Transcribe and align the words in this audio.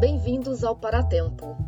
Bem-vindos 0.00 0.64
ao 0.64 0.74
Paratempo 0.74 1.58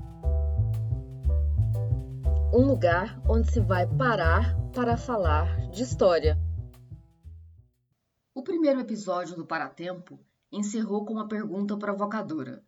um 2.51 2.67
lugar 2.67 3.21
onde 3.29 3.53
se 3.53 3.61
vai 3.61 3.87
parar 3.87 4.57
para 4.75 4.97
falar 4.97 5.69
de 5.69 5.83
história. 5.83 6.39
O 8.35 8.43
primeiro 8.43 8.81
episódio 8.81 9.37
do 9.37 9.45
Paratempo 9.45 10.19
encerrou 10.51 11.05
com 11.05 11.13
uma 11.13 11.29
pergunta 11.29 11.77
provocadora. 11.77 12.65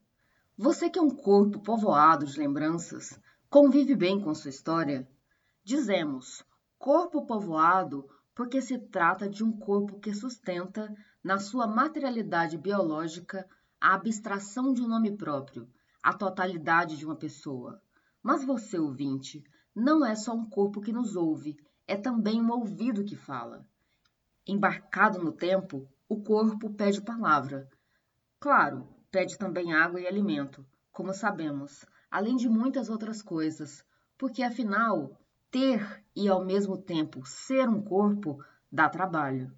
Você 0.54 0.90
que 0.90 0.98
é 0.98 1.02
um 1.02 1.08
corpo 1.08 1.58
povoado 1.58 2.26
de 2.26 2.38
lembranças, 2.38 3.18
convive 3.48 3.96
bem 3.96 4.20
com 4.20 4.34
sua 4.34 4.50
história? 4.50 5.08
Dizemos 5.64 6.44
corpo 6.78 7.24
povoado 7.24 8.06
porque 8.34 8.60
se 8.60 8.76
trata 8.76 9.30
de 9.30 9.42
um 9.42 9.50
corpo 9.50 9.98
que 9.98 10.12
sustenta, 10.12 10.94
na 11.22 11.38
sua 11.38 11.66
materialidade 11.66 12.58
biológica, 12.58 13.48
a 13.84 13.92
abstração 13.92 14.72
de 14.72 14.80
um 14.80 14.88
nome 14.88 15.14
próprio, 15.14 15.68
a 16.02 16.14
totalidade 16.14 16.96
de 16.96 17.04
uma 17.04 17.14
pessoa. 17.14 17.78
Mas 18.22 18.42
você, 18.42 18.78
ouvinte, 18.78 19.44
não 19.76 20.06
é 20.06 20.14
só 20.14 20.32
um 20.32 20.48
corpo 20.48 20.80
que 20.80 20.90
nos 20.90 21.16
ouve, 21.16 21.54
é 21.86 21.94
também 21.94 22.40
um 22.40 22.50
ouvido 22.50 23.04
que 23.04 23.14
fala. 23.14 23.62
Embarcado 24.46 25.22
no 25.22 25.30
tempo, 25.30 25.86
o 26.08 26.22
corpo 26.22 26.72
pede 26.72 27.02
palavra. 27.02 27.68
Claro, 28.40 28.88
pede 29.10 29.36
também 29.36 29.74
água 29.74 30.00
e 30.00 30.06
alimento, 30.06 30.66
como 30.90 31.12
sabemos, 31.12 31.84
além 32.10 32.36
de 32.36 32.48
muitas 32.48 32.88
outras 32.88 33.20
coisas, 33.20 33.84
porque 34.16 34.42
afinal, 34.42 35.14
ter 35.50 36.02
e 36.16 36.26
ao 36.26 36.42
mesmo 36.42 36.78
tempo 36.78 37.20
ser 37.26 37.68
um 37.68 37.82
corpo 37.82 38.42
dá 38.72 38.88
trabalho. 38.88 39.52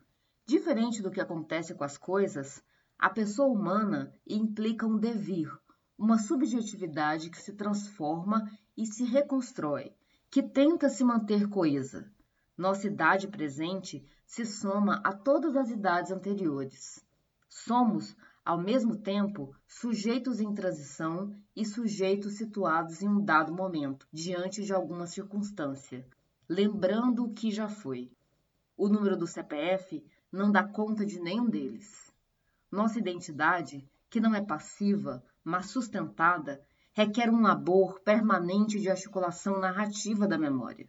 Diferente 0.44 1.00
do 1.00 1.12
que 1.12 1.20
acontece 1.20 1.77
com 1.77 1.84
as 1.84 1.97
coisas, 1.97 2.60
a 2.98 3.11
pessoa 3.11 3.48
humana 3.48 4.14
implica 4.27 4.86
um 4.86 4.97
devir, 4.97 5.52
uma 5.98 6.19
subjetividade 6.19 7.28
que 7.28 7.41
se 7.41 7.53
transforma 7.53 8.50
e 8.77 8.86
se 8.86 9.05
reconstrói, 9.05 9.92
que 10.30 10.42
tenta 10.42 10.88
se 10.88 11.05
manter 11.05 11.48
coesa. 11.48 12.11
Nossa 12.56 12.86
idade 12.86 13.28
presente 13.28 14.03
se 14.25 14.47
soma 14.47 15.00
a 15.05 15.12
todas 15.12 15.56
as 15.56 15.70
idades 15.70 16.11
anteriores. 16.11 17.05
Somos, 17.48 18.16
ao 18.42 18.58
mesmo 18.58 18.97
tempo, 18.97 19.55
sujeitos 19.66 20.41
em 20.41 20.55
transição 20.55 21.34
e 21.55 21.66
sujeitos 21.66 22.34
situados 22.34 23.03
em 23.03 23.08
um 23.08 23.22
dado 23.22 23.53
momento, 23.53 24.06
diante 24.10 24.64
de 24.64 24.72
alguma 24.72 25.06
circunstância, 25.06 26.06
lembrando 26.48 27.25
o 27.25 27.34
que 27.34 27.50
já 27.50 27.69
foi. 27.69 28.10
O 28.77 28.88
número 28.88 29.16
do 29.16 29.27
CPF 29.27 30.03
não 30.33 30.50
dá 30.50 30.64
conta 30.64 31.05
de 31.05 31.20
nenhum 31.20 31.48
deles. 31.48 32.06
Nossa 32.77 32.98
identidade, 32.98 33.88
que 34.10 34.20
não 34.20 34.34
é 34.34 34.44
passiva, 34.44 35.24
mas 35.42 35.70
sustentada, 35.70 36.60
requer 36.92 37.30
um 37.30 37.41
labor 37.41 38.00
permanente 38.00 38.78
de 38.78 38.91
articulação 38.91 39.58
narrativa 39.58 40.28
da 40.28 40.36
memória. 40.36 40.86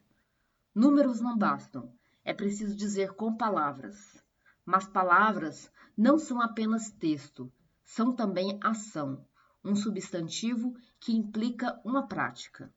Números 0.75 1.21
não 1.21 1.37
bastam, 1.37 1.89
é 2.25 2.33
preciso 2.33 2.75
dizer 2.75 3.13
com 3.13 3.37
palavras. 3.37 4.21
Mas 4.65 4.85
palavras 4.85 5.71
não 5.97 6.19
são 6.19 6.41
apenas 6.41 6.91
texto, 6.91 7.49
são 7.85 8.13
também 8.13 8.59
ação, 8.61 9.25
um 9.63 9.73
substantivo 9.73 10.73
que 10.99 11.15
implica 11.15 11.79
uma 11.85 12.05
prática. 12.05 12.69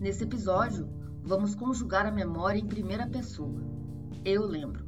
Nesse 0.00 0.24
episódio, 0.24 0.88
vamos 1.22 1.54
conjugar 1.54 2.04
a 2.04 2.10
memória 2.10 2.58
em 2.58 2.66
primeira 2.66 3.08
pessoa. 3.08 3.62
Eu 4.24 4.44
lembro. 4.44 4.83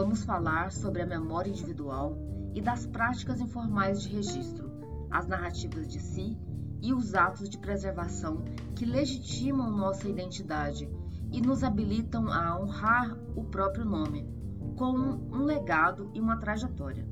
Vamos 0.00 0.24
falar 0.24 0.72
sobre 0.72 1.02
a 1.02 1.06
memória 1.06 1.50
individual 1.50 2.16
e 2.54 2.62
das 2.62 2.86
práticas 2.86 3.38
informais 3.38 4.00
de 4.00 4.08
registro 4.08 4.70
as 5.10 5.26
narrativas 5.26 5.86
de 5.86 6.00
si 6.00 6.38
e 6.80 6.94
os 6.94 7.14
atos 7.14 7.50
de 7.50 7.58
preservação 7.58 8.42
que 8.74 8.86
legitimam 8.86 9.70
nossa 9.70 10.08
identidade 10.08 10.88
e 11.30 11.42
nos 11.42 11.62
habilitam 11.62 12.32
a 12.32 12.58
honrar 12.58 13.14
o 13.36 13.44
próprio 13.44 13.84
nome, 13.84 14.26
com 14.74 14.90
um 14.90 15.44
legado 15.44 16.10
e 16.14 16.20
uma 16.20 16.38
trajetória. 16.38 17.06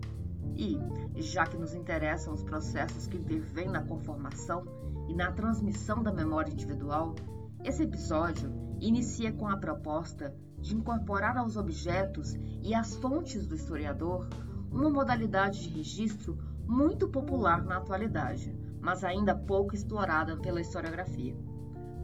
E, 0.57 0.79
já 1.21 1.45
que 1.45 1.59
nos 1.59 1.75
interessam 1.75 2.33
os 2.33 2.43
processos 2.43 3.07
que 3.07 3.19
intervêm 3.19 3.69
na 3.69 3.83
conformação 3.83 4.65
e 5.07 5.15
na 5.15 5.31
transmissão 5.31 6.03
da 6.03 6.11
memória 6.11 6.51
individual, 6.51 7.15
esse 7.63 7.83
episódio 7.83 8.51
inicia 8.81 9.31
com 9.31 9.47
a 9.47 9.59
proposta 9.59 10.35
de 10.61 10.75
incorporar 10.75 11.37
aos 11.37 11.57
objetos 11.57 12.35
e 12.63 12.75
às 12.75 12.95
fontes 12.97 13.47
do 13.47 13.55
historiador 13.55 14.29
uma 14.71 14.91
modalidade 14.91 15.63
de 15.63 15.69
registro 15.71 16.39
muito 16.67 17.09
popular 17.09 17.65
na 17.65 17.79
atualidade, 17.79 18.55
mas 18.81 19.03
ainda 19.03 19.35
pouco 19.35 19.75
explorada 19.75 20.37
pela 20.37 20.61
historiografia. 20.61 21.37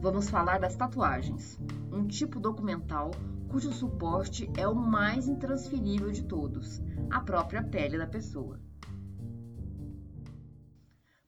Vamos 0.01 0.29
falar 0.29 0.59
das 0.59 0.75
tatuagens, 0.75 1.59
um 1.91 2.07
tipo 2.07 2.39
documental 2.39 3.11
cujo 3.47 3.71
suporte 3.71 4.51
é 4.57 4.67
o 4.67 4.75
mais 4.75 5.27
intransferível 5.27 6.11
de 6.11 6.23
todos, 6.23 6.81
a 7.09 7.21
própria 7.21 7.63
pele 7.63 7.97
da 7.97 8.07
pessoa. 8.07 8.59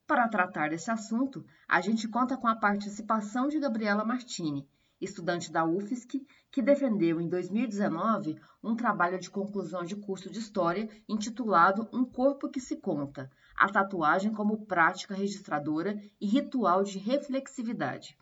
Para 0.06 0.28
tratar 0.28 0.70
desse 0.70 0.90
assunto, 0.90 1.44
a 1.68 1.80
gente 1.80 2.08
conta 2.08 2.36
com 2.36 2.48
a 2.48 2.56
participação 2.56 3.48
de 3.48 3.58
Gabriela 3.58 4.04
Martini, 4.04 4.68
estudante 5.00 5.52
da 5.52 5.64
UFSC, 5.64 6.26
que 6.50 6.62
defendeu 6.62 7.20
em 7.20 7.28
2019 7.28 8.38
um 8.62 8.74
trabalho 8.74 9.18
de 9.18 9.30
conclusão 9.30 9.84
de 9.84 9.96
curso 9.96 10.30
de 10.30 10.38
História 10.38 10.88
intitulado 11.08 11.88
Um 11.92 12.04
Corpo 12.04 12.48
que 12.48 12.60
se 12.60 12.76
Conta, 12.76 13.30
a 13.56 13.68
tatuagem 13.68 14.32
como 14.32 14.66
prática 14.66 15.14
registradora 15.14 16.00
e 16.20 16.26
ritual 16.26 16.82
de 16.82 16.98
reflexividade. 16.98 18.16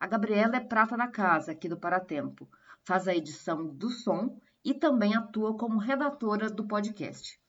A 0.00 0.06
Gabriela 0.06 0.56
é 0.56 0.60
prata 0.60 0.96
da 0.96 1.08
casa 1.08 1.52
aqui 1.52 1.68
do 1.68 1.76
Paratempo, 1.76 2.48
faz 2.84 3.08
a 3.08 3.14
edição 3.14 3.66
do 3.66 3.90
som 3.90 4.38
e 4.64 4.74
também 4.74 5.14
atua 5.14 5.56
como 5.56 5.78
redatora 5.78 6.48
do 6.48 6.66
podcast, 6.66 7.40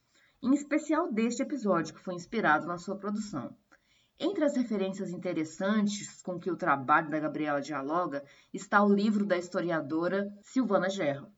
em 0.42 0.54
especial 0.54 1.12
deste 1.12 1.42
episódio 1.42 1.94
que 1.94 2.02
foi 2.02 2.16
inspirado 2.16 2.66
na 2.66 2.78
sua 2.78 2.98
produção. 2.98 3.56
Entre 4.22 4.44
as 4.44 4.54
referências 4.58 5.12
interessantes 5.12 6.22
com 6.22 6.38
que 6.38 6.52
o 6.52 6.58
trabalho 6.58 7.10
da 7.10 7.22
Gabriela 7.22 7.62
dialoga 7.62 8.22
está 8.54 8.84
o 8.84 8.94
livro 8.94 9.26
da 9.26 9.38
historiadora 9.38 10.30
Silvana 10.42 10.90
Gerro, 10.90 11.32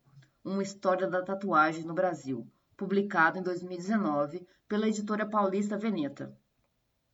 Uma 0.44 0.64
História 0.64 1.08
da 1.08 1.22
Tatuagem 1.22 1.84
no 1.84 1.94
Brasil, 1.94 2.52
publicado 2.75 3.38
em 3.38 3.44
2019 3.44 4.47
pela 4.68 4.88
editora 4.88 5.30
paulista 5.30 5.78
Veneta. 5.78 6.36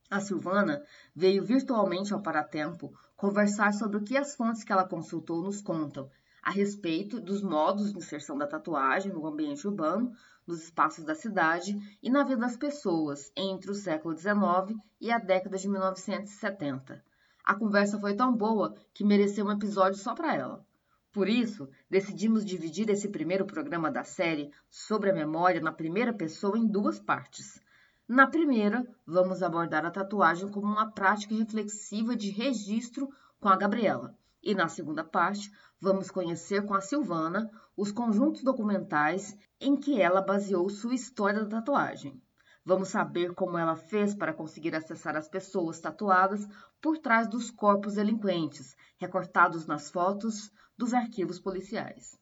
A 0.09 0.22
Silvana 0.22 0.81
veio 1.13 1.44
virtualmente 1.44 2.13
ao 2.13 2.22
Paratempo 2.22 2.97
conversar 3.17 3.73
sobre 3.73 3.97
o 3.97 4.03
que 4.06 4.16
as 4.16 4.35
fontes 4.35 4.63
que 4.63 4.72
ela 4.72 4.88
consultou 4.88 5.41
nos 5.41 5.61
contam 5.61 6.09
a 6.47 6.50
respeito 6.50 7.19
dos 7.19 7.41
modos 7.41 7.91
de 7.91 7.97
inserção 7.97 8.38
da 8.38 8.47
tatuagem 8.47 9.12
no 9.12 9.28
ambiente 9.28 9.68
urbano, 9.68 10.13
nos 10.47 10.63
espaços 10.63 11.03
da 11.03 11.13
cidade 11.13 11.78
e 12.02 12.09
na 12.09 12.24
vida 12.24 12.38
das 12.38 12.56
pessoas 12.56 13.30
entre 13.35 13.69
o 13.69 13.75
século 13.75 14.18
XIX 14.18 14.81
e 15.02 15.12
a 15.12 15.18
década 15.18 15.57
de 15.57 15.68
1970. 15.68 17.03
A 17.44 17.53
conversa 17.53 18.00
foi 18.00 18.16
tão 18.16 18.34
boa 18.34 18.74
que 18.94 19.03
mereceu 19.03 19.46
um 19.46 19.52
episódio 19.52 20.00
só 20.00 20.16
para 20.16 20.34
ela. 20.34 20.66
Por 21.12 21.28
isso, 21.28 21.68
decidimos 21.90 22.46
dividir 22.46 22.90
esse 22.90 23.09
primeiro 23.09 23.46
programa 23.46 23.91
da 23.91 24.06
série 24.06 24.50
sobre 24.69 25.09
a 25.09 25.13
memória 25.13 25.59
na 25.59 25.74
primeira 25.74 26.13
pessoa 26.13 26.57
em 26.57 26.66
duas 26.66 26.97
partes. 26.97 27.62
Na 28.07 28.25
primeira, 28.25 28.88
vamos 29.06 29.44
abordar 29.44 29.86
a 29.86 29.91
tatuagem 29.91 30.47
como 30.47 30.68
uma 30.68 30.91
prática 30.91 31.36
reflexiva 31.36 32.16
de 32.16 32.30
registro 32.30 33.09
com 33.38 33.50
a 33.50 33.57
Gabriela. 33.57 34.16
E 34.42 34.56
na 34.56 34.69
segunda 34.69 35.04
parte, 35.04 35.51
vamos 35.79 36.09
conhecer 36.09 36.65
com 36.65 36.74
a 36.74 36.81
Silvana 36.81 37.50
os 37.75 37.91
conjuntos 37.91 38.44
documentais 38.44 39.38
em 39.59 39.75
que 39.75 40.01
ela 40.01 40.21
baseou 40.21 40.69
sua 40.69 40.95
história 40.95 41.44
da 41.44 41.57
tatuagem. 41.57 42.21
Vamos 42.65 42.89
saber 42.89 43.33
como 43.33 43.57
ela 43.57 43.75
fez 43.75 44.13
para 44.13 44.33
conseguir 44.33 44.75
acessar 44.75 45.15
as 45.15 45.29
pessoas 45.29 45.79
tatuadas 45.79 46.45
por 46.81 46.97
trás 46.97 47.27
dos 47.27 47.50
corpos 47.50 47.94
delinquentes, 47.94 48.75
recortados 48.97 49.65
nas 49.65 49.89
fotos 49.89 50.51
dos 50.77 50.94
arquivos 50.94 51.39
policiais. 51.39 52.19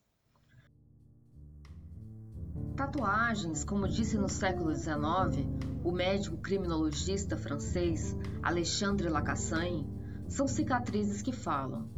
Tatuagens, 2.75 3.63
como 3.63 3.87
disse 3.87 4.17
no 4.17 4.29
século 4.29 4.75
XIX 4.75 5.47
o 5.83 5.91
médico 5.91 6.37
criminologista 6.37 7.37
francês 7.37 8.15
Alexandre 8.43 9.07
Lacassagne, 9.09 9.87
são 10.27 10.47
cicatrizes 10.47 11.21
que 11.21 11.31
falam, 11.31 11.89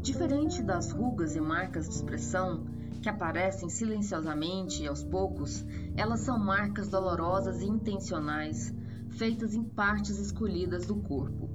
Diferente 0.00 0.62
das 0.62 0.90
rugas 0.90 1.36
e 1.36 1.40
marcas 1.40 1.88
de 1.88 1.94
expressão, 1.94 2.64
que 3.02 3.08
aparecem 3.08 3.68
silenciosamente 3.68 4.82
e 4.82 4.88
aos 4.88 5.04
poucos, 5.04 5.64
elas 5.96 6.20
são 6.20 6.38
marcas 6.38 6.88
dolorosas 6.88 7.60
e 7.60 7.66
intencionais, 7.66 8.74
feitas 9.10 9.54
em 9.54 9.62
partes 9.62 10.18
escolhidas 10.18 10.86
do 10.86 10.96
corpo, 10.96 11.50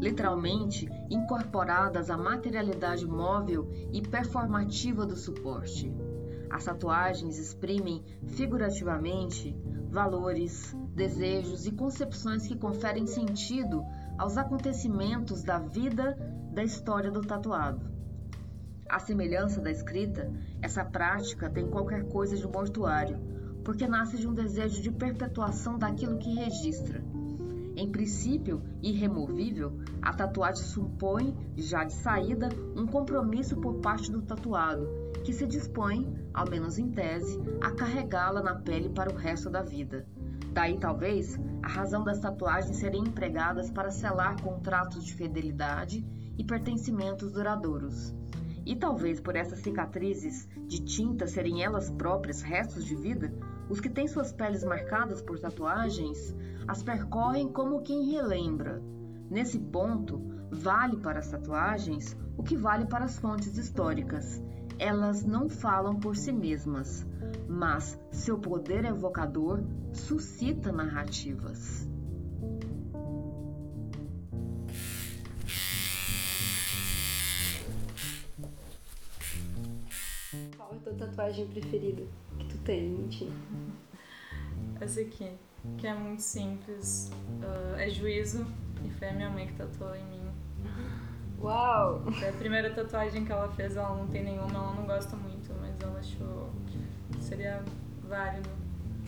literalmente 0.00 0.88
incorporadas 1.10 2.10
à 2.10 2.16
materialidade 2.16 3.06
móvel 3.06 3.68
e 3.92 4.02
performativa 4.02 5.06
do 5.06 5.16
suporte. 5.16 5.92
As 6.50 6.64
tatuagens 6.64 7.38
exprimem 7.38 8.04
figurativamente 8.26 9.56
valores, 9.88 10.76
desejos 10.94 11.66
e 11.66 11.72
concepções 11.72 12.46
que 12.46 12.56
conferem 12.56 13.06
sentido 13.06 13.84
aos 14.18 14.36
acontecimentos 14.36 15.42
da 15.42 15.58
vida 15.58 16.16
da 16.52 16.62
história 16.62 17.10
do 17.10 17.22
tatuado. 17.22 17.80
À 18.86 18.98
semelhança 18.98 19.58
da 19.58 19.70
escrita, 19.70 20.30
essa 20.60 20.84
prática 20.84 21.48
tem 21.48 21.66
qualquer 21.66 22.04
coisa 22.08 22.36
de 22.36 22.46
mortuário, 22.46 23.18
porque 23.64 23.88
nasce 23.88 24.18
de 24.18 24.28
um 24.28 24.34
desejo 24.34 24.82
de 24.82 24.90
perpetuação 24.90 25.78
daquilo 25.78 26.18
que 26.18 26.34
registra. 26.34 27.02
Em 27.74 27.90
princípio 27.90 28.62
irremovível, 28.82 29.80
a 30.02 30.12
tatuagem 30.12 30.62
supõe, 30.62 31.34
já 31.56 31.84
de 31.84 31.94
saída, 31.94 32.50
um 32.76 32.86
compromisso 32.86 33.56
por 33.56 33.76
parte 33.80 34.12
do 34.12 34.20
tatuado, 34.20 34.86
que 35.24 35.32
se 35.32 35.46
dispõe, 35.46 36.14
ao 36.34 36.50
menos 36.50 36.78
em 36.78 36.90
tese, 36.90 37.40
a 37.62 37.70
carregá-la 37.70 38.42
na 38.42 38.56
pele 38.56 38.90
para 38.90 39.10
o 39.10 39.16
resto 39.16 39.48
da 39.48 39.62
vida. 39.62 40.06
Daí, 40.52 40.76
talvez, 40.78 41.40
a 41.62 41.68
razão 41.68 42.04
das 42.04 42.20
tatuagens 42.20 42.76
serem 42.76 43.04
empregadas 43.04 43.70
para 43.70 43.90
selar 43.90 44.38
contratos 44.42 45.02
de 45.02 45.14
fidelidade 45.14 46.04
e 46.38 46.44
pertencimentos 46.44 47.32
duradouros. 47.32 48.14
E 48.64 48.76
talvez 48.76 49.20
por 49.20 49.34
essas 49.34 49.58
cicatrizes 49.60 50.48
de 50.66 50.80
tinta 50.84 51.26
serem 51.26 51.62
elas 51.62 51.90
próprias 51.90 52.42
restos 52.42 52.84
de 52.84 52.94
vida, 52.94 53.32
os 53.68 53.80
que 53.80 53.90
têm 53.90 54.06
suas 54.06 54.32
peles 54.32 54.62
marcadas 54.62 55.20
por 55.20 55.38
tatuagens 55.38 56.34
as 56.66 56.82
percorrem 56.82 57.48
como 57.48 57.82
quem 57.82 58.10
relembra. 58.10 58.82
Nesse 59.30 59.58
ponto, 59.58 60.20
vale 60.50 60.96
para 60.98 61.18
as 61.18 61.30
tatuagens 61.30 62.16
o 62.36 62.42
que 62.42 62.56
vale 62.56 62.86
para 62.86 63.04
as 63.04 63.18
fontes 63.18 63.56
históricas. 63.56 64.42
Elas 64.78 65.24
não 65.24 65.48
falam 65.48 65.98
por 65.98 66.16
si 66.16 66.32
mesmas, 66.32 67.06
mas 67.48 67.98
seu 68.10 68.38
poder 68.38 68.84
evocador 68.84 69.62
suscita 69.92 70.72
narrativas. 70.72 71.88
Tua 80.92 81.06
tatuagem 81.06 81.46
preferida 81.46 82.02
que 82.38 82.46
tu 82.46 82.58
tem, 82.58 83.06
Tim? 83.08 83.32
Essa 84.80 85.00
aqui, 85.00 85.30
que 85.78 85.86
é 85.86 85.94
muito 85.94 86.22
simples. 86.22 87.10
Uh, 87.40 87.76
é 87.76 87.88
juízo 87.88 88.46
e 88.84 88.90
foi 88.90 89.08
a 89.08 89.12
minha 89.12 89.30
mãe 89.30 89.46
que 89.46 89.54
tatuou 89.54 89.94
em 89.94 90.04
mim. 90.06 90.30
Uau! 91.40 92.04
Foi 92.12 92.28
a 92.28 92.32
primeira 92.32 92.70
tatuagem 92.70 93.24
que 93.24 93.32
ela 93.32 93.48
fez, 93.52 93.76
ela 93.76 93.96
não 93.96 94.06
tem 94.06 94.24
nenhuma, 94.24 94.54
ela 94.54 94.74
não 94.74 94.86
gosta 94.86 95.16
muito, 95.16 95.52
mas 95.60 95.80
ela 95.80 95.98
achou 95.98 96.50
que 96.66 97.22
seria 97.22 97.62
válido. 98.08 98.50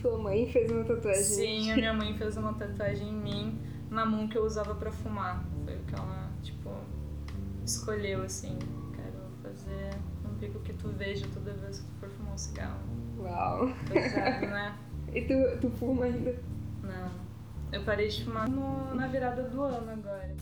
Tua 0.01 0.17
mãe 0.17 0.49
fez 0.51 0.69
uma 0.71 0.83
tatuagem? 0.83 1.23
Sim, 1.23 1.71
a 1.71 1.75
minha 1.75 1.93
mãe 1.93 2.17
fez 2.17 2.35
uma 2.37 2.53
tatuagem 2.53 3.07
em 3.07 3.13
mim, 3.13 3.59
na 3.89 4.05
mão 4.05 4.27
que 4.27 4.37
eu 4.37 4.45
usava 4.45 4.75
pra 4.75 4.91
fumar. 4.91 5.45
Foi 5.63 5.75
o 5.75 5.83
que 5.83 5.95
ela, 5.95 6.29
tipo, 6.43 6.71
escolheu, 7.63 8.23
assim. 8.23 8.59
Quero 8.93 9.17
fazer 9.41 9.97
pico 10.45 10.59
que 10.59 10.73
tu 10.73 10.89
veja 10.89 11.25
toda 11.33 11.53
vez 11.53 11.79
que 11.79 11.85
tu 11.85 11.99
for 11.99 12.09
fumar 12.09 12.33
um 12.33 12.37
cigarro. 12.37 12.79
Uau! 13.17 13.73
Pesado, 13.91 14.45
né? 14.45 14.77
e 15.13 15.21
tu, 15.21 15.59
tu 15.59 15.69
fuma 15.71 16.05
ainda? 16.05 16.39
Não. 16.83 17.25
Eu 17.71 17.83
parei 17.83 18.07
de 18.07 18.23
fumar 18.23 18.47
no, 18.47 18.93
na 18.93 19.07
virada 19.07 19.43
do 19.43 19.61
ano 19.63 19.91
agora. 19.91 20.35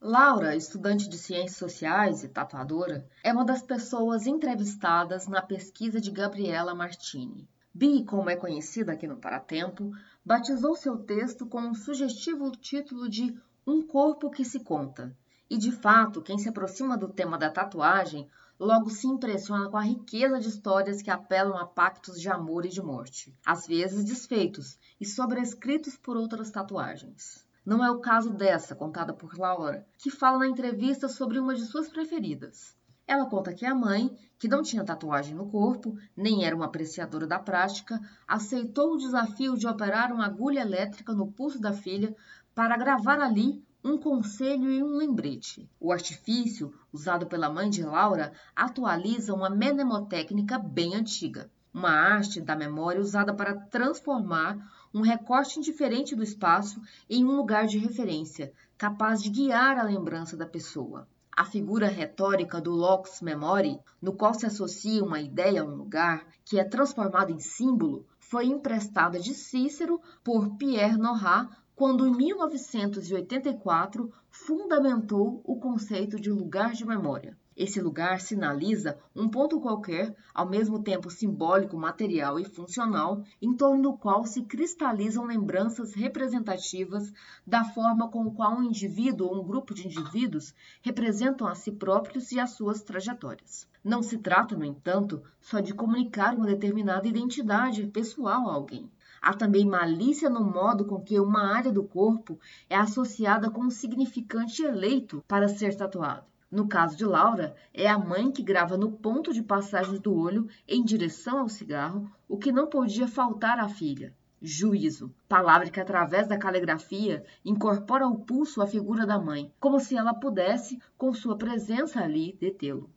Laura, 0.00 0.56
estudante 0.56 1.08
de 1.08 1.16
Ciências 1.16 1.56
Sociais 1.56 2.24
e 2.24 2.28
tatuadora, 2.28 3.06
é 3.22 3.32
uma 3.32 3.44
das 3.44 3.62
pessoas 3.62 4.26
entrevistadas 4.26 5.28
na 5.28 5.40
pesquisa 5.40 6.00
de 6.00 6.10
Gabriela 6.10 6.74
Martini. 6.74 7.48
Bi, 7.72 8.04
como 8.04 8.28
é 8.28 8.34
conhecida 8.34 8.92
aqui 8.92 9.06
no 9.06 9.18
Paratempo, 9.18 9.92
batizou 10.24 10.74
seu 10.76 10.98
texto 10.98 11.46
com 11.46 11.60
um 11.60 11.74
sugestivo 11.74 12.50
título 12.52 13.08
de 13.08 13.36
Um 13.66 13.86
Corpo 13.86 14.30
que 14.30 14.44
se 14.44 14.60
Conta. 14.60 15.16
E 15.48 15.56
de 15.56 15.72
fato, 15.72 16.22
quem 16.22 16.38
se 16.38 16.48
aproxima 16.48 16.96
do 16.96 17.08
tema 17.08 17.36
da 17.36 17.50
tatuagem 17.50 18.28
logo 18.58 18.90
se 18.90 19.06
impressiona 19.06 19.70
com 19.70 19.78
a 19.78 19.82
riqueza 19.82 20.38
de 20.38 20.48
histórias 20.48 21.00
que 21.00 21.10
apelam 21.10 21.56
a 21.56 21.66
pactos 21.66 22.20
de 22.20 22.28
amor 22.28 22.66
e 22.66 22.68
de 22.68 22.82
morte, 22.82 23.34
às 23.44 23.66
vezes 23.66 24.04
desfeitos 24.04 24.78
e 25.00 25.06
sobrescritos 25.06 25.96
por 25.96 26.16
outras 26.16 26.50
tatuagens. 26.50 27.44
Não 27.64 27.84
é 27.84 27.90
o 27.90 28.00
caso 28.00 28.30
dessa, 28.30 28.76
contada 28.76 29.14
por 29.14 29.38
Laura, 29.38 29.86
que 29.96 30.10
fala 30.10 30.40
na 30.40 30.48
entrevista 30.48 31.08
sobre 31.08 31.38
uma 31.38 31.54
de 31.54 31.64
suas 31.64 31.88
preferidas. 31.88 32.76
Ela 33.10 33.26
conta 33.26 33.52
que 33.52 33.66
a 33.66 33.74
mãe, 33.74 34.16
que 34.38 34.46
não 34.46 34.62
tinha 34.62 34.84
tatuagem 34.84 35.34
no 35.34 35.50
corpo, 35.50 35.98
nem 36.16 36.44
era 36.44 36.54
uma 36.54 36.66
apreciadora 36.66 37.26
da 37.26 37.40
prática, 37.40 38.00
aceitou 38.24 38.92
o 38.92 38.98
desafio 38.98 39.56
de 39.56 39.66
operar 39.66 40.12
uma 40.12 40.26
agulha 40.26 40.60
elétrica 40.60 41.12
no 41.12 41.26
pulso 41.26 41.60
da 41.60 41.72
filha 41.72 42.14
para 42.54 42.76
gravar 42.76 43.18
ali 43.18 43.60
um 43.82 43.98
conselho 43.98 44.70
e 44.70 44.80
um 44.80 44.96
lembrete. 44.96 45.68
O 45.80 45.90
artifício, 45.90 46.72
usado 46.92 47.26
pela 47.26 47.50
mãe 47.50 47.68
de 47.68 47.82
Laura, 47.82 48.32
atualiza 48.54 49.34
uma 49.34 49.50
mnemotécnica 49.50 50.56
bem 50.56 50.94
antiga, 50.94 51.50
uma 51.74 51.90
arte 51.90 52.40
da 52.40 52.54
memória 52.54 53.00
usada 53.00 53.34
para 53.34 53.56
transformar 53.56 54.56
um 54.94 55.00
recorte 55.00 55.58
indiferente 55.58 56.14
do 56.14 56.22
espaço 56.22 56.80
em 57.08 57.24
um 57.24 57.34
lugar 57.34 57.66
de 57.66 57.76
referência, 57.76 58.52
capaz 58.78 59.20
de 59.20 59.30
guiar 59.30 59.78
a 59.78 59.82
lembrança 59.82 60.36
da 60.36 60.46
pessoa. 60.46 61.08
A 61.40 61.44
figura 61.46 61.88
retórica 61.88 62.60
do 62.60 62.70
locus 62.70 63.22
memori, 63.22 63.80
no 63.98 64.12
qual 64.12 64.34
se 64.34 64.44
associa 64.44 65.02
uma 65.02 65.22
ideia 65.22 65.62
a 65.62 65.64
um 65.64 65.74
lugar, 65.74 66.26
que 66.44 66.60
é 66.60 66.64
transformado 66.64 67.32
em 67.32 67.40
símbolo, 67.40 68.04
foi 68.18 68.44
emprestada 68.44 69.18
de 69.18 69.32
Cícero 69.32 70.02
por 70.22 70.58
Pierre 70.58 70.98
Nora 70.98 71.48
quando, 71.74 72.06
em 72.06 72.14
1984, 72.14 74.12
fundamentou 74.28 75.40
o 75.42 75.58
conceito 75.58 76.20
de 76.20 76.30
lugar 76.30 76.74
de 76.74 76.84
memória. 76.84 77.38
Esse 77.62 77.78
lugar 77.78 78.22
sinaliza 78.22 78.98
um 79.14 79.28
ponto 79.28 79.60
qualquer, 79.60 80.16
ao 80.32 80.48
mesmo 80.48 80.82
tempo 80.82 81.10
simbólico, 81.10 81.76
material 81.76 82.40
e 82.40 82.44
funcional, 82.46 83.22
em 83.38 83.54
torno 83.54 83.82
do 83.82 83.92
qual 83.98 84.24
se 84.24 84.40
cristalizam 84.44 85.26
lembranças 85.26 85.92
representativas 85.92 87.12
da 87.46 87.62
forma 87.62 88.08
com 88.08 88.30
qual 88.30 88.54
um 88.56 88.62
indivíduo 88.62 89.28
ou 89.28 89.42
um 89.42 89.46
grupo 89.46 89.74
de 89.74 89.86
indivíduos 89.86 90.54
representam 90.80 91.46
a 91.46 91.54
si 91.54 91.70
próprios 91.70 92.32
e 92.32 92.40
as 92.40 92.52
suas 92.52 92.80
trajetórias. 92.80 93.68
Não 93.84 94.02
se 94.02 94.16
trata, 94.16 94.56
no 94.56 94.64
entanto, 94.64 95.22
só 95.38 95.60
de 95.60 95.74
comunicar 95.74 96.34
uma 96.34 96.46
determinada 96.46 97.06
identidade 97.06 97.86
pessoal 97.88 98.48
a 98.48 98.54
alguém. 98.54 98.90
Há 99.20 99.34
também 99.34 99.66
malícia 99.66 100.30
no 100.30 100.42
modo 100.42 100.86
com 100.86 100.98
que 100.98 101.20
uma 101.20 101.54
área 101.54 101.70
do 101.70 101.84
corpo 101.84 102.40
é 102.70 102.76
associada 102.76 103.50
com 103.50 103.64
um 103.64 103.70
significante 103.70 104.62
eleito 104.62 105.22
para 105.28 105.46
ser 105.46 105.76
tatuado. 105.76 106.29
No 106.50 106.66
caso 106.66 106.96
de 106.96 107.04
Laura, 107.04 107.54
é 107.72 107.86
a 107.86 107.96
mãe 107.96 108.32
que 108.32 108.42
grava 108.42 108.76
no 108.76 108.90
ponto 108.90 109.32
de 109.32 109.40
passagem 109.40 110.00
do 110.00 110.12
olho 110.12 110.48
em 110.66 110.84
direção 110.84 111.38
ao 111.38 111.48
cigarro 111.48 112.10
o 112.28 112.36
que 112.36 112.50
não 112.50 112.66
podia 112.66 113.06
faltar 113.06 113.60
à 113.60 113.68
filha. 113.68 114.12
Juízo, 114.42 115.14
palavra 115.28 115.70
que 115.70 115.78
através 115.78 116.26
da 116.26 116.38
caligrafia 116.38 117.24
incorpora 117.44 118.04
ao 118.04 118.16
pulso 118.16 118.62
a 118.62 118.66
figura 118.66 119.06
da 119.06 119.18
mãe, 119.18 119.52
como 119.60 119.78
se 119.78 119.96
ela 119.96 120.12
pudesse, 120.12 120.80
com 120.98 121.12
sua 121.12 121.38
presença 121.38 122.00
ali, 122.00 122.36
detê-lo. 122.40 122.90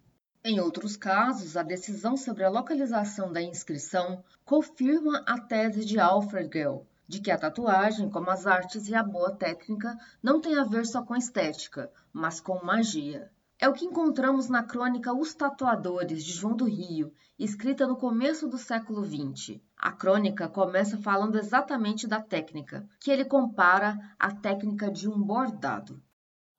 Em 0.43 0.59
outros 0.59 0.97
casos, 0.97 1.55
a 1.55 1.61
decisão 1.61 2.17
sobre 2.17 2.43
a 2.43 2.49
localização 2.49 3.31
da 3.31 3.41
inscrição 3.41 4.23
confirma 4.43 5.21
a 5.27 5.39
tese 5.39 5.85
de 5.85 5.99
Alfred 5.99 6.49
Gell, 6.51 6.87
de 7.07 7.19
que 7.19 7.29
a 7.29 7.37
tatuagem, 7.37 8.09
como 8.09 8.29
as 8.29 8.47
artes 8.47 8.87
e 8.87 8.95
a 8.95 9.03
boa 9.03 9.35
técnica, 9.35 9.95
não 10.23 10.41
tem 10.41 10.57
a 10.57 10.63
ver 10.63 10.85
só 10.85 11.03
com 11.03 11.15
estética, 11.15 11.91
mas 12.11 12.41
com 12.41 12.63
magia. 12.63 13.29
É 13.59 13.69
o 13.69 13.73
que 13.73 13.85
encontramos 13.85 14.49
na 14.49 14.63
crônica 14.63 15.13
Os 15.13 15.33
Tatuadores, 15.33 16.23
de 16.23 16.31
João 16.31 16.55
do 16.55 16.65
Rio, 16.65 17.13
escrita 17.37 17.87
no 17.87 17.95
começo 17.95 18.47
do 18.47 18.57
século 18.57 19.03
XX. 19.05 19.61
A 19.77 19.91
crônica 19.91 20.49
começa 20.49 20.97
falando 20.97 21.37
exatamente 21.37 22.07
da 22.07 22.21
técnica, 22.21 22.87
que 22.99 23.11
ele 23.11 23.25
compara 23.25 23.97
à 24.19 24.33
técnica 24.33 24.91
de 24.91 25.07
um 25.07 25.21
bordado. 25.21 26.01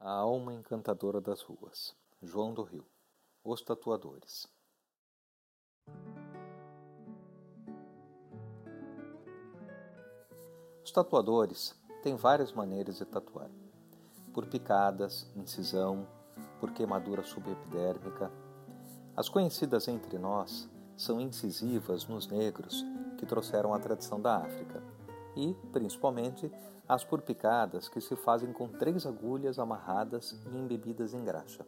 A 0.01 0.11
alma 0.11 0.55
encantadora 0.55 1.21
das 1.21 1.43
ruas. 1.43 1.95
João 2.23 2.55
do 2.55 2.63
Rio. 2.63 2.87
Os 3.43 3.61
Tatuadores. 3.63 4.47
Os 10.85 10.93
tatuadores 10.93 11.75
têm 12.03 12.15
várias 12.15 12.53
maneiras 12.53 12.99
de 12.99 13.07
tatuar: 13.07 13.51
por 14.35 14.47
picadas, 14.47 15.27
incisão, 15.35 16.07
por 16.61 16.73
queimadura 16.73 17.23
subepidérmica. 17.23 18.31
As 19.17 19.29
conhecidas 19.29 19.89
entre 19.89 20.19
nós 20.19 20.69
são 20.97 21.21
incisivas 21.21 22.07
nos 22.07 22.27
negros 22.27 22.85
que 23.19 23.27
trouxeram 23.27 23.75
a 23.75 23.79
tradição 23.79 24.21
da 24.21 24.39
África 24.39 24.83
e, 25.37 25.55
principalmente, 25.73 26.51
as 26.89 27.05
por 27.05 27.23
picadas 27.23 27.89
que 27.89 28.01
se 28.01 28.15
fazem 28.17 28.53
com 28.53 28.69
três 28.69 29.07
agulhas 29.07 29.59
amarradas 29.59 30.39
e 30.53 30.57
embebidas 30.57 31.15
em 31.15 31.25
graxa, 31.25 31.67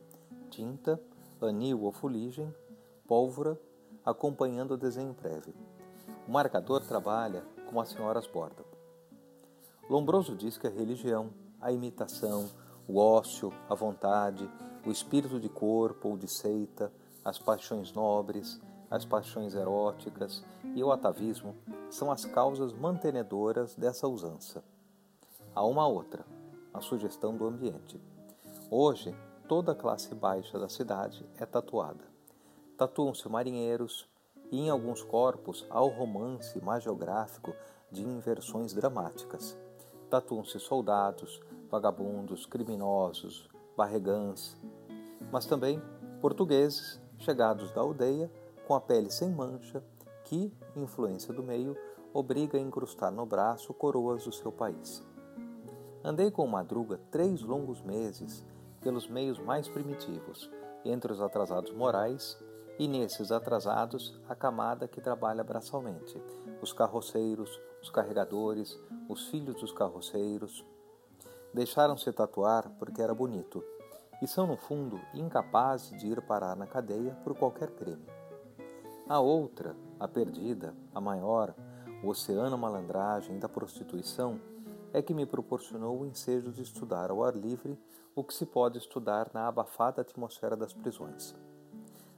tinta, 0.50 1.00
anil 1.40 1.82
ou 1.82 1.92
fuligem, 1.92 2.54
pólvora 3.06 3.58
acompanhando 4.04 4.74
o 4.74 4.76
desenho 4.76 5.14
prévio. 5.14 5.54
O 6.28 6.30
marcador 6.30 6.82
trabalha 6.82 7.42
como 7.66 7.80
as 7.80 7.88
senhoras 7.88 8.26
bordam. 8.26 8.64
Lombroso 9.88 10.34
diz 10.34 10.58
que 10.58 10.66
a 10.66 10.70
religião, 10.70 11.30
a 11.60 11.72
imitação, 11.72 12.48
o 12.88 12.98
ócio, 12.98 13.52
a 13.68 13.74
vontade, 13.74 14.48
o 14.84 14.90
espírito 14.90 15.40
de 15.40 15.48
corpo 15.48 16.10
ou 16.10 16.16
de 16.16 16.28
seita, 16.28 16.92
as 17.24 17.38
paixões 17.38 17.92
nobres, 17.92 18.60
as 18.90 19.04
paixões 19.04 19.54
eróticas 19.54 20.44
e 20.74 20.82
o 20.82 20.92
atavismo 20.92 21.56
são 21.90 22.10
as 22.10 22.24
causas 22.24 22.72
mantenedoras 22.72 23.74
dessa 23.74 24.06
usança. 24.06 24.62
Há 25.54 25.64
uma 25.64 25.86
outra, 25.86 26.24
a 26.72 26.80
sugestão 26.80 27.36
do 27.36 27.46
ambiente. 27.46 28.00
Hoje, 28.70 29.14
toda 29.48 29.72
a 29.72 29.74
classe 29.74 30.14
baixa 30.14 30.58
da 30.58 30.68
cidade 30.68 31.28
é 31.36 31.46
tatuada. 31.46 32.04
Tatuam-se 32.76 33.28
marinheiros 33.28 34.08
e, 34.52 34.60
em 34.60 34.70
alguns 34.70 35.02
corpos, 35.02 35.66
há 35.70 35.82
o 35.82 35.88
romance 35.88 36.62
magiográfico 36.62 37.54
de 37.90 38.02
inversões 38.02 38.72
dramáticas. 38.72 39.56
Tatuam-se 40.10 40.60
soldados, 40.60 41.40
vagabundos, 41.70 42.46
criminosos, 42.46 43.48
barregãs, 43.76 44.56
mas 45.30 45.46
também 45.46 45.82
portugueses 46.20 47.00
chegados 47.18 47.72
da 47.72 47.80
aldeia 47.80 48.30
com 48.66 48.74
a 48.74 48.80
pele 48.80 49.10
sem 49.10 49.30
mancha, 49.30 49.82
que, 50.24 50.52
influência 50.74 51.32
do 51.32 51.42
meio, 51.42 51.76
obriga 52.12 52.58
a 52.58 52.60
incrustar 52.60 53.12
no 53.12 53.24
braço 53.24 53.72
coroas 53.74 54.24
do 54.24 54.32
seu 54.32 54.50
país. 54.50 55.04
Andei 56.02 56.30
com 56.30 56.46
Madruga 56.46 57.00
três 57.10 57.42
longos 57.42 57.82
meses 57.82 58.44
pelos 58.80 59.08
meios 59.08 59.38
mais 59.38 59.68
primitivos, 59.68 60.50
entre 60.84 61.12
os 61.12 61.20
atrasados 61.20 61.72
morais, 61.72 62.38
e 62.78 62.86
nesses 62.86 63.32
atrasados 63.32 64.20
a 64.28 64.34
camada 64.34 64.86
que 64.86 65.00
trabalha 65.00 65.42
braçalmente, 65.42 66.22
os 66.60 66.72
carroceiros, 66.72 67.60
os 67.82 67.90
carregadores, 67.90 68.78
os 69.08 69.28
filhos 69.28 69.60
dos 69.60 69.72
carroceiros. 69.72 70.64
Deixaram-se 71.56 72.12
tatuar 72.12 72.68
porque 72.78 73.00
era 73.00 73.14
bonito, 73.14 73.64
e 74.20 74.26
são, 74.26 74.46
no 74.46 74.58
fundo, 74.58 75.00
incapazes 75.14 75.98
de 75.98 76.06
ir 76.06 76.20
parar 76.20 76.54
na 76.54 76.66
cadeia 76.66 77.14
por 77.24 77.34
qualquer 77.34 77.70
crime. 77.70 78.04
A 79.08 79.20
outra, 79.20 79.74
a 79.98 80.06
perdida, 80.06 80.74
a 80.94 81.00
maior, 81.00 81.54
o 82.04 82.08
oceano 82.08 82.58
malandragem 82.58 83.38
da 83.38 83.48
prostituição, 83.48 84.38
é 84.92 85.00
que 85.00 85.14
me 85.14 85.24
proporcionou 85.24 85.98
o 85.98 86.04
ensejo 86.04 86.52
de 86.52 86.60
estudar 86.60 87.10
ao 87.10 87.24
ar 87.24 87.34
livre 87.34 87.80
o 88.14 88.22
que 88.22 88.34
se 88.34 88.44
pode 88.44 88.76
estudar 88.76 89.30
na 89.32 89.48
abafada 89.48 90.02
atmosfera 90.02 90.58
das 90.58 90.74
prisões. 90.74 91.34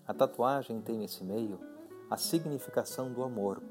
A 0.04 0.12
tatuagem 0.12 0.80
tem 0.80 0.98
nesse 0.98 1.22
meio 1.22 1.60
a 2.10 2.16
significação 2.16 3.12
do 3.12 3.22
amor, 3.22 3.62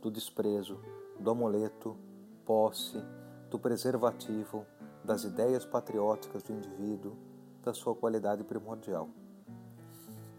do 0.00 0.08
desprezo, 0.08 0.78
do 1.18 1.28
amuleto, 1.32 1.96
posse, 2.44 3.02
do 3.50 3.58
preservativo, 3.58 4.64
das 5.06 5.24
ideias 5.24 5.64
patrióticas 5.64 6.42
do 6.42 6.52
indivíduo, 6.52 7.16
da 7.62 7.72
sua 7.72 7.94
qualidade 7.94 8.44
primordial. 8.44 9.08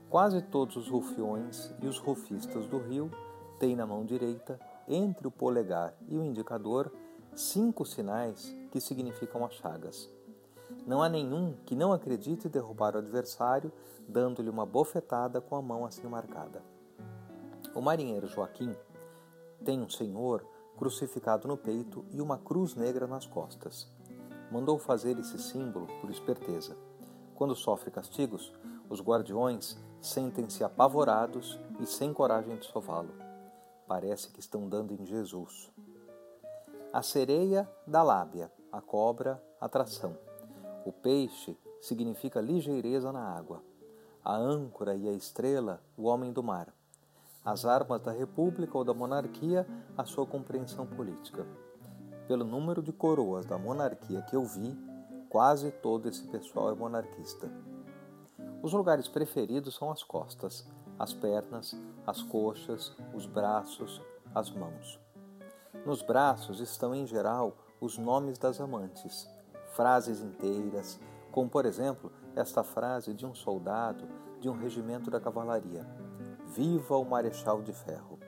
Quase 0.10 0.42
todos 0.42 0.76
os 0.76 0.90
rufiões 0.90 1.74
e 1.82 1.88
os 1.88 1.98
rufistas 1.98 2.68
do 2.68 2.78
Rio 2.78 3.10
têm 3.60 3.76
na 3.76 3.88
mão 3.88 4.06
direita, 4.06 4.60
entre 4.88 5.28
o 5.28 5.32
polegar 5.32 5.94
e 6.08 6.16
o 6.18 6.24
indicador, 6.24 6.92
cinco 7.36 7.86
sinais 7.86 8.56
que 8.72 8.80
significam 8.80 9.44
as 9.44 9.54
chagas. 9.54 10.10
Não 10.86 11.02
há 11.02 11.10
nenhum 11.10 11.56
que 11.66 11.76
não 11.76 11.92
acredite 11.92 12.48
derrubar 12.48 12.96
o 12.96 13.00
adversário 13.00 13.72
dando-lhe 14.08 14.50
uma 14.50 14.66
bofetada 14.66 15.42
com 15.42 15.56
a 15.56 15.62
mão 15.62 15.86
assim 15.86 16.08
marcada. 16.08 16.62
O 17.74 17.82
marinheiro 17.82 18.28
Joaquim 18.28 18.74
tem 19.64 19.82
um 19.82 19.90
senhor 19.90 20.46
crucificado 20.78 21.48
no 21.48 21.58
peito 21.58 22.06
e 22.12 22.22
uma 22.22 22.38
cruz 22.38 22.76
negra 22.76 23.08
nas 23.08 23.26
costas. 23.26 23.97
Mandou 24.52 24.78
fazer 24.78 25.18
esse 25.20 25.38
símbolo 25.38 25.88
por 26.00 26.10
esperteza. 26.10 26.78
Quando 27.36 27.56
sofre 27.56 27.92
castigos, 27.92 28.54
os 28.90 29.02
guardiões 29.02 29.78
sentem-se 30.02 30.64
apavorados 30.64 31.60
e 31.80 31.86
sem 31.86 32.14
coragem 32.14 32.56
de 32.58 32.66
sová-lo. 32.66 33.14
Parece 33.88 34.32
que 34.32 34.40
estão 34.40 34.68
dando 34.68 34.94
em 34.94 35.06
Jesus. 35.06 35.72
A 36.94 37.02
sereia 37.02 37.70
da 37.86 38.02
lábia, 38.02 38.52
a 38.72 38.82
cobra, 38.82 39.44
atração. 39.60 40.18
O 40.86 40.92
peixe 40.92 41.58
significa 41.82 42.40
ligeireza 42.40 43.12
na 43.12 43.22
água. 43.22 43.62
A 44.24 44.36
âncora 44.36 44.96
e 44.96 45.08
a 45.08 45.14
estrela, 45.14 45.82
o 45.96 46.04
homem 46.04 46.32
do 46.32 46.42
mar. 46.42 46.74
As 47.44 47.66
armas 47.66 48.02
da 48.02 48.12
república 48.12 48.78
ou 48.78 48.84
da 48.84 48.94
monarquia, 48.94 49.68
a 49.98 50.06
sua 50.06 50.26
compreensão 50.26 50.86
política. 50.86 51.46
Pelo 52.28 52.44
número 52.44 52.82
de 52.82 52.92
coroas 52.92 53.46
da 53.46 53.58
monarquia 53.58 54.22
que 54.24 54.36
eu 54.36 54.44
vi, 54.44 54.78
quase 55.30 55.72
todo 55.72 56.10
esse 56.10 56.28
pessoal 56.28 56.72
é 56.72 56.76
monarquista. 56.76 57.50
Os 58.62 58.74
lugares 58.74 59.08
preferidos 59.08 59.76
são 59.76 59.90
as 59.92 60.04
costas, 60.04 60.68
as 61.00 61.14
pernas, 61.14 61.76
as 62.06 62.22
coxas, 62.22 62.96
os 63.14 63.26
braços, 63.26 64.02
as 64.36 64.50
mãos. 64.50 65.00
Nos 65.86 66.02
braços 66.02 66.60
estão, 66.60 66.94
em 66.94 67.06
geral, 67.06 67.56
os 67.80 67.98
nomes 67.98 68.38
das 68.38 68.60
amantes, 68.60 69.30
frases 69.74 70.22
inteiras, 70.22 71.00
como, 71.32 71.50
por 71.50 71.66
exemplo, 71.66 72.12
esta 72.36 72.64
frase 72.64 73.14
de 73.14 73.26
um 73.26 73.34
soldado 73.34 74.08
de 74.40 74.50
um 74.50 74.58
regimento 74.58 75.10
da 75.10 75.20
cavalaria: 75.20 75.88
Viva 76.48 76.98
o 76.98 77.06
Marechal 77.06 77.62
de 77.62 77.74
Ferro! 77.74 78.20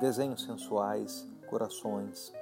Desenhos 0.00 0.44
sensuais, 0.44 1.26
corações. 1.48 2.32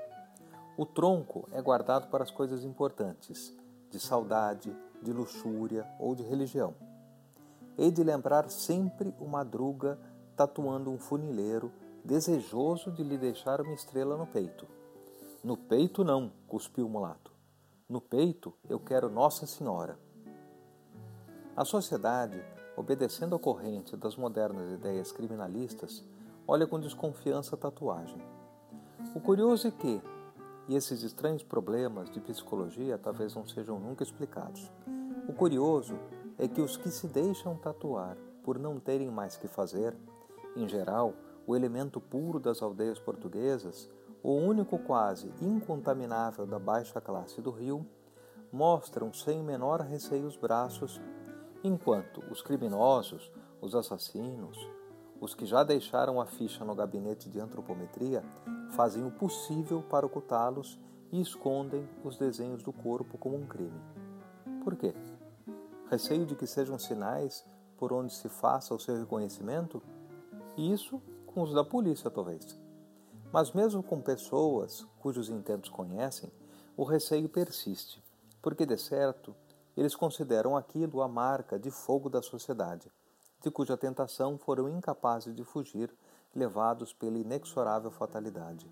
O 0.76 0.84
tronco 0.84 1.48
é 1.52 1.62
guardado 1.62 2.08
para 2.08 2.24
as 2.24 2.32
coisas 2.32 2.64
importantes, 2.64 3.56
de 3.90 4.00
saudade, 4.00 4.76
de 5.00 5.12
luxúria 5.12 5.86
ou 6.00 6.16
de 6.16 6.24
religião. 6.24 6.74
Hei 7.78 7.92
de 7.92 8.02
lembrar 8.02 8.50
sempre 8.50 9.14
o 9.20 9.26
Madruga 9.26 9.98
tatuando 10.36 10.90
um 10.90 10.98
funileiro, 10.98 11.72
desejoso 12.04 12.90
de 12.90 13.04
lhe 13.04 13.16
deixar 13.16 13.60
uma 13.60 13.74
estrela 13.74 14.16
no 14.16 14.26
peito. 14.26 14.66
No 15.44 15.56
peito 15.56 16.02
não, 16.02 16.32
cuspiu 16.48 16.86
o 16.86 16.90
mulato. 16.90 17.30
No 17.88 18.00
peito 18.00 18.52
eu 18.68 18.80
quero 18.80 19.08
Nossa 19.08 19.46
Senhora. 19.46 19.96
A 21.56 21.64
sociedade, 21.64 22.42
obedecendo 22.76 23.36
à 23.36 23.38
corrente 23.38 23.96
das 23.96 24.16
modernas 24.16 24.72
ideias 24.72 25.12
criminalistas, 25.12 26.04
olha 26.48 26.66
com 26.66 26.80
desconfiança 26.80 27.54
a 27.54 27.58
tatuagem. 27.58 28.20
O 29.14 29.20
curioso 29.20 29.68
é 29.68 29.70
que, 29.70 30.02
e 30.68 30.74
esses 30.74 31.02
estranhos 31.02 31.42
problemas 31.42 32.10
de 32.10 32.20
psicologia 32.20 32.98
talvez 32.98 33.34
não 33.34 33.46
sejam 33.46 33.78
nunca 33.78 34.02
explicados. 34.02 34.70
O 35.28 35.32
curioso 35.32 35.98
é 36.38 36.48
que 36.48 36.60
os 36.60 36.76
que 36.76 36.90
se 36.90 37.06
deixam 37.06 37.56
tatuar 37.56 38.16
por 38.42 38.58
não 38.58 38.78
terem 38.78 39.10
mais 39.10 39.36
que 39.36 39.48
fazer, 39.48 39.96
em 40.56 40.68
geral, 40.68 41.14
o 41.46 41.54
elemento 41.54 42.00
puro 42.00 42.38
das 42.38 42.62
aldeias 42.62 42.98
portuguesas, 42.98 43.90
o 44.22 44.32
único 44.32 44.78
quase 44.78 45.32
incontaminável 45.40 46.46
da 46.46 46.58
baixa 46.58 47.00
classe 47.00 47.40
do 47.40 47.50
Rio, 47.50 47.86
mostram 48.52 49.12
sem 49.12 49.42
menor 49.42 49.80
receio 49.80 50.26
os 50.26 50.36
braços, 50.36 51.00
enquanto 51.62 52.22
os 52.30 52.40
criminosos, 52.40 53.30
os 53.60 53.74
assassinos, 53.74 54.56
os 55.24 55.34
que 55.34 55.46
já 55.46 55.64
deixaram 55.64 56.20
a 56.20 56.26
ficha 56.26 56.66
no 56.66 56.74
gabinete 56.74 57.30
de 57.30 57.40
antropometria 57.40 58.22
fazem 58.72 59.06
o 59.06 59.10
possível 59.10 59.82
para 59.82 60.04
ocultá-los 60.04 60.78
e 61.10 61.18
escondem 61.18 61.88
os 62.04 62.18
desenhos 62.18 62.62
do 62.62 62.70
corpo 62.70 63.16
como 63.16 63.34
um 63.34 63.46
crime. 63.46 63.80
Por 64.62 64.76
quê? 64.76 64.94
Receio 65.90 66.26
de 66.26 66.36
que 66.36 66.46
sejam 66.46 66.78
sinais 66.78 67.42
por 67.78 67.90
onde 67.90 68.12
se 68.12 68.28
faça 68.28 68.74
o 68.74 68.78
seu 68.78 68.98
reconhecimento? 68.98 69.82
Isso 70.58 71.00
com 71.24 71.40
os 71.40 71.54
da 71.54 71.64
polícia, 71.64 72.10
talvez. 72.10 72.58
Mas, 73.32 73.50
mesmo 73.52 73.82
com 73.82 74.02
pessoas 74.02 74.86
cujos 74.98 75.30
intentos 75.30 75.70
conhecem, 75.70 76.30
o 76.76 76.84
receio 76.84 77.30
persiste, 77.30 78.04
porque, 78.42 78.66
de 78.66 78.76
certo, 78.76 79.34
eles 79.74 79.96
consideram 79.96 80.54
aquilo 80.54 81.00
a 81.00 81.08
marca 81.08 81.58
de 81.58 81.70
fogo 81.70 82.10
da 82.10 82.20
sociedade, 82.20 82.92
de 83.44 83.50
cuja 83.50 83.76
tentação 83.76 84.38
foram 84.38 84.70
incapazes 84.70 85.34
de 85.34 85.44
fugir 85.44 85.94
levados 86.34 86.94
pela 86.94 87.18
inexorável 87.18 87.90
fatalidade. 87.90 88.66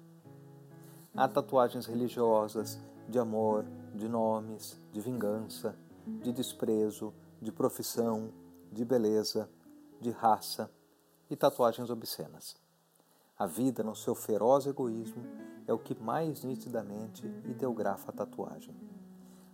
Há 1.15 1.29
tatuagens 1.29 1.85
religiosas, 1.85 2.81
de 3.07 3.19
amor, 3.19 3.67
de 3.95 4.09
nomes, 4.09 4.81
de 4.91 4.99
vingança, 4.99 5.77
de 6.07 6.33
desprezo, 6.33 7.13
de 7.39 7.53
profissão, 7.53 8.33
de 8.73 8.83
beleza, 8.83 9.47
de 10.01 10.11
raça 10.11 10.71
e 11.29 11.37
tatuagens 11.37 11.91
obscenas. 11.91 12.57
A 13.39 13.45
vida, 13.45 13.83
no 13.83 13.95
seu 13.95 14.15
feroz 14.15 14.67
egoísmo, 14.67 15.23
é 15.67 15.73
o 15.75 15.79
que 15.79 15.95
mais 16.01 16.45
nitidamente 16.45 17.27
ideografa 17.45 18.11
a 18.11 18.15
tatuagem. 18.15 18.75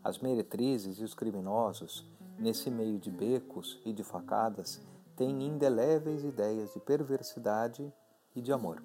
As 0.04 0.20
meretrizes 0.20 1.00
e 1.00 1.02
os 1.02 1.12
criminosos, 1.12 2.06
nesse 2.38 2.70
meio 2.70 3.00
de 3.00 3.10
becos 3.10 3.80
e 3.84 3.92
de 3.92 4.04
facadas, 4.04 4.80
têm 5.18 5.42
indeléveis 5.42 6.22
ideias 6.22 6.72
de 6.72 6.78
perversidade 6.78 7.92
e 8.36 8.40
de 8.40 8.52
amor. 8.52 8.80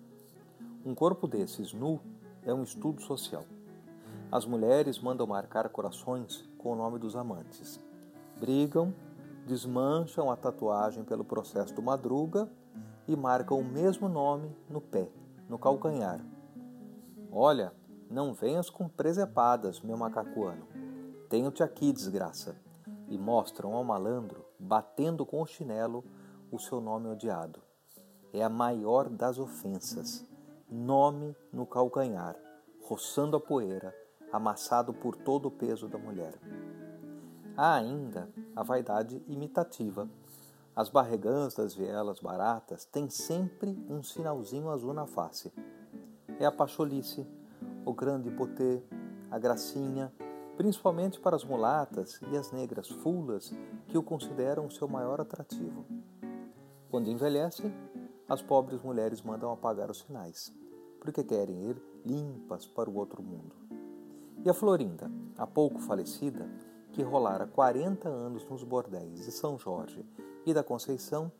Um 0.83 0.95
corpo 0.95 1.27
desses 1.27 1.73
nu 1.73 2.01
é 2.41 2.51
um 2.51 2.63
estudo 2.63 3.03
social. 3.03 3.45
As 4.31 4.43
mulheres 4.43 4.99
mandam 4.99 5.27
marcar 5.27 5.69
corações 5.69 6.43
com 6.57 6.73
o 6.73 6.75
nome 6.75 6.97
dos 6.97 7.15
amantes. 7.15 7.79
Brigam, 8.39 8.91
desmancham 9.45 10.31
a 10.31 10.35
tatuagem 10.35 11.03
pelo 11.03 11.23
processo 11.23 11.71
do 11.75 11.83
madruga 11.83 12.49
e 13.07 13.15
marcam 13.15 13.59
o 13.59 13.63
mesmo 13.63 14.09
nome 14.09 14.57
no 14.67 14.81
pé, 14.81 15.11
no 15.47 15.59
calcanhar. 15.59 16.19
Olha, 17.31 17.71
não 18.09 18.33
venhas 18.33 18.71
com 18.71 18.89
presepadas, 18.89 19.81
meu 19.81 19.97
macacuano. 19.97 20.65
Tenho-te 21.29 21.61
aqui, 21.61 21.93
desgraça. 21.93 22.55
E 23.07 23.19
mostram 23.19 23.75
ao 23.75 23.83
malandro, 23.83 24.43
batendo 24.57 25.25
com 25.27 25.39
o 25.39 25.45
chinelo, 25.45 26.03
o 26.53 26.59
seu 26.59 26.79
nome 26.79 27.09
odiado. 27.09 27.59
É 28.31 28.43
a 28.43 28.49
maior 28.49 29.09
das 29.09 29.39
ofensas 29.39 30.23
nome 30.69 31.35
no 31.51 31.65
calcanhar, 31.65 32.35
roçando 32.83 33.35
a 33.35 33.39
poeira, 33.39 33.93
amassado 34.31 34.93
por 34.93 35.15
todo 35.15 35.47
o 35.47 35.51
peso 35.51 35.87
da 35.87 35.97
mulher. 35.97 36.39
Há 37.57 37.73
ainda 37.73 38.29
a 38.55 38.61
vaidade 38.61 39.23
imitativa. 39.27 40.07
As 40.75 40.89
barregãs 40.89 41.55
das 41.55 41.73
vielas 41.73 42.19
baratas 42.19 42.85
têm 42.85 43.09
sempre 43.09 43.75
um 43.89 44.03
sinalzinho 44.03 44.69
azul 44.69 44.93
na 44.93 45.07
face. 45.07 45.51
É 46.39 46.45
a 46.45 46.51
pacholice, 46.51 47.25
o 47.83 47.93
grande 47.93 48.29
potê, 48.29 48.83
a 49.31 49.39
gracinha, 49.39 50.13
principalmente 50.55 51.19
para 51.19 51.35
as 51.35 51.43
mulatas 51.43 52.19
e 52.31 52.37
as 52.37 52.51
negras 52.51 52.89
fulas 52.89 53.51
que 53.87 53.97
o 53.97 54.03
consideram 54.03 54.69
seu 54.69 54.87
maior 54.87 55.19
atrativo. 55.19 55.83
Quando 56.93 57.09
envelhecem, 57.09 57.73
as 58.29 58.43
pobres 58.43 58.79
mulheres 58.83 59.19
mandam 59.23 59.51
apagar 59.51 59.89
os 59.89 60.01
sinais 60.01 60.53
porque 60.99 61.23
querem 61.23 61.71
ir 61.71 61.81
limpas 62.05 62.67
para 62.67 62.87
o 62.87 62.95
outro 62.95 63.23
mundo. 63.23 63.55
E 64.45 64.47
a 64.47 64.53
Florinda, 64.53 65.09
há 65.35 65.47
pouco 65.47 65.79
falecida, 65.79 66.47
que 66.91 67.01
rolara 67.01 67.47
40 67.47 68.07
anos 68.07 68.47
nos 68.47 68.63
bordéis 68.63 69.25
de 69.25 69.31
São 69.31 69.57
Jorge 69.57 70.05
e 70.45 70.53
da 70.53 70.63
Conceição, 70.63 71.31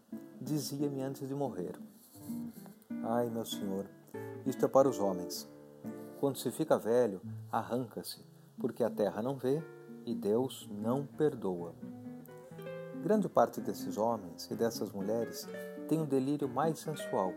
dizia-me 0.42 1.04
antes 1.04 1.28
de 1.28 1.36
morrer: 1.36 1.80
Ai, 3.04 3.30
meu 3.30 3.46
senhor, 3.46 3.86
isto 4.48 4.66
é 4.66 4.68
para 4.68 4.90
os 4.90 4.98
homens. 4.98 5.48
Quando 6.20 6.40
se 6.40 6.50
fica 6.50 6.80
velho, 6.80 7.22
arranca-se, 7.52 8.26
porque 8.58 8.84
a 8.84 8.90
terra 8.90 9.22
não 9.22 9.36
vê 9.36 9.64
e 10.04 10.16
Deus 10.16 10.68
não 10.72 11.06
perdoa. 11.06 11.76
Grande 13.04 13.28
parte 13.28 13.60
desses 13.60 13.98
homens 13.98 14.50
e 14.50 14.56
dessas 14.56 14.90
mulheres 14.94 15.46
tem 15.90 16.00
um 16.00 16.06
delírio 16.06 16.48
mais 16.48 16.80
sensual 16.80 17.34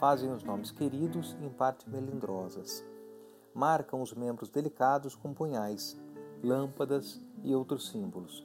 fazem 0.00 0.28
os 0.32 0.42
nomes 0.42 0.72
queridos 0.72 1.36
em 1.40 1.48
parte 1.48 1.88
melindrosas. 1.88 2.84
Marcam 3.54 4.02
os 4.02 4.12
membros 4.12 4.50
delicados 4.50 5.14
com 5.14 5.32
punhais, 5.32 5.96
lâmpadas 6.42 7.20
e 7.44 7.54
outros 7.54 7.90
símbolos. 7.90 8.44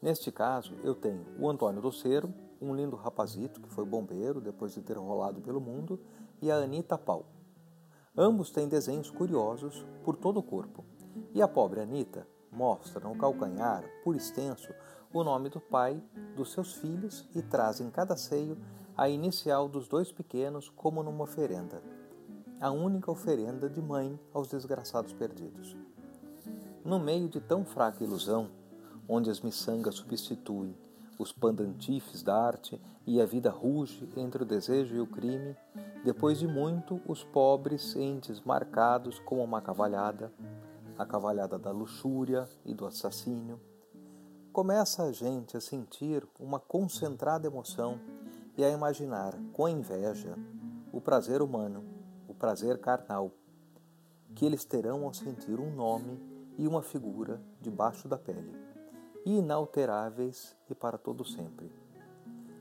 Neste 0.00 0.30
caso, 0.30 0.76
eu 0.84 0.94
tenho 0.94 1.26
o 1.36 1.50
Antônio 1.50 1.82
Doceiro, 1.82 2.32
um 2.60 2.72
lindo 2.76 2.94
rapazito 2.94 3.60
que 3.60 3.68
foi 3.68 3.84
bombeiro 3.84 4.40
depois 4.40 4.72
de 4.72 4.82
ter 4.82 4.96
rolado 4.96 5.40
pelo 5.40 5.60
mundo, 5.60 5.98
e 6.40 6.48
a 6.48 6.58
Anita 6.58 6.96
Pau. 6.96 7.26
Ambos 8.16 8.52
têm 8.52 8.68
desenhos 8.68 9.10
curiosos 9.10 9.84
por 10.04 10.14
todo 10.14 10.38
o 10.38 10.44
corpo, 10.44 10.84
e 11.34 11.42
a 11.42 11.48
pobre 11.48 11.80
Anita 11.80 12.24
mostra 12.52 13.00
no 13.08 13.16
calcanhar, 13.16 13.82
por 14.04 14.14
extenso, 14.14 14.72
o 15.12 15.22
nome 15.22 15.48
do 15.48 15.60
pai, 15.60 16.02
dos 16.34 16.52
seus 16.52 16.74
filhos 16.74 17.28
e 17.34 17.42
traz 17.42 17.80
em 17.80 17.90
cada 17.90 18.16
seio 18.16 18.56
a 18.96 19.08
inicial 19.08 19.68
dos 19.68 19.86
dois 19.86 20.10
pequenos 20.10 20.70
como 20.70 21.02
numa 21.02 21.24
oferenda, 21.24 21.82
a 22.60 22.70
única 22.70 23.10
oferenda 23.10 23.68
de 23.68 23.80
mãe 23.80 24.18
aos 24.32 24.48
desgraçados 24.48 25.12
perdidos. 25.12 25.76
No 26.84 26.98
meio 26.98 27.28
de 27.28 27.40
tão 27.40 27.64
fraca 27.64 28.02
ilusão, 28.02 28.50
onde 29.08 29.30
as 29.30 29.40
miçangas 29.40 29.96
substituem 29.96 30.74
os 31.18 31.30
pandantifes 31.30 32.22
da 32.22 32.34
arte 32.34 32.80
e 33.06 33.20
a 33.20 33.26
vida 33.26 33.50
ruge 33.50 34.08
entre 34.16 34.42
o 34.42 34.46
desejo 34.46 34.94
e 34.94 35.00
o 35.00 35.06
crime, 35.06 35.56
depois 36.04 36.38
de 36.38 36.48
muito 36.48 37.00
os 37.06 37.22
pobres 37.22 37.94
entes 37.94 38.40
marcados 38.40 39.18
como 39.20 39.44
uma 39.44 39.60
cavalhada, 39.60 40.32
a 40.98 41.06
cavalhada 41.06 41.58
da 41.58 41.70
luxúria 41.70 42.48
e 42.64 42.74
do 42.74 42.86
assassínio, 42.86 43.60
começa 44.52 45.04
a 45.04 45.12
gente 45.12 45.56
a 45.56 45.60
sentir 45.62 46.28
uma 46.38 46.60
concentrada 46.60 47.46
emoção 47.46 47.98
e 48.54 48.62
a 48.62 48.68
imaginar 48.68 49.34
com 49.50 49.66
inveja 49.66 50.36
o 50.92 51.00
prazer 51.00 51.40
humano, 51.40 51.82
o 52.28 52.34
prazer 52.34 52.78
carnal, 52.78 53.32
que 54.34 54.44
eles 54.44 54.62
terão 54.66 55.04
ao 55.04 55.14
sentir 55.14 55.58
um 55.58 55.74
nome 55.74 56.20
e 56.58 56.68
uma 56.68 56.82
figura 56.82 57.40
debaixo 57.62 58.06
da 58.06 58.18
pele, 58.18 58.54
inalteráveis 59.24 60.54
e 60.68 60.74
para 60.74 60.98
todo 60.98 61.24
sempre. 61.24 61.72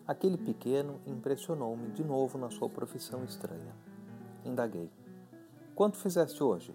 Aquele 0.08 0.38
pequeno 0.38 1.02
impressionou-me 1.06 1.90
de 1.90 2.06
novo 2.06 2.38
na 2.38 2.50
sua 2.50 2.70
profissão 2.70 3.26
estranha. 3.26 3.76
Indaguei. 4.46 4.90
Quanto 5.76 5.98
fizeste 5.98 6.42
hoje? 6.42 6.74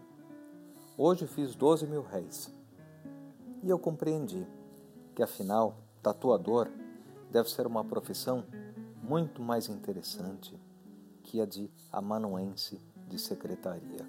Hoje 0.96 1.26
fiz 1.26 1.54
doze 1.54 1.86
mil 1.86 2.02
réis. 2.02 2.54
E 3.62 3.70
eu 3.70 3.78
compreendi 3.78 4.46
que, 5.16 5.22
afinal, 5.22 5.82
tatuador 6.02 6.68
deve 7.30 7.50
ser 7.50 7.66
uma 7.66 7.82
profissão 7.82 8.46
muito 9.02 9.40
mais 9.40 9.66
interessante 9.66 10.54
que 11.22 11.40
a 11.40 11.46
de 11.46 11.70
amanuense 11.90 12.78
de 13.08 13.18
secretaria. 13.18 14.06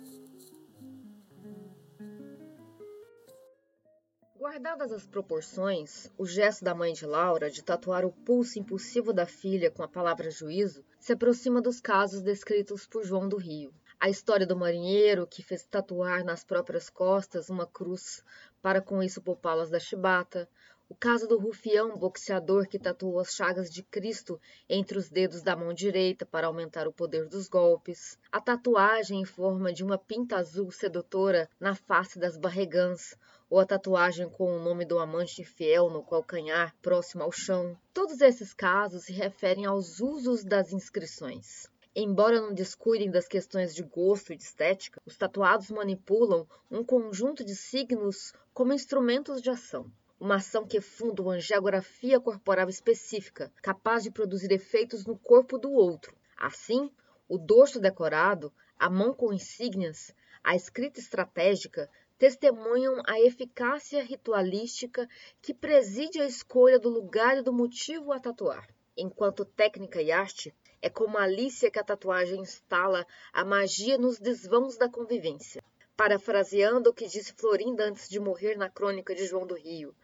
Guardadas 4.37 4.91
as 4.91 5.07
proporções, 5.07 6.11
o 6.17 6.25
gesto 6.25 6.65
da 6.65 6.75
mãe 6.75 6.91
de 6.91 7.05
Laura 7.05 7.49
de 7.49 7.63
tatuar 7.63 8.03
o 8.03 8.11
pulso 8.11 8.59
impulsivo 8.59 9.13
da 9.13 9.25
filha 9.25 9.71
com 9.71 9.83
a 9.83 9.87
palavra 9.87 10.29
juízo 10.29 10.83
se 10.99 11.13
aproxima 11.13 11.61
dos 11.61 11.79
casos 11.79 12.21
descritos 12.21 12.85
por 12.85 13.05
João 13.05 13.29
do 13.29 13.37
Rio. 13.37 13.73
A 13.99 14.09
história 14.09 14.45
do 14.45 14.55
marinheiro 14.55 15.25
que 15.25 15.41
fez 15.41 15.65
tatuar 15.65 16.23
nas 16.23 16.43
próprias 16.43 16.89
costas 16.89 17.49
uma 17.49 17.65
cruz 17.65 18.23
para 18.61 18.81
com 18.81 19.01
isso 19.01 19.21
poupá-las 19.21 19.69
da 19.69 19.79
chibata, 19.79 20.47
o 20.89 20.95
caso 20.95 21.27
do 21.27 21.37
rufião 21.37 21.97
boxeador 21.97 22.65
que 22.65 22.79
tatuou 22.79 23.19
as 23.19 23.33
chagas 23.33 23.69
de 23.69 23.83
Cristo 23.83 24.39
entre 24.69 24.97
os 24.97 25.09
dedos 25.09 25.41
da 25.41 25.53
mão 25.53 25.73
direita 25.73 26.25
para 26.25 26.47
aumentar 26.47 26.87
o 26.87 26.93
poder 26.93 27.27
dos 27.27 27.49
golpes, 27.49 28.17
a 28.31 28.39
tatuagem 28.39 29.19
em 29.19 29.25
forma 29.25 29.73
de 29.73 29.83
uma 29.83 29.97
pinta 29.97 30.37
azul 30.37 30.71
sedutora 30.71 31.49
na 31.59 31.75
face 31.75 32.17
das 32.17 32.37
barregãs, 32.37 33.17
ou 33.49 33.59
a 33.59 33.65
tatuagem 33.65 34.29
com 34.29 34.49
o 34.49 34.63
nome 34.63 34.85
do 34.85 34.97
amante 34.97 35.41
infiel 35.41 35.89
no 35.89 36.01
calcanhar 36.01 36.73
próximo 36.81 37.21
ao 37.21 37.33
chão. 37.33 37.77
Todos 37.93 38.21
esses 38.21 38.53
casos 38.53 39.03
se 39.03 39.11
referem 39.11 39.65
aos 39.65 39.99
usos 39.99 40.45
das 40.45 40.71
inscrições. 40.71 41.67
Embora 41.93 42.39
não 42.39 42.53
descuidem 42.53 43.11
das 43.11 43.27
questões 43.27 43.75
de 43.75 43.83
gosto 43.83 44.31
e 44.31 44.37
de 44.37 44.43
estética, 44.43 45.01
os 45.05 45.17
tatuados 45.17 45.69
manipulam 45.69 46.47
um 46.71 46.81
conjunto 46.81 47.43
de 47.43 47.57
signos 47.57 48.31
como 48.53 48.71
instrumentos 48.71 49.41
de 49.41 49.49
ação 49.49 49.91
uma 50.19 50.35
ação 50.35 50.65
que 50.65 50.81
funda 50.81 51.21
uma 51.21 51.39
geografia 51.39 52.19
corporal 52.19 52.69
específica, 52.69 53.51
capaz 53.61 54.03
de 54.03 54.11
produzir 54.11 54.51
efeitos 54.51 55.05
no 55.05 55.17
corpo 55.17 55.57
do 55.57 55.71
outro. 55.71 56.15
Assim, 56.35 56.91
o 57.27 57.37
dorso 57.37 57.79
decorado, 57.79 58.51
a 58.79 58.89
mão 58.89 59.13
com 59.13 59.33
insígnias, 59.33 60.13
a 60.43 60.55
escrita 60.55 60.99
estratégica 60.99 61.89
testemunham 62.17 63.01
a 63.05 63.19
eficácia 63.19 64.03
ritualística 64.03 65.07
que 65.41 65.53
preside 65.53 66.19
a 66.19 66.25
escolha 66.25 66.79
do 66.79 66.89
lugar 66.89 67.37
e 67.37 67.41
do 67.43 67.53
motivo 67.53 68.11
a 68.11 68.19
tatuar. 68.19 68.67
Enquanto 68.95 69.45
técnica 69.45 70.01
e 70.01 70.11
arte, 70.11 70.53
é 70.81 70.89
como 70.89 71.17
a 71.17 71.23
Alicia 71.23 71.69
que 71.69 71.79
a 71.79 71.83
tatuagem 71.83 72.41
instala 72.41 73.05
a 73.31 73.45
magia 73.45 73.97
nos 73.97 74.19
desvãos 74.19 74.77
da 74.77 74.89
convivência. 74.89 75.63
Parafraseando 75.97 76.91
o 76.91 76.93
que 76.93 77.07
disse 77.07 77.33
Florinda 77.33 77.83
antes 77.83 78.07
de 78.07 78.19
morrer 78.19 78.55
na 78.55 78.69
crônica 78.69 79.15
de 79.15 79.25
João 79.25 79.47
do 79.47 79.55
Rio, 79.55 79.95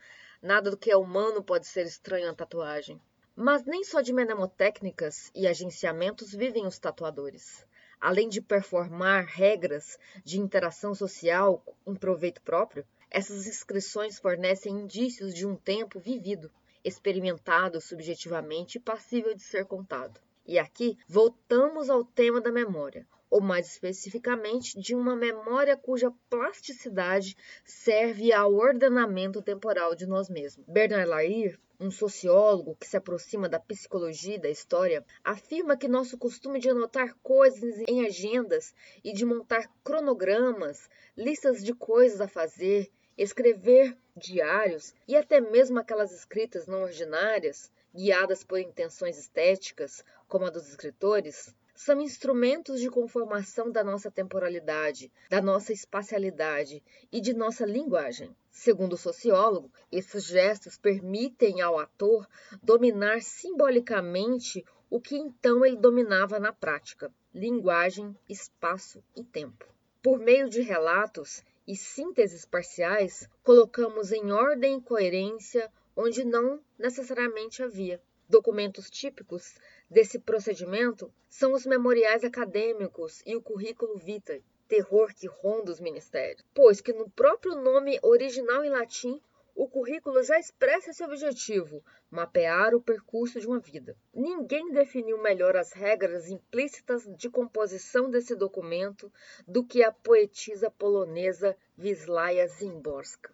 nada 0.41 0.71
do 0.71 0.75
que 0.75 0.89
é 0.89 0.97
humano 0.97 1.43
pode 1.43 1.67
ser 1.67 1.85
estranho 1.85 2.31
à 2.31 2.33
tatuagem. 2.33 2.99
Mas 3.35 3.63
nem 3.63 3.83
só 3.83 4.01
de 4.01 4.11
mnemotécnicas 4.11 5.29
e 5.35 5.45
agenciamentos 5.45 6.33
vivem 6.33 6.65
os 6.65 6.79
tatuadores. 6.79 7.63
Além 8.01 8.27
de 8.27 8.41
performar 8.41 9.25
regras 9.25 9.99
de 10.25 10.39
interação 10.39 10.95
social 10.95 11.63
em 11.85 11.93
proveito 11.93 12.41
próprio, 12.41 12.83
essas 13.11 13.45
inscrições 13.45 14.17
fornecem 14.17 14.73
indícios 14.73 15.31
de 15.31 15.45
um 15.45 15.55
tempo 15.55 15.99
vivido, 15.99 16.51
experimentado 16.83 17.79
subjetivamente 17.79 18.79
e 18.79 18.81
passível 18.81 19.35
de 19.35 19.43
ser 19.43 19.65
contado. 19.65 20.19
E 20.43 20.57
aqui 20.57 20.97
voltamos 21.07 21.87
ao 21.87 22.03
tema 22.03 22.41
da 22.41 22.51
memória, 22.51 23.07
ou 23.33 23.41
mais 23.41 23.65
especificamente, 23.65 24.79
de 24.79 24.93
uma 24.93 25.15
memória 25.15 25.75
cuja 25.75 26.13
plasticidade 26.29 27.35
serve 27.65 28.31
ao 28.31 28.53
ordenamento 28.53 29.41
temporal 29.41 29.95
de 29.95 30.05
nós 30.05 30.29
mesmos. 30.29 30.63
Bernard 30.67 31.09
Lair, 31.09 31.59
um 31.79 31.89
sociólogo 31.89 32.77
que 32.79 32.85
se 32.85 32.95
aproxima 32.95 33.49
da 33.49 33.59
psicologia 33.59 34.35
e 34.35 34.39
da 34.39 34.51
história, 34.51 35.03
afirma 35.23 35.75
que 35.75 35.87
nosso 35.87 36.15
costume 36.15 36.59
de 36.59 36.69
anotar 36.69 37.15
coisas 37.23 37.81
em 37.87 38.05
agendas 38.05 38.71
e 39.03 39.11
de 39.11 39.25
montar 39.25 39.67
cronogramas, 39.83 40.87
listas 41.17 41.63
de 41.63 41.73
coisas 41.73 42.21
a 42.21 42.27
fazer, 42.27 42.91
escrever 43.17 43.97
diários 44.15 44.93
e 45.07 45.17
até 45.17 45.41
mesmo 45.41 45.79
aquelas 45.79 46.11
escritas 46.11 46.67
não 46.67 46.83
ordinárias, 46.83 47.71
guiadas 47.95 48.43
por 48.43 48.59
intenções 48.59 49.17
estéticas, 49.17 50.05
como 50.27 50.45
a 50.45 50.51
dos 50.51 50.69
escritores, 50.69 51.55
são 51.75 51.99
instrumentos 52.01 52.79
de 52.79 52.89
conformação 52.89 53.71
da 53.71 53.83
nossa 53.83 54.11
temporalidade, 54.11 55.11
da 55.29 55.41
nossa 55.41 55.73
espacialidade 55.73 56.83
e 57.11 57.19
de 57.19 57.33
nossa 57.33 57.65
linguagem. 57.65 58.35
Segundo 58.51 58.93
o 58.93 58.97
sociólogo, 58.97 59.71
esses 59.91 60.25
gestos 60.25 60.77
permitem 60.77 61.61
ao 61.61 61.79
ator 61.79 62.27
dominar 62.61 63.21
simbolicamente 63.21 64.63
o 64.89 65.01
que 65.01 65.15
então 65.15 65.65
ele 65.65 65.77
dominava 65.77 66.39
na 66.39 66.53
prática: 66.53 67.11
linguagem, 67.33 68.15
espaço 68.29 69.03
e 69.15 69.23
tempo. 69.23 69.65
Por 70.03 70.19
meio 70.19 70.47
de 70.47 70.61
relatos 70.61 71.43
e 71.67 71.75
sínteses 71.75 72.45
parciais, 72.45 73.27
colocamos 73.43 74.11
em 74.11 74.31
ordem 74.31 74.77
e 74.77 74.81
coerência 74.81 75.71
onde 75.95 76.23
não 76.23 76.59
necessariamente 76.77 77.63
havia. 77.63 78.01
Documentos 78.29 78.89
típicos 78.89 79.55
desse 79.93 80.17
procedimento 80.17 81.13
são 81.29 81.53
os 81.53 81.65
memoriais 81.65 82.23
acadêmicos 82.23 83.21
e 83.25 83.35
o 83.35 83.41
currículo 83.41 83.95
vitae, 83.95 84.43
terror 84.67 85.13
que 85.13 85.27
ronda 85.27 85.71
os 85.71 85.79
ministérios, 85.79 86.43
pois 86.53 86.81
que 86.81 86.91
no 86.91 87.09
próprio 87.11 87.55
nome 87.55 87.99
original 88.01 88.65
em 88.65 88.69
latim 88.69 89.21
o 89.55 89.67
currículo 89.67 90.23
já 90.23 90.39
expressa 90.39 90.89
esse 90.89 91.03
objetivo: 91.03 91.83
mapear 92.09 92.73
o 92.73 92.81
percurso 92.81 93.39
de 93.39 93.45
uma 93.45 93.59
vida. 93.59 93.95
Ninguém 94.11 94.71
definiu 94.71 95.21
melhor 95.21 95.55
as 95.55 95.71
regras 95.73 96.27
implícitas 96.27 97.07
de 97.15 97.29
composição 97.29 98.09
desse 98.09 98.35
documento 98.35 99.11
do 99.47 99.63
que 99.63 99.83
a 99.83 99.91
poetisa 99.91 100.71
polonesa 100.71 101.55
Wisława 101.77 102.47
Szymborska. 102.47 103.31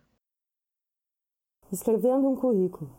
Escrevendo 1.71 2.27
um 2.27 2.35
currículo. 2.35 2.91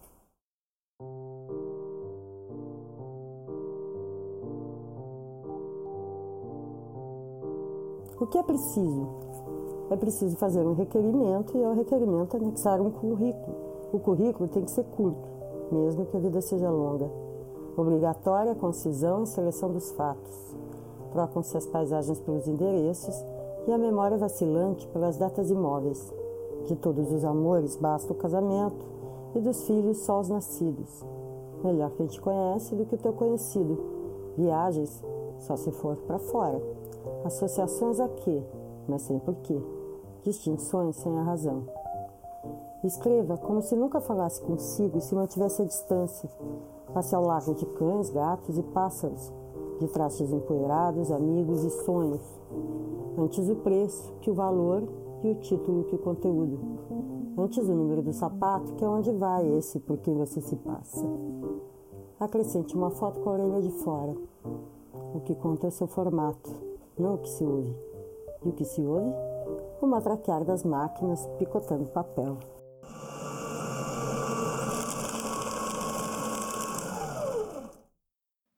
O 8.20 8.26
que 8.26 8.37
é 8.37 8.42
preciso? 8.42 9.09
É 9.88 9.96
preciso 9.96 10.37
fazer 10.37 10.61
um 10.66 10.74
requerimento 10.74 11.56
e 11.56 11.64
ao 11.64 11.72
requerimento 11.72 12.37
anexar 12.37 12.78
um 12.78 12.90
currículo. 12.90 13.56
O 13.94 13.98
currículo 13.98 14.46
tem 14.46 14.62
que 14.62 14.70
ser 14.70 14.85
curto, 14.85 15.26
mesmo 15.72 16.04
que 16.04 16.18
a 16.18 16.20
vida 16.20 16.38
seja 16.42 16.70
longa. 16.70 17.11
Obrigatória 17.78 18.52
a 18.52 18.54
concisão 18.54 19.22
e 19.22 19.26
seleção 19.26 19.72
dos 19.72 19.90
fatos. 19.92 20.54
Trocam-se 21.12 21.56
as 21.56 21.64
paisagens 21.64 22.20
pelos 22.20 22.46
endereços 22.46 23.24
e 23.66 23.72
a 23.72 23.78
memória 23.78 24.18
vacilante 24.18 24.87
pelas 24.88 25.16
datas 25.16 25.50
imóveis. 25.50 26.12
De 26.66 26.76
todos 26.76 27.11
os 27.11 27.24
amores 27.24 27.74
basta 27.74 28.12
o 28.12 28.16
casamento 28.16 28.85
e 29.35 29.40
dos 29.40 29.66
filhos 29.66 29.96
só 29.96 30.20
os 30.20 30.28
nascidos. 30.28 31.02
Melhor 31.64 31.90
quem 31.92 32.06
te 32.06 32.20
conhece 32.20 32.74
do 32.74 32.85
que 32.85 32.96
o 32.96 32.98
teu 32.98 33.14
conhecido. 33.14 33.78
Viagens 34.37 35.02
só 35.38 35.56
se 35.56 35.70
for 35.70 35.96
para 36.06 36.18
fora. 36.18 36.79
Associações 37.24 38.00
a 38.00 38.08
quê? 38.08 38.42
Mas 38.88 39.02
sem 39.02 39.18
porquê. 39.18 39.60
Distinções 40.22 40.96
sem 40.96 41.16
a 41.18 41.22
razão. 41.22 41.64
Escreva 42.82 43.36
como 43.36 43.60
se 43.60 43.76
nunca 43.76 44.00
falasse 44.00 44.40
consigo 44.40 44.98
e 44.98 45.00
se 45.00 45.14
mantivesse 45.14 45.62
à 45.62 45.64
distância. 45.64 46.30
Passe 46.92 47.14
ao 47.14 47.24
largo 47.24 47.54
de 47.54 47.66
cães, 47.66 48.10
gatos 48.10 48.58
e 48.58 48.62
pássaros, 48.62 49.32
de 49.78 49.86
trastes 49.88 50.32
empoeirados, 50.32 51.12
amigos 51.12 51.62
e 51.62 51.70
sonhos. 51.84 52.22
Antes 53.18 53.48
o 53.48 53.56
preço 53.56 54.12
que 54.22 54.30
o 54.30 54.34
valor 54.34 54.82
e 55.22 55.30
o 55.30 55.34
título 55.36 55.84
que 55.84 55.94
o 55.94 55.98
conteúdo. 55.98 56.58
Antes 57.36 57.68
o 57.68 57.74
número 57.74 58.02
do 58.02 58.12
sapato, 58.12 58.72
que 58.74 58.84
é 58.84 58.88
onde 58.88 59.12
vai 59.12 59.46
esse 59.56 59.78
por 59.78 59.98
quem 59.98 60.14
você 60.14 60.40
se 60.40 60.56
passa. 60.56 61.06
Acrescente 62.18 62.74
uma 62.74 62.90
foto 62.90 63.20
com 63.20 63.30
a 63.30 63.32
orelha 63.34 63.60
de 63.62 63.70
fora. 63.70 64.14
O 65.14 65.20
que 65.20 65.34
conta 65.34 65.66
é 65.66 65.68
o 65.68 65.72
seu 65.72 65.86
formato 65.86 66.69
não 67.00 67.14
o 67.14 67.18
que 67.18 67.28
se 67.28 67.42
ouve. 67.42 67.74
E 68.44 68.48
o 68.48 68.52
que 68.52 68.64
se 68.64 68.82
ouve? 68.82 69.10
O 69.80 69.86
matraquear 69.86 70.44
das 70.44 70.62
máquinas 70.62 71.26
picotando 71.38 71.90
papel. 71.90 72.38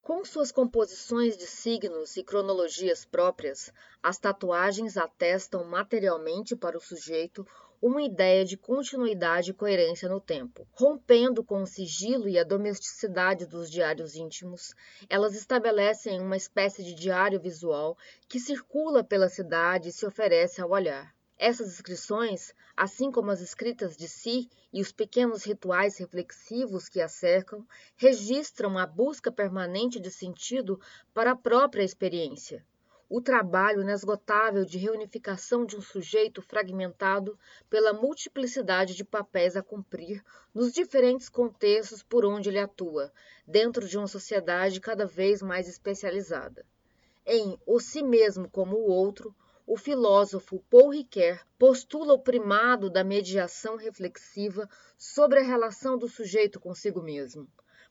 Com 0.02 0.24
suas 0.24 0.52
composições 0.52 1.37
de 1.37 1.46
signos 1.46 2.16
e 2.16 2.22
cronologias 2.22 3.05
próprias, 3.05 3.72
as 4.02 4.18
tatuagens 4.18 4.96
atestam 4.96 5.64
materialmente 5.64 6.55
para 6.55 6.76
o 6.76 6.81
sujeito 6.81 7.46
uma 7.83 8.01
ideia 8.01 8.45
de 8.45 8.57
continuidade 8.57 9.51
e 9.51 9.55
coerência 9.55 10.09
no 10.09 10.21
tempo. 10.21 10.64
Rompendo 10.71 11.42
com 11.42 11.62
o 11.62 11.66
sigilo 11.66 12.29
e 12.29 12.38
a 12.38 12.45
domesticidade 12.45 13.45
dos 13.45 13.68
diários 13.68 14.14
íntimos, 14.14 14.73
elas 15.11 15.35
estabelecem 15.35 16.21
uma 16.21 16.37
espécie 16.37 16.85
de 16.85 16.95
diário 16.95 17.40
visual 17.40 17.99
que 18.29 18.38
circula 18.38 19.03
pela 19.03 19.29
cidade 19.29 19.88
e 19.88 19.92
se 19.92 20.07
oferece 20.07 20.61
ao 20.61 20.71
olhar. 20.71 21.12
Essas 21.37 21.66
inscrições, 21.66 22.55
assim 22.77 23.11
como 23.11 23.33
as 23.33 23.40
escritas 23.40 23.97
de 23.97 24.07
si 24.07 24.49
e 24.73 24.81
os 24.81 24.92
pequenos 24.92 25.42
rituais 25.42 25.99
reflexivos 25.99 26.88
que 26.88 27.01
a 27.01 27.09
cercam, 27.09 27.66
registram 27.97 28.79
a 28.79 28.87
busca 28.87 29.33
permanente 29.33 29.99
de 29.99 30.09
sentido 30.09 30.81
para 31.12 31.33
a 31.33 31.37
própria 31.37 31.83
experiência 31.83 32.64
o 33.14 33.20
trabalho 33.20 33.83
inesgotável 33.83 34.64
de 34.64 34.79
reunificação 34.79 35.66
de 35.66 35.77
um 35.77 35.83
sujeito 35.83 36.40
fragmentado 36.40 37.38
pela 37.68 37.92
multiplicidade 37.92 38.94
de 38.94 39.05
papéis 39.05 39.55
a 39.55 39.62
cumprir 39.62 40.25
nos 40.55 40.72
diferentes 40.72 41.29
contextos 41.29 42.03
por 42.03 42.25
onde 42.25 42.48
ele 42.48 42.59
atua, 42.59 43.12
dentro 43.46 43.87
de 43.87 43.98
uma 43.98 44.09
sociedade 44.09 44.81
cada 44.81 45.05
vez 45.05 45.42
mais 45.42 45.68
especializada. 45.68 46.64
Em 47.27 47.59
O 47.66 47.79
Si 47.79 48.03
Mesmo 48.03 48.48
como 48.48 48.77
o 48.77 48.90
Outro, 48.90 49.37
o 49.66 49.77
filósofo 49.77 50.64
Paul 50.70 50.88
Ricoeur 50.88 51.38
postula 51.59 52.14
o 52.14 52.18
primado 52.18 52.88
da 52.88 53.05
mediação 53.05 53.77
reflexiva 53.77 54.66
sobre 54.96 55.40
a 55.40 55.44
relação 55.44 55.98
do 55.98 56.09
sujeito 56.09 56.59
consigo 56.59 57.03
mesmo. 57.03 57.46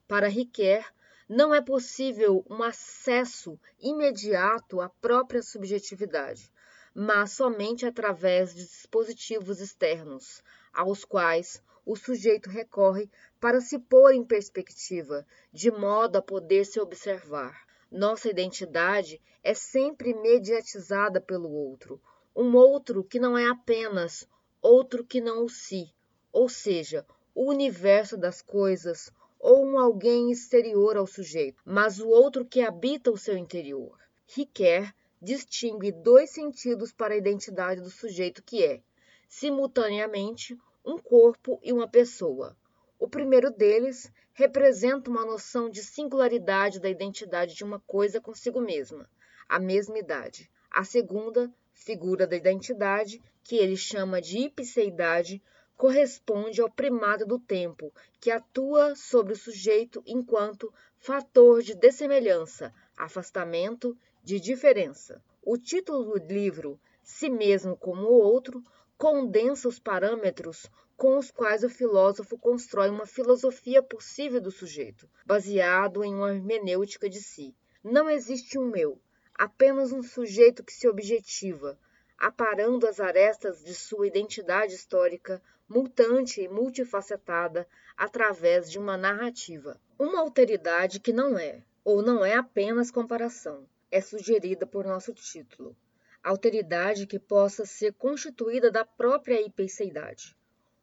Para 0.07 0.27
Ricoeur, 0.27 0.83
não 1.33 1.55
é 1.55 1.61
possível 1.61 2.45
um 2.49 2.61
acesso 2.61 3.57
imediato 3.79 4.81
à 4.81 4.89
própria 4.89 5.41
subjetividade, 5.41 6.51
mas 6.93 7.31
somente 7.31 7.85
através 7.85 8.53
de 8.53 8.65
dispositivos 8.65 9.61
externos, 9.61 10.43
aos 10.73 11.05
quais 11.05 11.63
o 11.85 11.95
sujeito 11.95 12.49
recorre 12.49 13.09
para 13.39 13.61
se 13.61 13.79
pôr 13.79 14.13
em 14.13 14.25
perspectiva, 14.25 15.25
de 15.53 15.71
modo 15.71 16.17
a 16.17 16.21
poder 16.21 16.65
se 16.65 16.81
observar. 16.81 17.65
Nossa 17.89 18.29
identidade 18.29 19.21
é 19.41 19.53
sempre 19.53 20.13
mediatizada 20.13 21.21
pelo 21.21 21.49
outro, 21.49 22.01
um 22.35 22.53
outro 22.57 23.05
que 23.05 23.21
não 23.21 23.37
é 23.37 23.47
apenas 23.47 24.27
outro 24.61 25.01
que 25.05 25.21
não 25.21 25.45
o 25.45 25.49
si, 25.49 25.95
ou 26.29 26.49
seja, 26.49 27.05
o 27.33 27.49
universo 27.49 28.17
das 28.17 28.41
coisas, 28.41 29.13
ou 29.41 29.65
um 29.65 29.79
alguém 29.79 30.31
exterior 30.31 30.95
ao 30.95 31.07
sujeito, 31.07 31.61
mas 31.65 31.99
o 31.99 32.07
outro 32.07 32.45
que 32.45 32.61
habita 32.61 33.11
o 33.11 33.17
seu 33.17 33.35
interior. 33.35 33.97
Riquet 34.27 34.93
distingue 35.19 35.91
dois 35.91 36.29
sentidos 36.29 36.91
para 36.91 37.15
a 37.15 37.17
identidade 37.17 37.81
do 37.81 37.89
sujeito 37.89 38.43
que 38.43 38.63
é, 38.63 38.81
simultaneamente, 39.27 40.57
um 40.85 40.97
corpo 40.97 41.59
e 41.63 41.73
uma 41.73 41.87
pessoa. 41.87 42.55
O 42.99 43.07
primeiro 43.07 43.49
deles 43.49 44.11
representa 44.33 45.09
uma 45.09 45.25
noção 45.25 45.69
de 45.69 45.83
singularidade 45.83 46.79
da 46.79 46.89
identidade 46.89 47.55
de 47.55 47.63
uma 47.63 47.79
coisa 47.79 48.21
consigo 48.21 48.61
mesma, 48.61 49.09
a 49.49 49.59
mesma 49.59 49.97
idade. 49.97 50.49
A 50.69 50.83
segunda, 50.83 51.51
figura 51.73 52.27
da 52.27 52.35
identidade, 52.35 53.21
que 53.43 53.55
ele 53.55 53.75
chama 53.75 54.21
de 54.21 54.39
ipseidade, 54.39 55.41
corresponde 55.81 56.61
ao 56.61 56.69
primado 56.69 57.25
do 57.25 57.39
tempo, 57.39 57.91
que 58.19 58.29
atua 58.29 58.93
sobre 58.95 59.33
o 59.33 59.35
sujeito 59.35 60.03
enquanto 60.05 60.71
fator 60.99 61.63
de 61.63 61.73
dessemelhança, 61.73 62.71
afastamento, 62.95 63.97
de 64.23 64.39
diferença. 64.39 65.23
O 65.41 65.57
título 65.57 66.19
do 66.19 66.31
livro, 66.31 66.79
Si 67.01 67.31
Mesmo 67.31 67.75
como 67.75 68.03
o 68.03 68.21
Outro, 68.21 68.61
condensa 68.95 69.67
os 69.67 69.79
parâmetros 69.79 70.69
com 70.95 71.17
os 71.17 71.31
quais 71.31 71.63
o 71.63 71.69
filósofo 71.69 72.37
constrói 72.37 72.91
uma 72.91 73.07
filosofia 73.07 73.81
possível 73.81 74.39
do 74.39 74.51
sujeito, 74.51 75.09
baseado 75.25 76.03
em 76.03 76.13
uma 76.13 76.31
hermenêutica 76.31 77.09
de 77.09 77.19
si. 77.19 77.55
Não 77.83 78.07
existe 78.07 78.59
um 78.59 78.69
meu, 78.69 79.01
apenas 79.33 79.91
um 79.91 80.03
sujeito 80.03 80.63
que 80.63 80.73
se 80.73 80.87
objetiva, 80.87 81.75
aparando 82.19 82.85
as 82.85 82.99
arestas 82.99 83.63
de 83.63 83.73
sua 83.73 84.05
identidade 84.05 84.75
histórica, 84.75 85.41
mutante 85.73 86.41
e 86.41 86.49
multifacetada, 86.49 87.65
através 87.95 88.69
de 88.69 88.77
uma 88.77 88.97
narrativa. 88.97 89.79
Uma 89.97 90.19
alteridade 90.19 90.99
que 90.99 91.13
não 91.13 91.39
é, 91.39 91.63
ou 91.81 92.01
não 92.01 92.25
é 92.25 92.35
apenas 92.35 92.91
comparação, 92.91 93.65
é 93.89 94.01
sugerida 94.01 94.67
por 94.67 94.83
nosso 94.83 95.13
título. 95.13 95.73
Alteridade 96.21 97.07
que 97.07 97.17
possa 97.17 97.65
ser 97.65 97.93
constituída 97.93 98.69
da 98.69 98.83
própria 98.83 99.41
hiperseidade. 99.41 100.35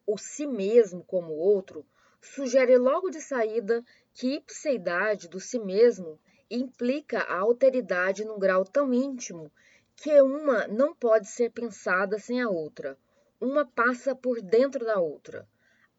O 0.07 0.17
si 0.17 0.47
mesmo 0.47 1.05
como 1.05 1.35
outro 1.35 1.85
sugere 2.23 2.79
logo 2.79 3.11
de 3.11 3.21
saída 3.21 3.85
que 4.15 4.37
ipseidade 4.37 5.29
do 5.29 5.39
si 5.39 5.59
mesmo 5.59 6.19
implica 6.51 7.21
a 7.21 7.41
alteridade 7.41 8.25
num 8.25 8.39
grau 8.39 8.65
tão 8.65 8.95
íntimo 8.95 9.53
que 9.95 10.19
uma 10.23 10.67
não 10.67 10.95
pode 10.95 11.29
ser 11.29 11.51
pensada 11.51 12.19
sem 12.19 12.41
a 12.41 12.49
outra. 12.49 12.97
Uma 13.41 13.65
passa 13.65 14.17
por 14.17 14.43
dentro 14.43 14.85
da 14.85 14.99
outra. 14.99 15.49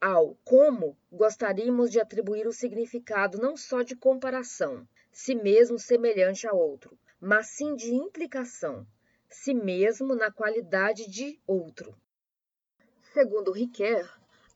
Ao 0.01 0.35
como 0.43 0.97
gostaríamos 1.09 1.89
de 1.89 1.97
atribuir 1.97 2.45
o 2.45 2.51
significado 2.51 3.37
não 3.37 3.55
só 3.55 3.81
de 3.81 3.95
comparação, 3.95 4.85
si 5.09 5.33
mesmo 5.35 5.79
semelhante 5.79 6.45
a 6.45 6.51
outro, 6.51 6.99
mas 7.17 7.47
sim 7.47 7.75
de 7.75 7.95
implicação, 7.95 8.85
si 9.29 9.53
mesmo 9.53 10.15
na 10.15 10.29
qualidade 10.29 11.09
de 11.09 11.39
outro. 11.47 11.95
Segundo 13.13 13.53
Riquet, 13.53 14.05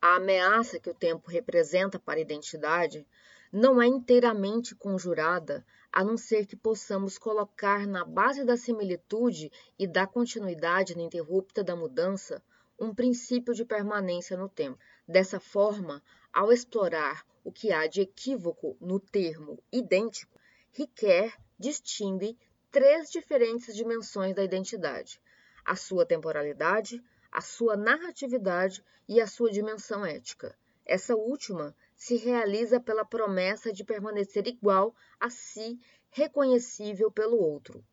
a 0.02 0.18
ameaça 0.18 0.78
que 0.78 0.90
o 0.90 0.94
tempo 0.94 1.32
representa 1.32 1.98
para 1.98 2.20
a 2.20 2.22
identidade 2.22 3.08
não 3.50 3.82
é 3.82 3.88
inteiramente 3.88 4.76
conjurada, 4.76 5.66
a 5.90 6.04
não 6.04 6.18
ser 6.18 6.46
que 6.46 6.58
possamos 6.58 7.18
colocar 7.18 7.88
na 7.88 8.04
base 8.04 8.44
da 8.44 8.58
similitude 8.58 9.50
e 9.80 9.88
da 9.88 10.06
continuidade 10.06 10.92
ininterrupta 10.92 11.64
da 11.64 11.78
mudança 11.78 12.44
um 12.80 12.94
princípio 12.94 13.54
de 13.54 13.66
permanência 13.66 14.38
no 14.38 14.50
tempo. 14.50 14.80
Dessa 15.08 15.40
forma, 15.40 16.04
ao 16.32 16.52
explorar 16.52 17.26
o 17.44 17.52
que 17.52 17.72
há 17.72 17.88
de 17.88 18.02
equívoco 18.02 18.78
no 18.80 19.00
termo 19.00 19.62
idêntico, 19.72 20.40
Riquet 20.72 21.32
distingue 21.60 22.38
três 22.72 23.12
diferentes 23.12 23.76
dimensões 23.76 24.34
da 24.34 24.44
identidade: 24.44 25.22
a 25.64 25.76
sua 25.76 26.06
temporalidade, 26.06 27.04
a 27.32 27.42
sua 27.42 27.78
narratividade 27.78 28.84
e 29.08 29.22
a 29.22 29.28
sua 29.28 29.52
dimensão 29.52 30.06
ética. 30.06 30.58
Essa 30.86 31.16
última 31.16 31.76
se 31.96 32.18
realiza 32.18 32.80
pela 32.80 33.06
promessa 33.06 33.72
de 33.72 33.84
permanecer 33.84 34.48
igual 34.48 34.96
a 35.20 35.30
si, 35.30 35.80
reconhecível 36.10 37.12
pelo 37.12 37.38
outro. 37.38 37.84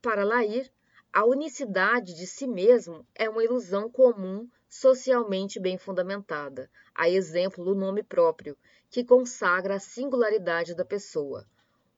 Para 0.00 0.24
Lair, 0.24 0.70
a 1.16 1.24
unicidade 1.24 2.12
de 2.12 2.26
si 2.26 2.46
mesmo 2.46 3.06
é 3.14 3.26
uma 3.26 3.42
ilusão 3.42 3.90
comum, 3.90 4.46
socialmente 4.68 5.58
bem 5.58 5.78
fundamentada, 5.78 6.70
a 6.94 7.08
exemplo 7.08 7.64
do 7.64 7.74
nome 7.74 8.02
próprio, 8.02 8.54
que 8.90 9.02
consagra 9.02 9.76
a 9.76 9.80
singularidade 9.80 10.74
da 10.74 10.84
pessoa 10.84 11.46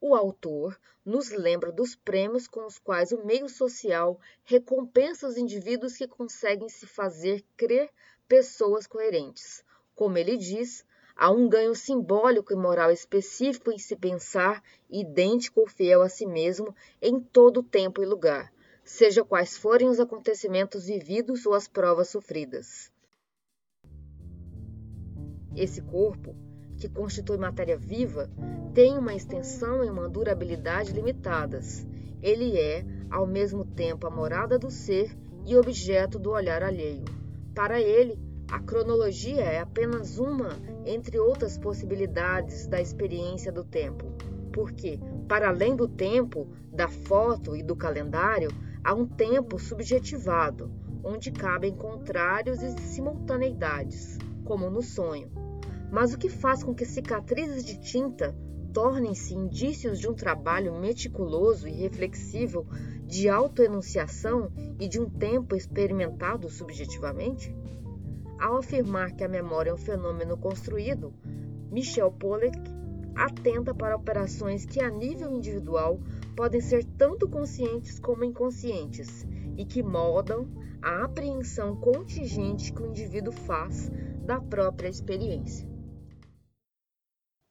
o 0.01 0.15
autor 0.15 0.79
nos 1.05 1.31
lembra 1.31 1.73
dos 1.73 1.97
prêmios 1.97 2.47
com 2.47 2.65
os 2.65 2.79
quais 2.79 3.11
o 3.11 3.25
meio 3.25 3.49
social 3.49 4.21
recompensa 4.45 5.27
os 5.27 5.37
indivíduos 5.37 5.97
que 5.97 6.07
conseguem 6.07 6.69
se 6.69 6.87
fazer 6.87 7.45
crer 7.57 7.91
pessoas 8.29 8.87
coerentes. 8.87 9.65
Como 9.97 10.17
ele 10.17 10.37
diz, 10.37 10.85
há 11.17 11.31
um 11.31 11.49
ganho 11.49 11.75
simbólico 11.75 12.53
e 12.53 12.57
moral 12.57 12.93
específico 12.93 13.73
em 13.73 13.79
se 13.79 13.97
pensar 13.97 14.63
idêntico 14.89 15.61
ou 15.61 15.67
fiel 15.67 16.03
a 16.03 16.09
si 16.09 16.27
mesmo 16.27 16.75
em 17.03 17.19
todo 17.19 17.63
tempo 17.63 18.01
e 18.01 18.07
lugar, 18.07 18.53
seja 18.89 19.23
quais 19.23 19.57
forem 19.57 19.89
os 19.89 20.01
acontecimentos 20.01 20.87
vividos 20.87 21.45
ou 21.45 21.53
as 21.53 21.69
provas 21.69 22.09
sofridas. 22.09 22.91
Esse 25.55 25.83
corpo 25.83 26.35
que 26.79 26.89
constitui 26.89 27.37
matéria 27.37 27.77
viva, 27.77 28.31
tem 28.73 28.97
uma 28.97 29.15
extensão 29.15 29.85
e 29.85 29.91
uma 29.91 30.09
durabilidade 30.09 30.93
limitadas. 30.93 31.87
Ele 32.23 32.57
é, 32.57 32.85
ao 33.11 33.27
mesmo 33.27 33.65
tempo, 33.65 34.07
a 34.07 34.11
morada 34.11 34.59
do 34.59 34.71
ser 34.71 35.15
e 35.45 35.57
objeto 35.57 36.19
do 36.19 36.31
olhar 36.31 36.63
alheio. 36.63 37.05
Para 37.55 37.81
ele, 37.81 38.19
a 38.51 38.61
cronologia 38.61 39.43
é 39.43 39.61
apenas 39.61 40.19
uma 40.19 40.51
entre 40.87 41.19
outras 41.19 41.59
possibilidades 41.59 42.67
da 42.67 42.81
experiência 42.81 43.53
do 43.53 43.65
tempo, 43.65 44.07
porque, 44.53 44.99
para 45.29 45.49
além 45.49 45.77
do 45.77 45.89
tempo, 45.89 46.49
da 46.73 46.89
foto 46.89 47.57
e 47.57 47.63
do 47.63 47.77
calendário, 47.77 48.49
há 48.83 48.95
um 48.95 49.07
tempo 49.07 49.59
subjetivado, 49.59 50.71
onde 51.03 51.31
cabem 51.31 51.75
contrários 51.75 52.63
e 52.63 52.71
simultaneidades, 52.81 54.19
como 54.45 54.71
no 54.71 54.83
sonho. 54.83 55.31
Mas 55.91 56.13
o 56.13 56.19
que 56.19 56.29
faz 56.29 56.63
com 56.63 56.75
que 56.75 56.85
cicatrizes 56.85 57.65
de 57.65 57.79
tinta 57.79 58.37
tornem-se 58.73 59.35
indícios 59.35 59.99
de 59.99 60.09
um 60.09 60.15
trabalho 60.15 60.75
meticuloso 60.79 61.67
e 61.67 61.73
reflexivo 61.73 62.67
de 63.07 63.29
autoenunciação 63.29 64.53
e 64.79 64.87
de 64.87 65.01
um 65.01 65.09
tempo 65.09 65.57
experimentado 65.57 66.49
subjetivamente? 66.49 67.55
Ao 68.39 68.57
afirmar 68.57 69.13
que 69.13 69.25
a 69.25 69.29
memória 69.29 69.71
é 69.71 69.75
um 69.75 69.79
fenômeno 69.79 70.37
construído, 70.37 71.13
Michel 71.71 72.13
Pollack 72.13 72.59
atenta 73.17 73.75
para 73.75 73.97
operações 73.97 74.65
que, 74.65 74.81
a 74.81 74.89
nível 74.89 75.33
individual, 75.33 76.01
podem 76.39 76.61
ser 76.61 76.85
tanto 76.97 77.29
conscientes 77.29 77.99
como 77.99 78.23
inconscientes 78.23 79.27
e 79.57 79.65
que 79.65 79.83
moldam 79.83 80.49
a 80.81 81.05
apreensão 81.05 81.75
contingente 81.81 82.73
que 82.73 82.81
o 82.81 82.87
indivíduo 82.87 83.33
faz 83.33 83.91
da 84.25 84.41
própria 84.41 84.89
experiência. 84.89 85.69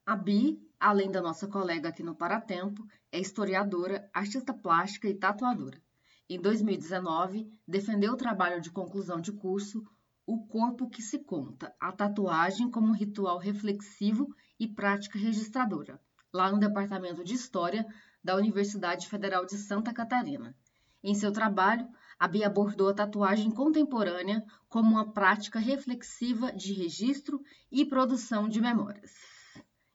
A 0.06 0.16
Bi, 0.16 0.58
além 0.80 1.12
da 1.12 1.22
nossa 1.22 1.50
colega 1.50 1.90
aqui 1.90 2.02
no 2.02 2.16
Paratempo, 2.16 2.82
é 3.12 3.20
historiadora, 3.20 4.10
artista 4.14 4.54
plástica 4.54 5.10
e 5.10 5.16
tatuadora. 5.16 5.82
Em 6.30 6.40
2019, 6.40 7.46
defendeu 7.68 8.14
o 8.14 8.18
trabalho 8.18 8.62
de 8.62 8.72
conclusão 8.72 9.20
de 9.20 9.34
curso 9.34 9.84
O 10.26 10.48
Corpo 10.48 10.90
que 10.90 11.02
se 11.02 11.20
Conta, 11.20 11.76
a 11.78 11.92
tatuagem 11.92 12.72
como 12.72 12.94
ritual 12.94 13.38
reflexivo 13.38 14.34
e 14.58 14.66
prática 14.66 15.20
registradora, 15.20 16.00
lá 16.34 16.50
no 16.50 16.58
Departamento 16.58 17.22
de 17.22 17.34
História 17.34 17.86
da 18.28 18.36
Universidade 18.36 19.08
Federal 19.08 19.46
de 19.46 19.58
Santa 19.58 19.94
Catarina. 19.94 20.54
Em 21.02 21.16
seu 21.16 21.32
trabalho, 21.32 21.88
a 22.20 22.28
Bia 22.28 22.48
abordou 22.48 22.90
a 22.90 22.94
tatuagem 22.94 23.50
contemporânea 23.50 24.44
como 24.68 24.96
uma 24.96 25.14
prática 25.14 25.60
reflexiva 25.60 26.52
de 26.52 26.74
registro 26.74 27.42
e 27.72 27.86
produção 27.86 28.50
de 28.50 28.60
memórias. 28.60 29.14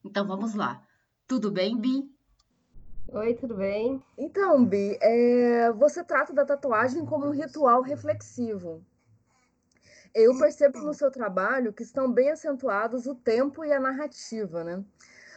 Então 0.03 0.27
vamos 0.27 0.55
lá. 0.55 0.83
Tudo 1.29 1.51
bem, 1.51 1.77
Bi? 1.77 2.11
Oi, 3.09 3.35
tudo 3.35 3.55
bem? 3.55 4.03
Então, 4.17 4.65
Bi, 4.65 4.97
é... 5.03 5.71
você 5.73 6.03
trata 6.03 6.33
da 6.33 6.47
tatuagem 6.47 7.05
como 7.05 7.27
um 7.27 7.33
ritual 7.33 7.83
reflexivo. 7.83 8.83
Eu 10.15 10.39
percebo 10.39 10.79
no 10.79 10.95
seu 10.95 11.11
trabalho 11.11 11.71
que 11.71 11.83
estão 11.83 12.11
bem 12.11 12.31
acentuados 12.31 13.07
o 13.07 13.15
tempo 13.15 13.63
e 13.63 13.75
a 13.75 13.81
narrativa, 13.81 14.65
né? 14.65 14.83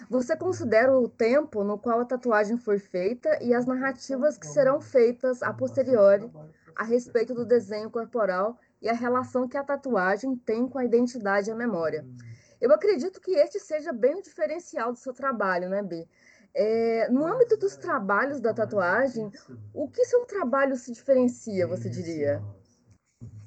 Você 0.10 0.36
considera 0.36 0.98
o 0.98 1.08
tempo 1.08 1.64
no 1.64 1.78
qual 1.78 2.00
a 2.00 2.06
tatuagem 2.06 2.58
foi 2.58 2.80
feita 2.80 3.42
e 3.42 3.54
as 3.54 3.66
narrativas 3.66 4.38
que 4.38 4.48
serão 4.48 4.80
feitas 4.80 5.42
a 5.42 5.54
posteriori 5.54 6.32
a 6.76 6.84
respeito 6.84 7.34
do 7.34 7.46
desenho 7.46 7.90
corporal 7.90 8.58
e 8.82 8.90
a 8.90 8.94
relação 8.94 9.48
que 9.48 9.58
a 9.58 9.64
tatuagem 9.64 10.36
tem 10.36 10.68
com 10.68 10.78
a 10.78 10.86
identidade 10.86 11.50
e 11.50 11.54
a 11.54 11.56
memória. 11.56 12.06
Eu 12.60 12.72
acredito 12.74 13.22
que 13.22 13.32
este 13.32 13.60
seja 13.60 13.92
bem 13.94 14.16
o 14.16 14.22
diferencial 14.22 14.92
do 14.92 14.98
seu 14.98 15.14
trabalho, 15.14 15.70
né, 15.70 15.82
Bi? 15.82 16.08
É, 16.54 17.10
no 17.10 17.26
âmbito 17.26 17.58
dos 17.58 17.76
trabalhos 17.76 18.40
da 18.40 18.54
tatuagem, 18.54 19.30
o 19.74 19.90
que 19.90 20.06
seu 20.06 20.26
trabalho 20.26 20.76
se 20.78 20.92
diferencia, 20.92 21.68
você 21.68 21.90
diria? 21.90 22.42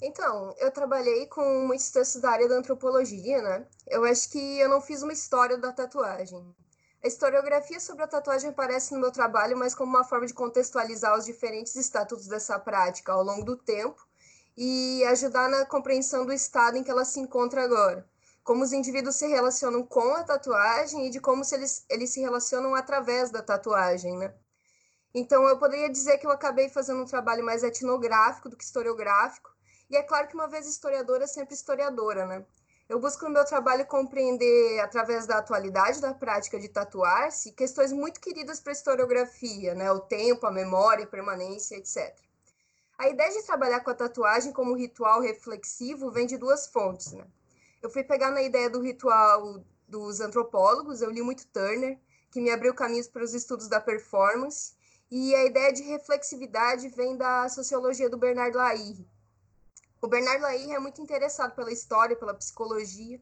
Então, 0.01 0.55
eu 0.59 0.71
trabalhei 0.71 1.27
com 1.27 1.67
muitos 1.67 1.91
textos 1.91 2.21
da 2.21 2.31
área 2.31 2.49
da 2.49 2.57
antropologia, 2.57 3.43
né? 3.43 3.67
Eu 3.87 4.05
acho 4.05 4.31
que 4.31 4.59
eu 4.59 4.69
não 4.69 4.81
fiz 4.81 5.03
uma 5.03 5.13
história 5.13 5.59
da 5.59 5.73
tatuagem. 5.73 6.55
A 7.03 7.07
historiografia 7.07 7.81
sobre 7.81 8.05
a 8.05 8.09
tatuagem 8.09 8.51
aparece 8.51 8.93
no 8.93 9.01
meu 9.01 9.11
trabalho, 9.11 9.57
mas 9.57 9.75
como 9.75 9.91
uma 9.91 10.05
forma 10.05 10.27
de 10.27 10.35
contextualizar 10.35 11.17
os 11.17 11.25
diferentes 11.25 11.75
estatutos 11.77 12.27
dessa 12.27 12.59
prática 12.59 13.13
ao 13.13 13.23
longo 13.23 13.45
do 13.45 13.57
tempo 13.57 14.07
e 14.57 15.05
ajudar 15.05 15.49
na 15.49 15.65
compreensão 15.67 16.27
do 16.27 16.33
estado 16.33 16.77
em 16.77 16.85
que 16.85 16.91
ela 16.91 17.05
se 17.05 17.21
encontra 17.21 17.63
agora 17.63 18.09
como 18.49 18.65
os 18.65 18.73
indivíduos 18.73 19.17
se 19.17 19.27
relacionam 19.27 19.85
com 19.85 20.15
a 20.15 20.25
tatuagem 20.25 21.07
e 21.07 21.11
de 21.11 21.21
como 21.21 21.43
eles, 21.53 21.85
eles 21.87 22.09
se 22.09 22.19
relacionam 22.19 22.75
através 22.75 23.31
da 23.31 23.43
tatuagem, 23.43 24.17
né? 24.17 24.33
Então, 25.13 25.47
eu 25.47 25.59
poderia 25.59 25.91
dizer 25.91 26.17
que 26.17 26.27
eu 26.27 26.31
acabei 26.31 26.71
fazendo 26.71 27.03
um 27.03 27.05
trabalho 27.05 27.45
mais 27.45 27.63
etnográfico 27.63 28.49
do 28.49 28.57
que 28.57 28.65
historiográfico, 28.65 29.55
e 29.91 29.97
é 29.97 30.03
claro 30.03 30.29
que 30.29 30.35
uma 30.35 30.49
vez 30.49 30.67
historiadora, 30.67 31.27
sempre 31.27 31.55
historiadora, 31.55 32.27
né? 32.27 32.45
Eu 32.89 32.99
busco 32.99 33.25
no 33.27 33.31
meu 33.31 33.45
trabalho 33.45 33.87
compreender, 33.87 34.81
através 34.81 35.27
da 35.27 35.39
atualidade 35.39 36.01
da 36.01 36.15
prática 36.15 36.59
de 36.59 36.69
tatuar-se, 36.69 37.53
questões 37.53 37.93
muito 37.93 38.19
queridas 38.19 38.61
para 38.61 38.73
a 38.73 38.77
historiografia, 38.77 39.75
né? 39.75 39.93
o 39.93 40.01
tempo, 40.01 40.47
a 40.47 40.51
memória, 40.51 41.05
a 41.05 41.09
permanência, 41.09 41.77
etc. 41.77 42.17
A 42.97 43.09
ideia 43.11 43.31
de 43.31 43.43
trabalhar 43.43 43.81
com 43.81 43.91
a 43.91 43.95
tatuagem 43.95 44.53
como 44.53 44.75
ritual 44.75 45.21
reflexivo 45.21 46.11
vem 46.11 46.27
de 46.27 46.39
duas 46.39 46.67
fontes. 46.67 47.13
Né? 47.13 47.27
Eu 47.83 47.91
fui 47.91 48.03
pegar 48.03 48.31
na 48.31 48.41
ideia 48.41 48.71
do 48.71 48.81
ritual 48.81 49.63
dos 49.87 50.21
antropólogos, 50.23 51.03
eu 51.03 51.11
li 51.11 51.21
muito 51.21 51.47
Turner, 51.49 51.99
que 52.31 52.41
me 52.41 52.51
abriu 52.51 52.73
caminhos 52.73 53.07
para 53.07 53.23
os 53.23 53.35
estudos 53.35 53.69
da 53.69 53.81
performance, 53.81 54.73
e 55.11 55.35
a 55.35 55.45
ideia 55.45 55.73
de 55.75 55.83
reflexividade 55.83 56.89
vem 56.89 57.19
da 57.19 57.51
sociologia 57.51 58.09
do 58.09 58.17
Bernard 58.17 58.57
Lahire, 58.57 59.07
o 60.01 60.07
Bernardo 60.07 60.43
Lahire 60.43 60.73
é 60.73 60.79
muito 60.79 61.01
interessado 61.03 61.55
pela 61.55 61.73
história, 61.73 62.17
pela 62.17 62.35
psicologia. 62.35 63.21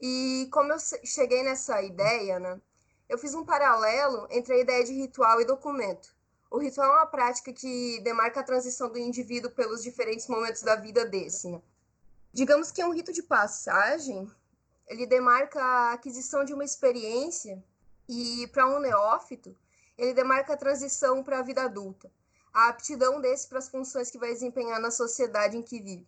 E 0.00 0.48
como 0.52 0.72
eu 0.72 0.78
cheguei 1.04 1.42
nessa 1.44 1.80
ideia, 1.80 2.40
né, 2.40 2.60
eu 3.08 3.16
fiz 3.16 3.34
um 3.34 3.44
paralelo 3.44 4.26
entre 4.30 4.54
a 4.54 4.58
ideia 4.58 4.84
de 4.84 4.92
ritual 4.92 5.40
e 5.40 5.44
documento. 5.44 6.14
O 6.50 6.58
ritual 6.58 6.88
é 6.88 6.96
uma 6.96 7.06
prática 7.06 7.52
que 7.52 8.00
demarca 8.00 8.40
a 8.40 8.44
transição 8.44 8.90
do 8.90 8.98
indivíduo 8.98 9.50
pelos 9.52 9.82
diferentes 9.82 10.26
momentos 10.26 10.62
da 10.62 10.74
vida 10.74 11.04
desse. 11.04 11.48
Né? 11.48 11.62
Digamos 12.32 12.72
que 12.72 12.84
um 12.84 12.92
rito 12.92 13.12
de 13.12 13.22
passagem, 13.22 14.30
ele 14.88 15.06
demarca 15.06 15.62
a 15.62 15.92
aquisição 15.92 16.44
de 16.44 16.52
uma 16.52 16.64
experiência 16.64 17.62
e 18.08 18.48
para 18.48 18.66
um 18.66 18.80
neófito, 18.80 19.56
ele 19.96 20.12
demarca 20.12 20.54
a 20.54 20.56
transição 20.56 21.22
para 21.22 21.38
a 21.38 21.42
vida 21.42 21.62
adulta 21.62 22.10
a 22.52 22.68
aptidão 22.68 23.20
desse 23.20 23.48
para 23.48 23.58
as 23.58 23.68
funções 23.68 24.10
que 24.10 24.18
vai 24.18 24.32
desempenhar 24.32 24.80
na 24.80 24.90
sociedade 24.90 25.56
em 25.56 25.62
que 25.62 25.80
vive. 25.80 26.06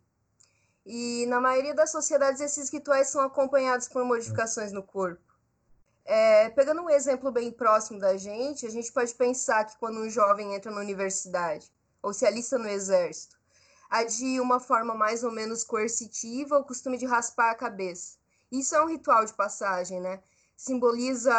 E 0.85 1.25
na 1.27 1.41
maioria 1.41 1.73
das 1.73 1.91
sociedades, 1.91 2.41
esses 2.41 2.69
rituais 2.69 3.07
são 3.07 3.21
acompanhados 3.21 3.87
por 3.87 4.05
modificações 4.05 4.71
no 4.71 4.83
corpo. 4.83 5.23
É, 6.05 6.49
pegando 6.49 6.83
um 6.83 6.89
exemplo 6.89 7.31
bem 7.31 7.51
próximo 7.51 7.99
da 7.99 8.15
gente, 8.15 8.67
a 8.67 8.69
gente 8.69 8.91
pode 8.91 9.13
pensar 9.15 9.65
que 9.65 9.77
quando 9.77 9.99
um 9.99 10.09
jovem 10.09 10.53
entra 10.53 10.71
na 10.71 10.79
universidade 10.79 11.73
ou 12.03 12.13
se 12.13 12.27
alista 12.27 12.59
no 12.59 12.69
exército, 12.69 13.35
há 13.89 14.03
de 14.03 14.39
uma 14.39 14.59
forma 14.59 14.93
mais 14.93 15.23
ou 15.23 15.31
menos 15.31 15.63
coercitiva 15.63 16.59
o 16.59 16.63
costume 16.63 16.99
de 16.99 17.07
raspar 17.07 17.49
a 17.49 17.55
cabeça. 17.55 18.17
Isso 18.51 18.75
é 18.75 18.83
um 18.83 18.87
ritual 18.87 19.25
de 19.25 19.33
passagem, 19.33 19.99
né? 19.99 20.21
Simboliza 20.55 21.33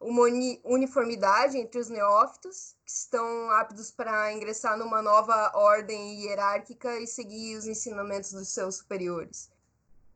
uma 0.00 0.22
uniformidade 0.64 1.58
entre 1.58 1.78
os 1.78 1.90
neófitos, 1.90 2.74
que 2.86 2.90
estão 2.90 3.50
aptos 3.50 3.90
para 3.90 4.32
ingressar 4.32 4.78
numa 4.78 5.02
nova 5.02 5.52
ordem 5.54 6.22
hierárquica 6.22 6.98
e 6.98 7.06
seguir 7.06 7.56
os 7.56 7.66
ensinamentos 7.66 8.32
dos 8.32 8.48
seus 8.48 8.76
superiores. 8.76 9.50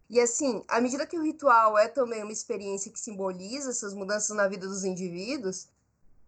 E 0.08 0.18
assim, 0.18 0.64
à 0.68 0.80
medida 0.80 1.06
que 1.06 1.18
o 1.18 1.22
ritual 1.22 1.76
é 1.76 1.86
também 1.86 2.22
uma 2.22 2.32
experiência 2.32 2.90
que 2.90 2.98
simboliza 2.98 3.70
essas 3.70 3.92
mudanças 3.92 4.34
na 4.34 4.48
vida 4.48 4.66
dos 4.66 4.84
indivíduos, 4.84 5.68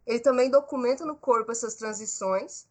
ele 0.06 0.20
também 0.20 0.50
documenta 0.50 1.04
no 1.06 1.16
corpo 1.16 1.50
essas 1.50 1.74
transições. 1.74 2.66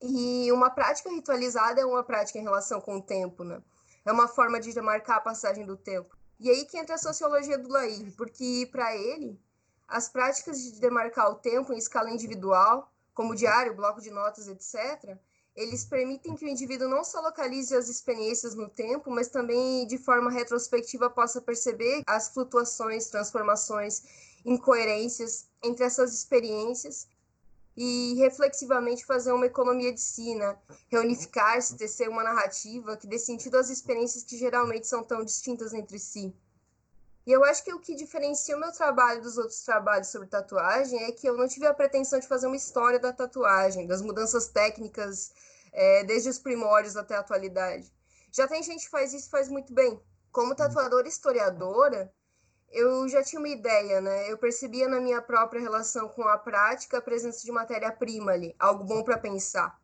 E 0.00 0.50
uma 0.52 0.70
prática 0.70 1.10
ritualizada 1.10 1.80
é 1.80 1.84
uma 1.84 2.04
prática 2.04 2.38
em 2.38 2.42
relação 2.42 2.80
com 2.80 2.98
o 2.98 3.02
tempo, 3.02 3.42
né? 3.42 3.60
É 4.04 4.12
uma 4.12 4.28
forma 4.28 4.60
de 4.60 4.80
marcar 4.80 5.16
a 5.16 5.20
passagem 5.20 5.66
do 5.66 5.76
tempo. 5.76 6.16
E 6.38 6.48
aí 6.48 6.64
que 6.64 6.78
entra 6.78 6.94
a 6.94 6.98
sociologia 6.98 7.58
do 7.58 7.68
Lair, 7.68 8.14
porque 8.16 8.68
para 8.70 8.96
ele, 8.96 9.38
as 9.88 10.08
práticas 10.08 10.62
de 10.62 10.78
demarcar 10.78 11.30
o 11.30 11.36
tempo 11.36 11.72
em 11.72 11.78
escala 11.78 12.10
individual, 12.10 12.92
como 13.14 13.34
diário, 13.34 13.74
bloco 13.74 14.00
de 14.00 14.10
notas, 14.10 14.46
etc., 14.46 15.16
eles 15.56 15.84
permitem 15.84 16.36
que 16.36 16.44
o 16.44 16.48
indivíduo 16.48 16.88
não 16.88 17.02
só 17.02 17.20
localize 17.20 17.74
as 17.74 17.88
experiências 17.88 18.54
no 18.54 18.68
tempo, 18.68 19.10
mas 19.10 19.26
também 19.26 19.84
de 19.88 19.98
forma 19.98 20.30
retrospectiva 20.30 21.10
possa 21.10 21.40
perceber 21.40 22.02
as 22.06 22.28
flutuações, 22.28 23.08
transformações, 23.08 24.04
incoerências 24.44 25.48
entre 25.60 25.84
essas 25.84 26.14
experiências 26.14 27.08
e 27.76 28.14
reflexivamente 28.18 29.04
fazer 29.04 29.32
uma 29.32 29.46
economia 29.46 29.92
de 29.92 30.00
si, 30.00 30.34
né? 30.34 30.56
reunificar-se, 30.88 31.76
tecer 31.76 32.08
uma 32.08 32.22
narrativa 32.22 32.96
que 32.96 33.08
dê 33.08 33.18
sentido 33.18 33.56
às 33.56 33.68
experiências 33.68 34.22
que 34.22 34.36
geralmente 34.36 34.86
são 34.86 35.02
tão 35.02 35.24
distintas 35.24 35.74
entre 35.74 35.98
si. 35.98 36.32
E 37.28 37.30
eu 37.30 37.44
acho 37.44 37.62
que 37.62 37.74
o 37.74 37.78
que 37.78 37.94
diferencia 37.94 38.56
o 38.56 38.58
meu 38.58 38.72
trabalho 38.72 39.20
dos 39.20 39.36
outros 39.36 39.62
trabalhos 39.62 40.08
sobre 40.08 40.28
tatuagem 40.28 41.04
é 41.04 41.12
que 41.12 41.28
eu 41.28 41.36
não 41.36 41.46
tive 41.46 41.66
a 41.66 41.74
pretensão 41.74 42.18
de 42.18 42.26
fazer 42.26 42.46
uma 42.46 42.56
história 42.56 42.98
da 42.98 43.12
tatuagem, 43.12 43.86
das 43.86 44.00
mudanças 44.00 44.48
técnicas, 44.48 45.30
é, 45.70 46.04
desde 46.04 46.30
os 46.30 46.38
primórdios 46.38 46.96
até 46.96 47.16
a 47.16 47.20
atualidade. 47.20 47.92
Já 48.32 48.48
tem 48.48 48.62
gente 48.62 48.86
que 48.86 48.90
faz 48.90 49.12
isso 49.12 49.26
e 49.26 49.30
faz 49.30 49.50
muito 49.50 49.74
bem. 49.74 50.00
Como 50.32 50.54
tatuadora 50.54 51.06
historiadora, 51.06 52.10
eu 52.70 53.06
já 53.10 53.22
tinha 53.22 53.40
uma 53.40 53.50
ideia, 53.50 54.00
né? 54.00 54.32
Eu 54.32 54.38
percebia 54.38 54.88
na 54.88 54.98
minha 54.98 55.20
própria 55.20 55.60
relação 55.60 56.08
com 56.08 56.22
a 56.22 56.38
prática 56.38 56.96
a 56.96 57.02
presença 57.02 57.44
de 57.44 57.52
matéria-prima 57.52 58.32
ali, 58.32 58.56
algo 58.58 58.84
bom 58.84 59.04
para 59.04 59.18
pensar. 59.18 59.78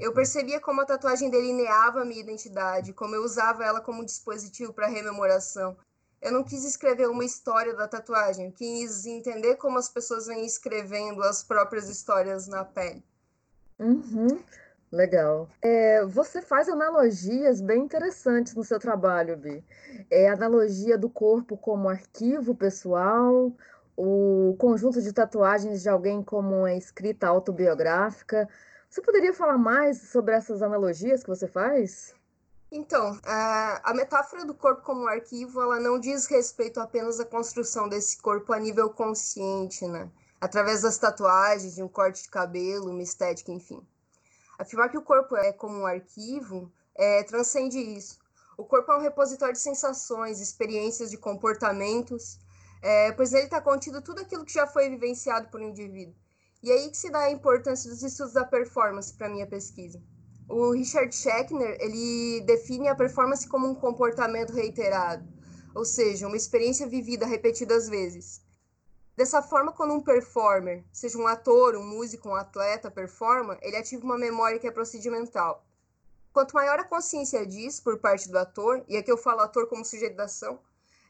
Eu 0.00 0.12
percebia 0.12 0.58
como 0.58 0.80
a 0.80 0.84
tatuagem 0.84 1.30
delineava 1.30 2.02
a 2.02 2.04
minha 2.04 2.20
identidade, 2.20 2.92
como 2.92 3.14
eu 3.14 3.22
usava 3.22 3.64
ela 3.64 3.80
como 3.80 4.04
dispositivo 4.04 4.72
para 4.72 4.88
rememoração. 4.88 5.76
Eu 6.20 6.32
não 6.32 6.42
quis 6.42 6.64
escrever 6.64 7.08
uma 7.08 7.24
história 7.24 7.74
da 7.74 7.86
tatuagem, 7.86 8.46
eu 8.46 8.52
quis 8.52 9.06
entender 9.06 9.56
como 9.56 9.78
as 9.78 9.88
pessoas 9.88 10.26
vêm 10.26 10.44
escrevendo 10.44 11.22
as 11.22 11.44
próprias 11.44 11.88
histórias 11.88 12.48
na 12.48 12.64
pele. 12.64 13.02
Uhum. 13.78 14.42
Legal. 14.90 15.48
É, 15.60 16.04
você 16.04 16.40
faz 16.40 16.68
analogias 16.68 17.60
bem 17.60 17.82
interessantes 17.82 18.54
no 18.54 18.64
seu 18.64 18.78
trabalho, 18.78 19.36
Bi. 19.36 19.62
É 20.10 20.28
analogia 20.28 20.96
do 20.96 21.10
corpo 21.10 21.56
como 21.56 21.88
arquivo 21.88 22.54
pessoal, 22.54 23.52
o 23.96 24.56
conjunto 24.58 25.02
de 25.02 25.12
tatuagens 25.12 25.82
de 25.82 25.88
alguém 25.88 26.22
como 26.22 26.60
uma 26.60 26.74
escrita 26.74 27.28
autobiográfica. 27.28 28.48
Você 28.88 29.02
poderia 29.02 29.34
falar 29.34 29.58
mais 29.58 30.00
sobre 30.00 30.34
essas 30.34 30.62
analogias 30.62 31.22
que 31.22 31.28
você 31.28 31.46
faz? 31.46 32.14
Então, 32.70 33.18
a, 33.24 33.94
metáfora 33.94 34.44
do 34.44 34.54
corpo 34.54 34.82
como 34.82 35.08
arquivo, 35.08 35.62
ela 35.62 35.80
não 35.80 35.98
diz 35.98 36.26
respeito 36.26 36.78
apenas 36.80 37.18
à 37.18 37.24
construção 37.24 37.88
desse 37.88 38.18
corpo 38.18 38.52
a 38.52 38.58
nível 38.58 38.90
consciente, 38.90 39.86
né? 39.86 40.10
Através 40.38 40.82
das 40.82 40.98
tatuagens, 40.98 41.74
de 41.74 41.82
um 41.82 41.88
corte 41.88 42.22
de 42.22 42.28
cabelo, 42.28 42.90
uma 42.90 43.02
estética, 43.02 43.50
enfim. 43.50 43.82
Afirmar 44.58 44.90
que 44.90 44.98
o 44.98 45.02
corpo 45.02 45.34
é 45.34 45.50
como 45.52 45.78
um 45.78 45.86
arquivo 45.86 46.70
é, 46.94 47.22
transcende 47.22 47.78
isso. 47.78 48.18
O 48.56 48.64
corpo 48.64 48.92
é 48.92 48.96
um 48.98 49.00
repositório 49.00 49.54
de 49.54 49.60
sensações, 49.60 50.40
experiências, 50.40 51.10
de 51.10 51.16
comportamentos, 51.16 52.38
é, 52.82 53.12
pois 53.12 53.30
nele 53.30 53.44
está 53.44 53.60
contido 53.62 54.02
tudo 54.02 54.20
aquilo 54.20 54.44
que 54.44 54.52
já 54.52 54.66
foi 54.66 54.90
vivenciado 54.90 55.48
por 55.48 55.60
um 55.60 55.68
indivíduo. 55.68 56.14
E 56.62 56.70
é 56.70 56.74
aí 56.74 56.90
que 56.90 56.96
se 56.96 57.08
dá 57.08 57.20
a 57.20 57.30
importância 57.30 57.88
dos 57.88 58.02
estudos 58.02 58.34
da 58.34 58.44
performance 58.44 59.14
para 59.14 59.28
minha 59.28 59.46
pesquisa. 59.46 60.02
O 60.48 60.70
Richard 60.70 61.14
Schechner, 61.14 61.76
ele 61.78 62.40
define 62.40 62.88
a 62.88 62.94
performance 62.94 63.46
como 63.46 63.68
um 63.68 63.74
comportamento 63.74 64.54
reiterado, 64.54 65.28
ou 65.74 65.84
seja, 65.84 66.26
uma 66.26 66.38
experiência 66.38 66.86
vivida 66.86 67.26
repetidas 67.26 67.86
vezes. 67.86 68.40
Dessa 69.14 69.42
forma, 69.42 69.72
quando 69.72 69.92
um 69.92 70.00
performer, 70.00 70.84
seja 70.90 71.18
um 71.18 71.26
ator, 71.26 71.76
um 71.76 71.84
músico, 71.84 72.30
um 72.30 72.34
atleta, 72.34 72.90
performa, 72.90 73.58
ele 73.60 73.76
ativa 73.76 74.02
uma 74.02 74.16
memória 74.16 74.58
que 74.58 74.66
é 74.66 74.70
procedimental. 74.70 75.66
Quanto 76.32 76.54
maior 76.54 76.78
a 76.78 76.84
consciência 76.84 77.44
disso 77.46 77.82
por 77.82 77.98
parte 77.98 78.30
do 78.30 78.38
ator, 78.38 78.82
e 78.88 78.96
aqui 78.96 79.12
eu 79.12 79.18
falo 79.18 79.40
ator 79.40 79.66
como 79.66 79.84
sujeito 79.84 80.16
da 80.16 80.24
ação, 80.24 80.60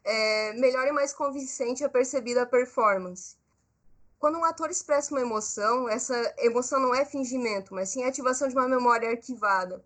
é, 0.03 0.51
melhor 0.53 0.85
e 0.85 0.91
mais 0.91 1.13
convincente 1.13 1.81
é 1.81 1.87
percebida 1.87 2.41
a 2.41 2.45
performance. 2.45 3.37
Quando 4.19 4.37
um 4.37 4.43
ator 4.43 4.69
expressa 4.69 5.11
uma 5.11 5.21
emoção, 5.21 5.87
essa 5.87 6.35
emoção 6.39 6.77
não 6.79 6.93
é 6.93 7.05
fingimento, 7.05 7.73
mas 7.73 7.89
sim 7.89 8.03
a 8.03 8.09
ativação 8.09 8.49
de 8.49 8.53
uma 8.53 8.67
memória 8.67 9.09
arquivada. 9.09 9.81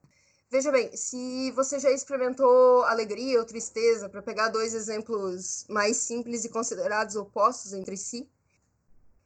Veja 0.49 0.71
bem, 0.71 0.95
se 0.97 1.51
você 1.51 1.77
já 1.79 1.91
experimentou 1.91 2.83
alegria 2.83 3.39
ou 3.39 3.45
tristeza, 3.45 4.09
para 4.09 4.23
pegar 4.23 4.49
dois 4.49 4.73
exemplos 4.73 5.65
mais 5.69 5.97
simples 5.97 6.45
e 6.45 6.49
considerados 6.49 7.15
opostos 7.15 7.73
entre 7.73 7.95
si, 7.95 8.27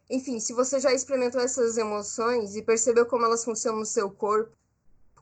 enfim, 0.10 0.42
se 0.42 0.54
você 0.54 0.78
já 0.80 0.94
experimentou 0.94 1.40
essas 1.40 1.78
emoções 1.78 2.56
e 2.56 2.62
percebeu 2.62 3.06
como 3.06 3.26
elas 3.26 3.46
funcionam 3.46 3.80
no 3.80 3.86
seu 3.86 4.12
corpo, 4.12 4.52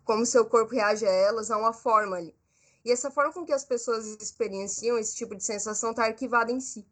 como 0.03 0.25
seu 0.25 0.45
corpo 0.45 0.73
reage 0.73 1.05
a 1.05 1.11
elas, 1.11 1.51
há 1.51 1.57
uma 1.57 1.73
forma 1.73 2.17
ali. 2.17 2.35
E 2.83 2.91
essa 2.91 3.09
forma 3.11 3.33
com 3.33 3.45
que 3.45 3.53
as 3.53 3.65
pessoas 3.65 4.05
experienciam 4.19 4.97
esse 4.97 5.15
tipo 5.15 5.35
de 5.35 5.43
sensação 5.43 5.91
está 5.91 6.05
arquivada 6.05 6.51
em 6.51 6.59
si. 6.59 6.85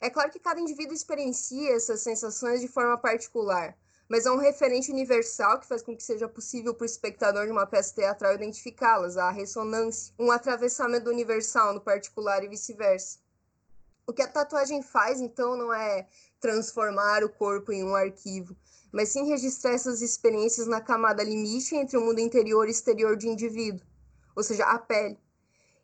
É 0.00 0.08
claro 0.08 0.30
que 0.30 0.38
cada 0.38 0.60
indivíduo 0.60 0.94
experiencia 0.94 1.74
essas 1.74 2.00
sensações 2.00 2.60
de 2.60 2.68
forma 2.68 2.96
particular, 2.96 3.76
mas 4.08 4.26
é 4.26 4.30
um 4.30 4.38
referente 4.38 4.92
universal 4.92 5.58
que 5.58 5.66
faz 5.66 5.82
com 5.82 5.96
que 5.96 6.02
seja 6.02 6.28
possível 6.28 6.72
para 6.72 6.84
o 6.84 6.86
espectador 6.86 7.46
de 7.46 7.52
uma 7.52 7.66
peça 7.66 7.94
teatral 7.94 8.34
identificá-las, 8.34 9.16
a 9.16 9.30
ressonância, 9.30 10.14
um 10.18 10.30
atravessamento 10.30 11.10
universal 11.10 11.74
no 11.74 11.80
particular 11.80 12.44
e 12.44 12.48
vice-versa. 12.48 13.18
O 14.06 14.12
que 14.12 14.22
a 14.22 14.28
tatuagem 14.28 14.82
faz, 14.82 15.20
então, 15.20 15.56
não 15.56 15.74
é 15.74 16.06
transformar 16.40 17.22
o 17.24 17.28
corpo 17.28 17.72
em 17.72 17.84
um 17.84 17.94
arquivo, 17.94 18.56
mas 18.90 19.10
sim 19.10 19.26
registrar 19.26 19.72
essas 19.72 20.00
experiências 20.00 20.66
na 20.66 20.80
camada 20.80 21.22
limite 21.22 21.74
entre 21.76 21.98
o 21.98 22.00
mundo 22.00 22.20
interior 22.20 22.68
e 22.68 22.70
exterior 22.70 23.16
de 23.16 23.28
indivíduo, 23.28 23.86
ou 24.34 24.42
seja, 24.42 24.64
a 24.64 24.78
pele. 24.78 25.18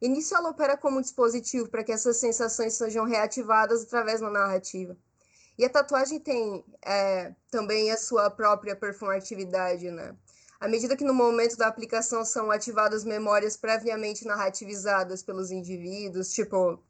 Nisso 0.08 0.34
ela 0.34 0.50
opera 0.50 0.76
como 0.76 1.00
dispositivo 1.00 1.68
para 1.68 1.84
que 1.84 1.92
essas 1.92 2.16
sensações 2.16 2.74
sejam 2.74 3.04
reativadas 3.04 3.82
através 3.82 4.20
da 4.20 4.30
narrativa. 4.30 4.96
E 5.56 5.64
a 5.64 5.70
tatuagem 5.70 6.18
tem 6.18 6.64
é, 6.82 7.32
também 7.50 7.90
a 7.90 7.96
sua 7.96 8.28
própria 8.30 8.74
performatividade, 8.74 9.90
né? 9.90 10.14
À 10.58 10.68
medida 10.68 10.96
que 10.96 11.04
no 11.04 11.14
momento 11.14 11.56
da 11.56 11.66
aplicação 11.66 12.24
são 12.24 12.50
ativadas 12.50 13.04
memórias 13.04 13.56
previamente 13.56 14.26
narrativizadas 14.26 15.22
pelos 15.22 15.50
indivíduos, 15.50 16.32
tipo, 16.32 16.82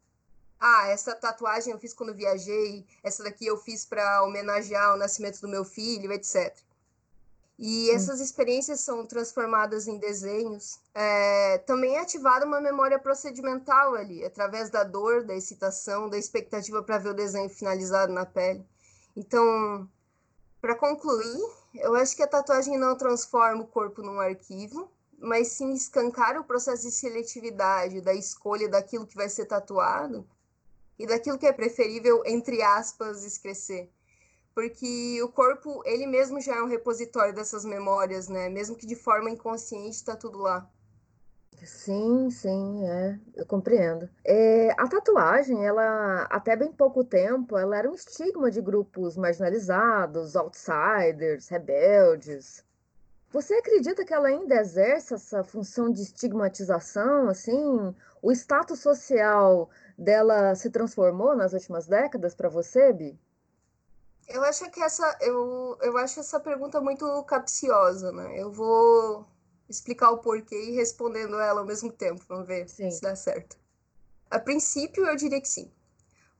ah, 0.59 0.87
essa 0.87 1.13
tatuagem 1.13 1.73
eu 1.73 1.79
fiz 1.79 1.93
quando 1.93 2.13
viajei, 2.13 2.85
essa 3.03 3.23
daqui 3.23 3.45
eu 3.45 3.57
fiz 3.57 3.85
para 3.85 4.23
homenagear 4.23 4.93
o 4.93 4.97
nascimento 4.97 5.41
do 5.41 5.47
meu 5.47 5.63
filho, 5.65 6.11
etc. 6.11 6.55
E 7.57 7.89
essas 7.91 8.19
experiências 8.19 8.81
são 8.81 9.05
transformadas 9.05 9.87
em 9.87 9.97
desenhos. 9.97 10.77
É, 10.93 11.57
também 11.59 11.95
é 11.95 12.01
ativada 12.01 12.45
uma 12.45 12.59
memória 12.59 12.99
procedimental 12.99 13.95
ali, 13.95 14.25
através 14.25 14.69
da 14.69 14.83
dor, 14.83 15.23
da 15.23 15.33
excitação, 15.33 16.09
da 16.09 16.17
expectativa 16.17 16.83
para 16.83 16.97
ver 16.97 17.09
o 17.09 17.13
desenho 17.13 17.49
finalizado 17.49 18.11
na 18.11 18.25
pele. 18.25 18.65
Então, 19.15 19.89
para 20.59 20.75
concluir, 20.75 21.39
eu 21.75 21.95
acho 21.95 22.15
que 22.15 22.23
a 22.23 22.27
tatuagem 22.27 22.77
não 22.77 22.97
transforma 22.97 23.63
o 23.63 23.67
corpo 23.67 24.01
num 24.01 24.19
arquivo, 24.19 24.91
mas 25.17 25.47
sim 25.49 25.71
escancara 25.73 26.41
o 26.41 26.43
processo 26.43 26.83
de 26.83 26.91
seletividade, 26.91 28.01
da 28.01 28.13
escolha 28.13 28.67
daquilo 28.67 29.07
que 29.07 29.15
vai 29.15 29.29
ser 29.29 29.45
tatuado 29.45 30.27
e 30.99 31.07
daquilo 31.07 31.37
que 31.37 31.47
é 31.47 31.53
preferível, 31.53 32.21
entre 32.25 32.61
aspas, 32.61 33.23
esquecer 33.23 33.89
porque 34.55 35.21
o 35.21 35.27
corpo, 35.27 35.83
ele 35.85 36.07
mesmo 36.07 36.39
já 36.39 36.55
é 36.55 36.61
um 36.61 36.67
repositório 36.67 37.35
dessas 37.35 37.65
memórias, 37.65 38.29
né? 38.29 38.47
Mesmo 38.47 38.77
que 38.77 38.87
de 38.87 38.95
forma 38.95 39.29
inconsciente, 39.29 39.97
está 39.97 40.15
tudo 40.15 40.39
lá. 40.39 40.67
Sim, 41.63 42.29
sim, 42.29 42.85
é, 42.85 43.19
eu 43.35 43.45
compreendo. 43.45 44.09
É, 44.23 44.71
a 44.77 44.87
tatuagem, 44.87 45.65
ela, 45.65 46.23
até 46.29 46.55
bem 46.55 46.71
pouco 46.71 47.03
tempo, 47.03 47.57
ela 47.57 47.77
era 47.77 47.89
um 47.89 47.95
estigma 47.95 48.49
de 48.49 48.61
grupos 48.61 49.17
marginalizados, 49.17 50.35
outsiders, 50.35 51.49
rebeldes. 51.49 52.63
Você 53.31 53.55
acredita 53.55 54.05
que 54.05 54.13
ela 54.13 54.29
ainda 54.29 54.55
exerce 54.55 55.13
essa 55.13 55.43
função 55.43 55.91
de 55.91 56.01
estigmatização, 56.01 57.27
assim? 57.27 57.93
O 58.21 58.31
status 58.31 58.79
social 58.79 59.69
dela 59.97 60.55
se 60.55 60.69
transformou 60.69 61.35
nas 61.35 61.51
últimas 61.51 61.87
décadas 61.87 62.33
para 62.35 62.47
você, 62.47 62.93
Bi? 62.93 63.19
Eu 64.27 64.43
acho 64.43 64.69
que 64.71 64.81
essa 64.81 65.17
eu, 65.21 65.77
eu 65.81 65.97
acho 65.97 66.19
essa 66.19 66.39
pergunta 66.39 66.81
muito 66.81 67.23
capciosa, 67.23 68.11
né? 68.11 68.39
Eu 68.41 68.51
vou 68.51 69.27
explicar 69.69 70.11
o 70.11 70.17
porquê 70.17 70.55
e 70.55 70.71
respondendo 70.71 71.39
ela 71.39 71.61
ao 71.61 71.65
mesmo 71.65 71.91
tempo, 71.91 72.23
vamos 72.27 72.47
ver 72.47 72.67
sim. 72.69 72.89
se 72.89 73.01
dá 73.01 73.15
certo. 73.15 73.57
A 74.29 74.39
princípio, 74.39 75.05
eu 75.05 75.15
diria 75.15 75.41
que 75.41 75.47
sim. 75.47 75.71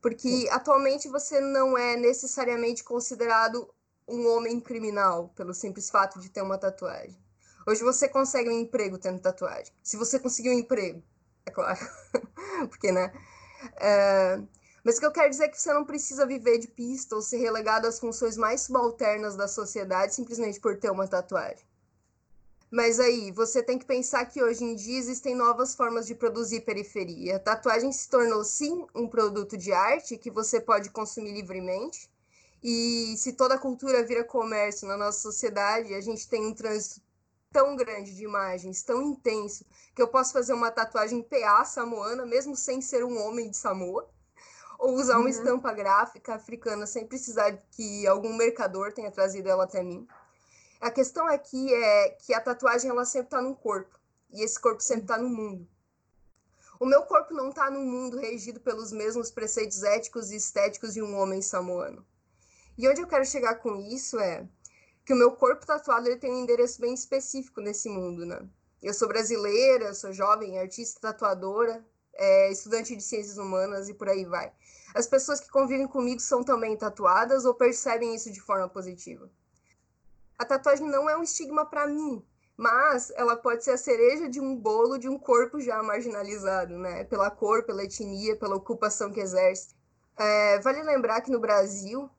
Porque 0.01 0.29
sim. 0.29 0.49
atualmente 0.49 1.07
você 1.07 1.39
não 1.39 1.77
é 1.77 1.95
necessariamente 1.95 2.83
considerado 2.83 3.67
um 4.07 4.27
homem 4.27 4.59
criminal 4.59 5.29
pelo 5.35 5.53
simples 5.53 5.89
fato 5.89 6.19
de 6.19 6.29
ter 6.29 6.41
uma 6.41 6.57
tatuagem. 6.57 7.17
Hoje 7.67 7.83
você 7.83 8.07
consegue 8.07 8.49
um 8.49 8.59
emprego 8.59 8.97
tendo 8.99 9.19
tatuagem. 9.19 9.73
Se 9.81 9.97
você 9.97 10.19
conseguir 10.19 10.49
um 10.51 10.59
emprego, 10.59 11.01
é 11.45 11.51
claro. 11.51 11.79
Porque, 12.69 12.91
né? 12.91 13.11
É, 13.77 14.39
mas 14.85 14.97
o 14.97 14.99
que 14.99 15.05
eu 15.07 15.11
quero 15.11 15.31
dizer 15.31 15.45
é 15.45 15.47
que 15.47 15.59
você 15.59 15.73
não 15.73 15.83
precisa 15.83 16.27
viver 16.27 16.59
de 16.59 16.67
pista 16.67 17.15
ou 17.15 17.21
ser 17.21 17.37
relegado 17.37 17.87
às 17.87 17.99
funções 17.99 18.37
mais 18.37 18.61
subalternas 18.61 19.35
da 19.35 19.47
sociedade 19.47 20.13
simplesmente 20.13 20.59
por 20.59 20.77
ter 20.77 20.91
uma 20.91 21.07
tatuagem. 21.07 21.65
Mas 22.69 22.99
aí, 22.99 23.31
você 23.31 23.63
tem 23.63 23.79
que 23.79 23.85
pensar 23.85 24.23
que 24.25 24.43
hoje 24.43 24.63
em 24.63 24.75
dia 24.75 24.99
existem 24.99 25.33
novas 25.33 25.73
formas 25.73 26.05
de 26.05 26.13
produzir 26.13 26.61
periferia. 26.61 27.37
A 27.37 27.39
tatuagem 27.39 27.91
se 27.91 28.07
tornou, 28.07 28.43
sim, 28.43 28.85
um 28.93 29.07
produto 29.07 29.57
de 29.57 29.73
arte 29.73 30.17
que 30.17 30.29
você 30.29 30.61
pode 30.61 30.91
consumir 30.91 31.33
livremente. 31.33 32.07
E 32.61 33.15
se 33.17 33.33
toda 33.33 33.55
a 33.55 33.59
cultura 33.59 34.03
vira 34.03 34.23
comércio 34.23 34.87
na 34.87 34.97
nossa 34.97 35.19
sociedade, 35.19 35.95
a 35.95 36.01
gente 36.01 36.29
tem 36.29 36.45
um 36.45 36.53
trânsito 36.53 37.01
tão 37.51 37.75
grande 37.75 38.13
de 38.13 38.23
imagens, 38.23 38.83
tão 38.83 39.01
intenso, 39.01 39.65
que 39.95 40.01
eu 40.01 40.07
posso 40.07 40.31
fazer 40.31 40.53
uma 40.53 40.69
tatuagem 40.69 41.23
PA 41.23 41.65
samoana, 41.65 42.23
mesmo 42.23 42.55
sem 42.55 42.81
ser 42.81 43.03
um 43.03 43.19
homem 43.19 43.49
de 43.49 43.57
Samoa 43.57 44.13
ou 44.79 44.93
usar 44.95 45.15
uma 45.15 45.23
uhum. 45.23 45.27
estampa 45.27 45.73
gráfica 45.73 46.35
africana 46.35 46.85
sem 46.85 47.05
precisar 47.05 47.51
que 47.71 48.05
algum 48.07 48.35
mercador 48.35 48.93
tenha 48.93 49.11
trazido 49.11 49.49
ela 49.49 49.63
até 49.63 49.83
mim. 49.83 50.07
A 50.79 50.91
questão 50.91 51.25
aqui 51.27 51.73
é 51.73 52.09
que 52.09 52.33
a 52.33 52.41
tatuagem 52.41 52.89
ela 52.89 53.05
sempre 53.05 53.27
está 53.27 53.41
no 53.41 53.55
corpo 53.55 53.97
e 54.31 54.43
esse 54.43 54.59
corpo 54.59 54.81
sempre 54.81 55.03
está 55.03 55.17
no 55.17 55.29
mundo. 55.29 55.67
O 56.79 56.85
meu 56.85 57.03
corpo 57.03 57.33
não 57.33 57.49
está 57.49 57.69
num 57.71 57.85
mundo 57.85 58.17
regido 58.17 58.59
pelos 58.59 58.91
mesmos 58.91 59.31
preceitos 59.31 59.81
éticos 59.83 60.31
e 60.31 60.35
estéticos 60.35 60.93
de 60.93 61.01
um 61.01 61.15
homem 61.17 61.41
samoano. 61.41 62.05
E 62.77 62.87
onde 62.87 63.01
eu 63.01 63.07
quero 63.07 63.25
chegar 63.25 63.55
com 63.55 63.77
isso 63.77 64.19
é 64.19 64.45
que 65.05 65.13
o 65.13 65.15
meu 65.15 65.31
corpo 65.31 65.65
tatuado 65.65 66.07
ele 66.07 66.17
tem 66.17 66.31
um 66.31 66.39
endereço 66.39 66.81
bem 66.81 66.93
específico 66.93 67.61
nesse 67.61 67.87
mundo, 67.87 68.25
né? 68.25 68.45
Eu 68.83 68.93
sou 68.93 69.07
brasileira, 69.07 69.93
sou 69.93 70.11
jovem, 70.11 70.59
artista 70.59 70.99
tatuadora, 70.99 71.85
é, 72.13 72.51
estudante 72.51 72.95
de 72.95 73.03
ciências 73.03 73.37
humanas 73.37 73.87
e 73.87 73.93
por 73.93 74.09
aí 74.09 74.25
vai. 74.25 74.51
As 74.95 75.05
pessoas 75.05 75.41
que 75.41 75.49
convivem 75.49 75.85
comigo 75.85 76.21
são 76.21 76.41
também 76.41 76.77
tatuadas 76.77 77.43
ou 77.43 77.53
percebem 77.53 78.15
isso 78.15 78.31
de 78.31 78.39
forma 78.39 78.69
positiva. 78.69 79.29
A 80.39 80.45
tatuagem 80.45 80.87
não 80.87 81.09
é 81.09 81.17
um 81.17 81.21
estigma 81.21 81.65
para 81.65 81.85
mim, 81.85 82.25
mas 82.55 83.11
ela 83.17 83.35
pode 83.35 83.61
ser 83.65 83.71
a 83.71 83.77
cereja 83.77 84.29
de 84.29 84.39
um 84.39 84.55
bolo 84.55 84.97
de 84.97 85.09
um 85.09 85.19
corpo 85.19 85.59
já 85.59 85.83
marginalizado, 85.83 86.77
né? 86.77 87.03
Pela 87.03 87.29
cor, 87.29 87.63
pela 87.63 87.83
etnia, 87.83 88.37
pela 88.37 88.55
ocupação 88.55 89.11
que 89.11 89.19
exerce. 89.19 89.75
É, 90.17 90.59
vale 90.61 90.81
lembrar 90.81 91.19
que 91.19 91.29
no 91.29 91.41
Brasil, 91.41 92.09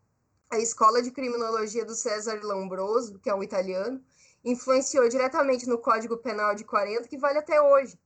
a 0.50 0.58
Escola 0.58 1.02
de 1.02 1.10
Criminologia 1.10 1.82
do 1.82 1.94
César 1.94 2.38
Lombroso, 2.42 3.18
que 3.20 3.30
é 3.30 3.34
um 3.34 3.42
italiano, 3.42 4.04
influenciou 4.44 5.08
diretamente 5.08 5.66
no 5.66 5.78
Código 5.78 6.18
Penal 6.18 6.54
de 6.54 6.64
40, 6.64 7.08
que 7.08 7.16
vale 7.16 7.38
até 7.38 7.58
hoje. 7.58 7.98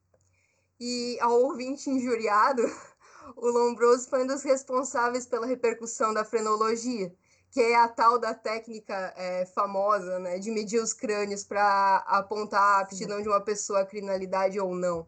E 0.79 1.19
ao 1.21 1.33
ouvinte 1.43 1.91
injuriado, 1.91 2.63
o 3.37 3.49
Lombroso 3.49 4.09
foi 4.09 4.25
um 4.25 4.27
dos 4.27 4.43
responsáveis 4.43 5.27
pela 5.27 5.47
repercussão 5.47 6.13
da 6.13 6.25
frenologia, 6.25 7.13
que 7.51 7.61
é 7.61 7.77
a 7.77 7.89
tal 7.89 8.19
da 8.19 8.33
técnica 8.33 9.13
é, 9.17 9.45
famosa 9.47 10.19
né, 10.19 10.39
de 10.39 10.51
medir 10.51 10.81
os 10.81 10.93
crânios 10.93 11.43
para 11.43 11.97
apontar 12.07 12.63
a 12.63 12.81
aptidão 12.81 13.21
de 13.21 13.29
uma 13.29 13.41
pessoa 13.41 13.81
à 13.81 13.87
criminalidade 13.87 14.59
ou 14.61 14.75
não. 14.75 15.07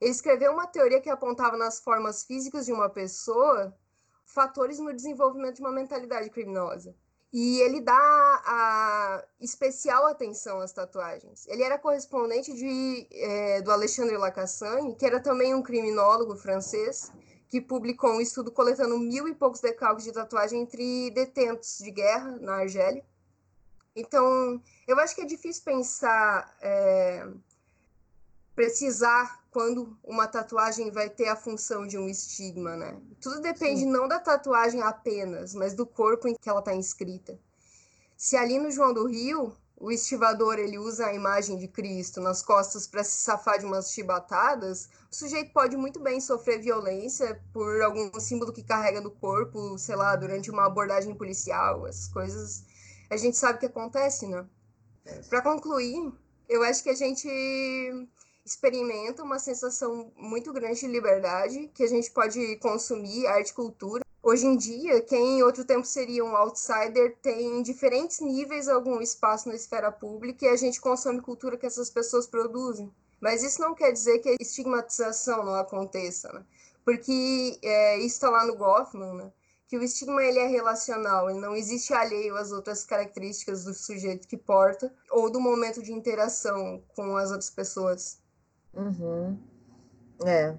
Ele 0.00 0.10
escreveu 0.10 0.52
uma 0.52 0.66
teoria 0.66 1.00
que 1.00 1.10
apontava 1.10 1.56
nas 1.56 1.80
formas 1.80 2.22
físicas 2.22 2.66
de 2.66 2.72
uma 2.72 2.88
pessoa 2.88 3.74
fatores 4.24 4.78
no 4.78 4.94
desenvolvimento 4.94 5.56
de 5.56 5.62
uma 5.62 5.72
mentalidade 5.72 6.30
criminosa. 6.30 6.94
E 7.30 7.60
ele 7.60 7.80
dá 7.82 7.92
a 7.94 9.24
especial 9.40 10.06
atenção 10.06 10.60
às 10.60 10.72
tatuagens. 10.72 11.46
Ele 11.46 11.62
era 11.62 11.78
correspondente 11.78 12.54
de, 12.54 13.06
é, 13.12 13.60
do 13.60 13.70
Alexandre 13.70 14.16
Lacassagne, 14.16 14.94
que 14.94 15.04
era 15.04 15.20
também 15.20 15.54
um 15.54 15.62
criminólogo 15.62 16.36
francês, 16.36 17.12
que 17.48 17.60
publicou 17.60 18.12
um 18.12 18.20
estudo 18.20 18.50
coletando 18.50 18.98
mil 18.98 19.28
e 19.28 19.34
poucos 19.34 19.60
decalques 19.60 20.04
de 20.04 20.12
tatuagem 20.12 20.62
entre 20.62 21.10
detentos 21.10 21.78
de 21.78 21.90
guerra 21.90 22.38
na 22.40 22.56
Argélia. 22.56 23.04
Então, 23.94 24.62
eu 24.86 24.98
acho 24.98 25.14
que 25.14 25.22
é 25.22 25.26
difícil 25.26 25.64
pensar, 25.64 26.56
é, 26.62 27.26
precisar 28.54 29.42
quando 29.58 29.98
uma 30.04 30.28
tatuagem 30.28 30.88
vai 30.88 31.10
ter 31.10 31.26
a 31.26 31.34
função 31.34 31.84
de 31.84 31.98
um 31.98 32.08
estigma, 32.08 32.76
né? 32.76 32.96
Tudo 33.20 33.40
depende 33.40 33.80
Sim. 33.80 33.90
não 33.90 34.06
da 34.06 34.20
tatuagem 34.20 34.80
apenas, 34.82 35.52
mas 35.52 35.74
do 35.74 35.84
corpo 35.84 36.28
em 36.28 36.36
que 36.40 36.48
ela 36.48 36.60
está 36.60 36.72
inscrita. 36.72 37.36
Se 38.16 38.36
ali 38.36 38.56
no 38.56 38.70
João 38.70 38.94
do 38.94 39.04
Rio, 39.08 39.52
o 39.76 39.90
estivador 39.90 40.60
ele 40.60 40.78
usa 40.78 41.06
a 41.06 41.12
imagem 41.12 41.58
de 41.58 41.66
Cristo 41.66 42.20
nas 42.20 42.40
costas 42.40 42.86
para 42.86 43.02
se 43.02 43.18
safar 43.18 43.58
de 43.58 43.66
umas 43.66 43.90
chibatadas, 43.90 44.88
o 45.10 45.16
sujeito 45.16 45.52
pode 45.52 45.76
muito 45.76 45.98
bem 45.98 46.20
sofrer 46.20 46.60
violência 46.60 47.42
por 47.52 47.82
algum 47.82 48.12
símbolo 48.20 48.52
que 48.52 48.62
carrega 48.62 49.00
no 49.00 49.10
corpo, 49.10 49.76
sei 49.76 49.96
lá, 49.96 50.14
durante 50.14 50.52
uma 50.52 50.66
abordagem 50.66 51.16
policial, 51.16 51.84
essas 51.84 52.06
coisas 52.06 52.64
a 53.10 53.16
gente 53.16 53.36
sabe 53.36 53.58
que 53.58 53.66
acontece, 53.66 54.24
né? 54.28 54.46
Para 55.28 55.42
concluir, 55.42 56.12
eu 56.48 56.62
acho 56.62 56.80
que 56.80 56.90
a 56.90 56.94
gente 56.94 57.28
experimenta 58.48 59.22
uma 59.22 59.38
sensação 59.38 60.12
muito 60.16 60.52
grande 60.52 60.80
de 60.80 60.86
liberdade, 60.86 61.70
que 61.74 61.82
a 61.82 61.86
gente 61.86 62.10
pode 62.10 62.56
consumir 62.56 63.26
arte 63.26 63.50
e 63.50 63.54
cultura. 63.54 64.04
Hoje 64.22 64.46
em 64.46 64.56
dia, 64.56 65.00
quem 65.00 65.38
em 65.38 65.42
outro 65.42 65.64
tempo 65.64 65.86
seria 65.86 66.24
um 66.24 66.36
outsider 66.36 67.16
tem 67.22 67.58
em 67.58 67.62
diferentes 67.62 68.20
níveis 68.20 68.68
algum 68.68 69.00
espaço 69.00 69.48
na 69.48 69.54
esfera 69.54 69.92
pública 69.92 70.46
e 70.46 70.48
a 70.48 70.56
gente 70.56 70.80
consome 70.80 71.20
cultura 71.20 71.56
que 71.56 71.66
essas 71.66 71.88
pessoas 71.88 72.26
produzem. 72.26 72.92
Mas 73.20 73.42
isso 73.42 73.60
não 73.60 73.74
quer 73.74 73.92
dizer 73.92 74.18
que 74.18 74.28
a 74.28 74.36
estigmatização 74.40 75.44
não 75.44 75.54
aconteça, 75.54 76.32
né? 76.32 76.44
Porque 76.84 77.58
é, 77.62 77.98
isso 77.98 78.16
está 78.16 78.30
lá 78.30 78.46
no 78.46 78.56
Goffman, 78.56 79.14
né? 79.14 79.32
que 79.68 79.76
o 79.76 79.82
estigma 79.82 80.24
ele 80.24 80.38
é 80.38 80.46
relacional, 80.46 81.28
ele 81.28 81.38
não 81.38 81.54
existe 81.54 81.92
alheio 81.92 82.34
às 82.36 82.50
outras 82.50 82.84
características 82.84 83.64
do 83.64 83.74
sujeito 83.74 84.26
que 84.26 84.36
porta 84.36 84.90
ou 85.10 85.30
do 85.30 85.38
momento 85.38 85.82
de 85.82 85.92
interação 85.92 86.82
com 86.96 87.16
as 87.18 87.30
outras 87.30 87.50
pessoas. 87.50 88.18
Uhum. 88.78 89.38
É. 90.24 90.56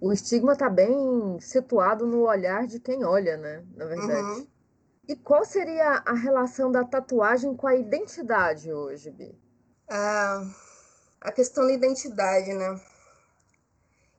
O 0.00 0.12
estigma 0.12 0.52
está 0.52 0.68
bem 0.68 1.40
situado 1.40 2.06
no 2.06 2.22
olhar 2.22 2.66
de 2.66 2.78
quem 2.78 3.04
olha, 3.04 3.36
né? 3.36 3.64
Na 3.74 3.86
verdade. 3.86 4.40
Uhum. 4.40 4.46
E 5.08 5.16
qual 5.16 5.44
seria 5.44 6.02
a 6.06 6.14
relação 6.14 6.70
da 6.70 6.84
tatuagem 6.84 7.56
com 7.56 7.66
a 7.66 7.74
identidade 7.74 8.72
hoje, 8.72 9.10
Bi? 9.10 9.36
Ah, 9.90 10.44
a 11.20 11.32
questão 11.32 11.66
da 11.66 11.72
identidade, 11.72 12.52
né? 12.52 12.80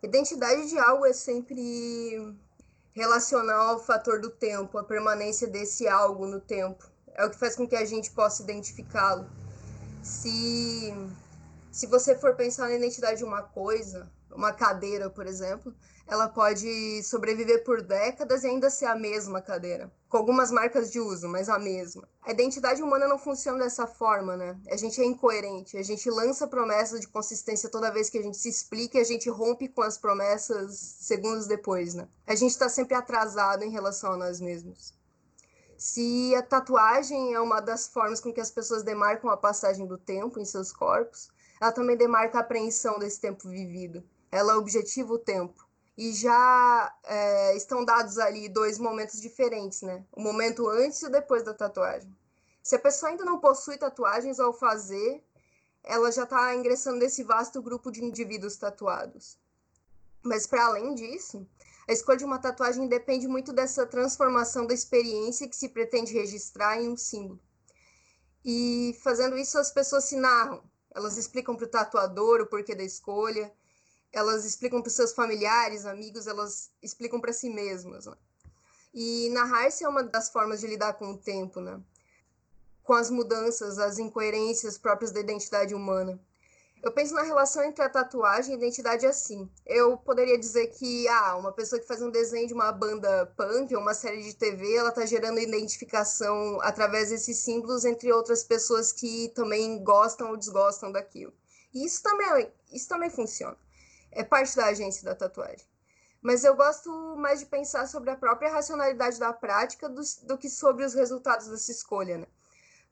Identidade 0.02 0.70
de 0.70 0.78
algo 0.78 1.06
é 1.06 1.14
sempre 1.14 2.36
relacional 2.92 3.70
ao 3.70 3.80
fator 3.80 4.20
do 4.20 4.30
tempo, 4.30 4.78
a 4.78 4.84
permanência 4.84 5.48
desse 5.48 5.88
algo 5.88 6.26
no 6.28 6.40
tempo. 6.40 6.86
É 7.16 7.26
o 7.26 7.30
que 7.30 7.40
faz 7.40 7.56
com 7.56 7.68
que 7.68 7.76
a 7.76 7.86
gente 7.86 8.12
possa 8.12 8.44
identificá-lo. 8.44 9.30
Se, 10.02 10.94
se 11.74 11.88
você 11.88 12.16
for 12.16 12.36
pensar 12.36 12.70
na 12.70 12.76
identidade 12.76 13.18
de 13.18 13.24
uma 13.24 13.42
coisa, 13.42 14.08
uma 14.32 14.54
cadeira, 14.54 15.10
por 15.10 15.26
exemplo, 15.26 15.74
ela 16.06 16.30
pode 16.30 17.02
sobreviver 17.02 17.64
por 17.64 17.82
décadas 17.82 18.44
e 18.44 18.48
ainda 18.48 18.70
ser 18.70 18.86
a 18.86 18.96
mesma 18.96 19.42
cadeira, 19.42 19.92
com 20.08 20.18
algumas 20.18 20.52
marcas 20.52 20.92
de 20.92 21.00
uso, 21.00 21.28
mas 21.28 21.50
a 21.50 21.58
mesma. 21.58 22.08
A 22.22 22.30
identidade 22.30 22.84
humana 22.84 23.08
não 23.08 23.18
funciona 23.18 23.58
dessa 23.58 23.88
forma, 23.88 24.38
né? 24.38 24.56
A 24.70 24.78
gente 24.78 25.02
é 25.02 25.06
incoerente, 25.06 25.76
a 25.76 25.82
gente 25.82 26.08
lança 26.12 26.48
promessas 26.48 27.02
de 27.02 27.08
consistência 27.08 27.68
toda 27.70 27.92
vez 27.92 28.08
que 28.08 28.20
a 28.20 28.22
gente 28.22 28.38
se 28.38 28.50
explica 28.50 29.00
e 29.00 29.02
a 29.02 29.06
gente 29.06 29.28
rompe 29.28 29.68
com 29.68 29.82
as 29.82 29.98
promessas 29.98 30.78
segundos 30.78 31.48
depois, 31.48 31.96
né? 31.96 32.08
A 32.28 32.36
gente 32.36 32.52
está 32.52 32.70
sempre 32.70 32.94
atrasado 32.94 33.64
em 33.64 33.72
relação 33.72 34.14
a 34.14 34.18
nós 34.18 34.40
mesmos. 34.40 34.94
Se 35.76 36.36
a 36.36 36.44
tatuagem 36.44 37.34
é 37.34 37.40
uma 37.40 37.60
das 37.60 37.88
formas 37.88 38.20
com 38.20 38.32
que 38.32 38.40
as 38.40 38.52
pessoas 38.52 38.84
demarcam 38.84 39.32
a 39.32 39.36
passagem 39.36 39.88
do 39.88 39.98
tempo 39.98 40.40
em 40.40 40.46
seus 40.46 40.72
corpos, 40.72 41.33
ela 41.64 41.72
também 41.72 41.96
demarca 41.96 42.38
a 42.40 42.42
apreensão 42.42 43.00
desse 43.00 43.22
tempo 43.22 43.48
vivido. 43.48 44.04
Ela 44.30 44.58
objetiva 44.58 45.14
o 45.14 45.18
tempo 45.18 45.66
e 45.98 46.12
já 46.12 46.94
é, 47.06 47.56
estão 47.56 47.86
dados 47.86 48.18
ali 48.18 48.50
dois 48.50 48.78
momentos 48.78 49.22
diferentes, 49.22 49.82
né? 49.82 50.04
O 50.12 50.22
momento 50.22 50.68
antes 50.68 51.02
e 51.02 51.10
depois 51.10 51.42
da 51.42 51.54
tatuagem. 51.54 52.14
Se 52.62 52.76
a 52.76 52.80
pessoa 52.80 53.12
ainda 53.12 53.24
não 53.24 53.40
possui 53.40 53.78
tatuagens 53.78 54.42
ao 54.42 54.52
fazer, 54.52 55.24
ela 55.82 56.12
já 56.12 56.24
está 56.24 56.54
ingressando 56.54 56.98
nesse 56.98 57.24
vasto 57.24 57.62
grupo 57.62 57.90
de 57.92 58.04
indivíduos 58.04 58.58
tatuados. 58.58 59.38
Mas 60.22 60.46
para 60.46 60.66
além 60.66 60.94
disso, 60.94 61.48
a 61.88 61.94
escolha 61.94 62.18
de 62.18 62.26
uma 62.26 62.40
tatuagem 62.40 62.90
depende 62.90 63.26
muito 63.26 63.54
dessa 63.54 63.86
transformação 63.86 64.68
da 64.68 64.74
experiência 64.74 65.48
que 65.48 65.56
se 65.56 65.70
pretende 65.70 66.12
registrar 66.12 66.82
em 66.82 66.90
um 66.90 66.98
símbolo. 66.98 67.40
E 68.44 69.00
fazendo 69.02 69.38
isso, 69.38 69.58
as 69.58 69.72
pessoas 69.72 70.04
se 70.04 70.18
narram. 70.18 70.62
Elas 70.96 71.18
explicam 71.18 71.56
para 71.56 71.66
o 71.66 71.70
tatuador 71.70 72.42
o 72.42 72.46
porquê 72.46 72.76
da 72.76 72.84
escolha, 72.84 73.52
elas 74.12 74.46
explicam 74.46 74.82
para 74.82 74.92
seus 74.92 75.12
familiares, 75.12 75.86
amigos, 75.86 76.28
elas 76.28 76.70
explicam 76.82 77.20
para 77.20 77.34
si 77.34 77.50
mesmas. 77.50 78.06
Né? 78.06 78.16
E 78.94 79.30
narrar-se 79.30 79.84
é 79.84 79.90
uma 79.90 80.04
das 80.04 80.30
formas 80.30 80.62
de 80.62 80.68
lidar 80.68 80.94
com 80.94 81.12
o 81.12 81.18
tempo, 81.18 81.60
né? 81.60 81.82
com 82.84 82.94
as 82.94 83.10
mudanças, 83.10 83.80
as 83.80 83.98
incoerências 83.98 84.78
próprias 84.78 85.12
da 85.12 85.20
identidade 85.20 85.74
humana. 85.74 86.20
Eu 86.84 86.92
penso 86.92 87.16
na 87.16 87.24
relação 87.24 87.64
entre 87.64 87.84
a 87.84 87.90
tatuagem 87.90 88.52
e 88.52 88.56
a 88.56 88.58
identidade 88.58 89.06
assim. 89.06 89.50
Eu 89.66 89.98
poderia 89.98 90.38
dizer 90.38 90.68
que, 90.68 91.08
ah, 91.08 91.38
uma 91.38 91.54
pessoa 91.54 91.80
que 91.80 91.88
faz 91.88 92.02
um 92.02 92.12
desenho 92.12 92.48
de 92.48 92.54
uma 92.54 92.72
banda 92.72 93.26
punk 93.38 93.74
ou 93.74 93.82
uma 93.82 93.94
série 93.94 94.22
de 94.22 94.36
TV, 94.36 94.76
ela 94.76 94.90
está 94.90 95.06
gerando 95.06 95.40
identificação 95.40 96.60
através 96.62 97.10
desses 97.10 97.38
símbolos 97.38 97.86
entre 97.86 98.12
outras 98.12 98.44
pessoas 98.44 98.92
que 98.92 99.32
também 99.34 99.82
gostam 99.82 100.32
ou 100.32 100.38
desgostam 100.38 100.92
daquilo. 100.92 101.34
E 101.74 101.86
isso 101.86 102.04
também, 102.04 102.52
isso 102.72 102.90
também 102.90 103.10
funciona 103.10 103.58
é 104.16 104.24
parte 104.24 104.56
da 104.56 104.68
agência 104.68 105.04
da 105.04 105.16
tatuagem. 105.16 105.66
Mas 106.22 106.44
eu 106.44 106.56
gosto 106.56 106.90
mais 107.18 107.40
de 107.40 107.46
pensar 107.46 107.86
sobre 107.88 108.10
a 108.10 108.16
própria 108.16 108.50
racionalidade 108.50 109.20
da 109.20 109.34
prática 109.34 109.90
do, 109.90 110.02
do 110.24 110.38
que 110.38 110.50
sobre 110.50 110.86
os 110.86 110.94
resultados 110.94 111.48
dessa 111.48 111.72
escolha, 111.72 112.20
né? 112.20 112.28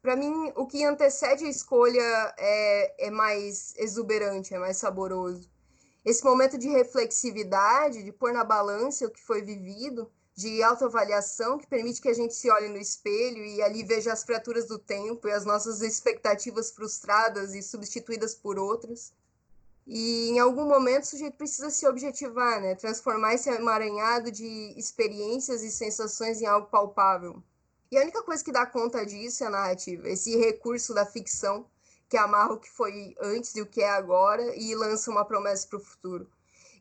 Para 0.02 0.16
mim, 0.16 0.52
o 0.56 0.66
que 0.66 0.84
antecede 0.84 1.45
a 1.45 1.49
escolha 1.49 2.34
é, 2.38 3.08
é 3.08 3.12
mais 3.12 3.76
exuberante, 3.78 4.54
é 4.54 4.58
mais 4.58 4.78
saboroso. 4.78 5.47
Esse 6.04 6.24
momento 6.24 6.58
de 6.58 6.68
reflexividade, 6.68 8.02
de 8.02 8.12
pôr 8.12 8.34
na 8.34 8.43
balança 8.43 9.06
o 9.06 9.12
que 9.12 9.22
foi 9.22 9.43
vivido, 9.43 10.12
de 10.34 10.64
autoavaliação, 10.64 11.60
que 11.60 11.68
permite 11.68 12.02
que 12.02 12.10
a 12.10 12.14
gente 12.14 12.34
se 12.34 12.49
olhe 12.49 12.68
no 12.68 12.80
espelho 12.80 13.45
e 13.45 13.62
ali 13.62 13.84
veja 13.84 14.12
as 14.12 14.24
fraturas 14.24 14.68
do 14.68 14.80
tempo 14.80 15.28
e 15.28 15.32
as 15.32 15.45
nossas 15.45 15.82
expectativas 15.82 16.72
frustradas 16.72 17.54
e 17.54 17.62
substituídas 17.62 18.34
por 18.34 18.58
outras. 18.58 19.14
E 19.86 20.30
em 20.30 20.39
algum 20.39 20.66
momento 20.66 21.04
o 21.04 21.08
sujeito 21.08 21.38
precisa 21.38 21.70
se 21.70 21.88
objetivar, 21.88 22.60
né? 22.60 22.74
Transformar 22.74 23.36
esse 23.36 23.49
emaranhado 23.49 24.32
de 24.32 24.74
experiências 24.76 25.62
e 25.62 25.72
sensações 25.72 26.41
em 26.41 26.47
algo 26.47 26.68
palpável. 26.70 27.43
E 27.91 27.97
a 27.97 28.01
única 28.01 28.23
coisa 28.23 28.41
que 28.41 28.53
dá 28.53 28.65
conta 28.65 29.05
disso 29.05 29.43
é 29.43 29.47
a 29.47 29.49
narrativa, 29.49 30.07
esse 30.07 30.37
recurso 30.37 30.93
da 30.93 31.05
ficção 31.05 31.69
que 32.07 32.15
amarra 32.15 32.53
o 32.53 32.59
que 32.59 32.69
foi 32.69 33.15
antes 33.21 33.53
e 33.55 33.61
o 33.61 33.65
que 33.65 33.81
é 33.81 33.89
agora 33.89 34.55
e 34.55 34.73
lança 34.75 35.11
uma 35.11 35.25
promessa 35.25 35.67
para 35.67 35.77
o 35.77 35.83
futuro. 35.83 36.29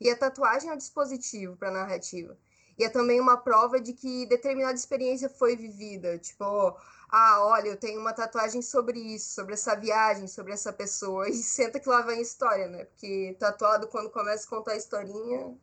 E 0.00 0.08
a 0.08 0.16
tatuagem 0.16 0.70
é 0.70 0.72
um 0.72 0.76
dispositivo 0.76 1.56
para 1.56 1.68
a 1.68 1.72
narrativa. 1.72 2.38
E 2.78 2.84
é 2.84 2.88
também 2.88 3.20
uma 3.20 3.36
prova 3.36 3.80
de 3.80 3.92
que 3.92 4.24
determinada 4.26 4.74
experiência 4.74 5.28
foi 5.28 5.56
vivida. 5.56 6.16
Tipo, 6.18 6.76
ah, 7.08 7.44
olha, 7.44 7.68
eu 7.68 7.76
tenho 7.76 8.00
uma 8.00 8.12
tatuagem 8.12 8.62
sobre 8.62 8.98
isso, 8.98 9.34
sobre 9.34 9.54
essa 9.54 9.74
viagem, 9.74 10.26
sobre 10.26 10.52
essa 10.52 10.72
pessoa, 10.72 11.28
e 11.30 11.34
senta 11.34 11.78
que 11.78 11.88
lá 11.88 12.02
vem 12.02 12.18
a 12.18 12.22
história, 12.22 12.68
né? 12.68 12.84
Porque 12.84 13.36
tatuado, 13.38 13.88
quando 13.88 14.11
começa 14.11 14.46
a 14.46 14.50
contar 14.50 14.72
a 14.72 14.76
historinha. 14.76 15.56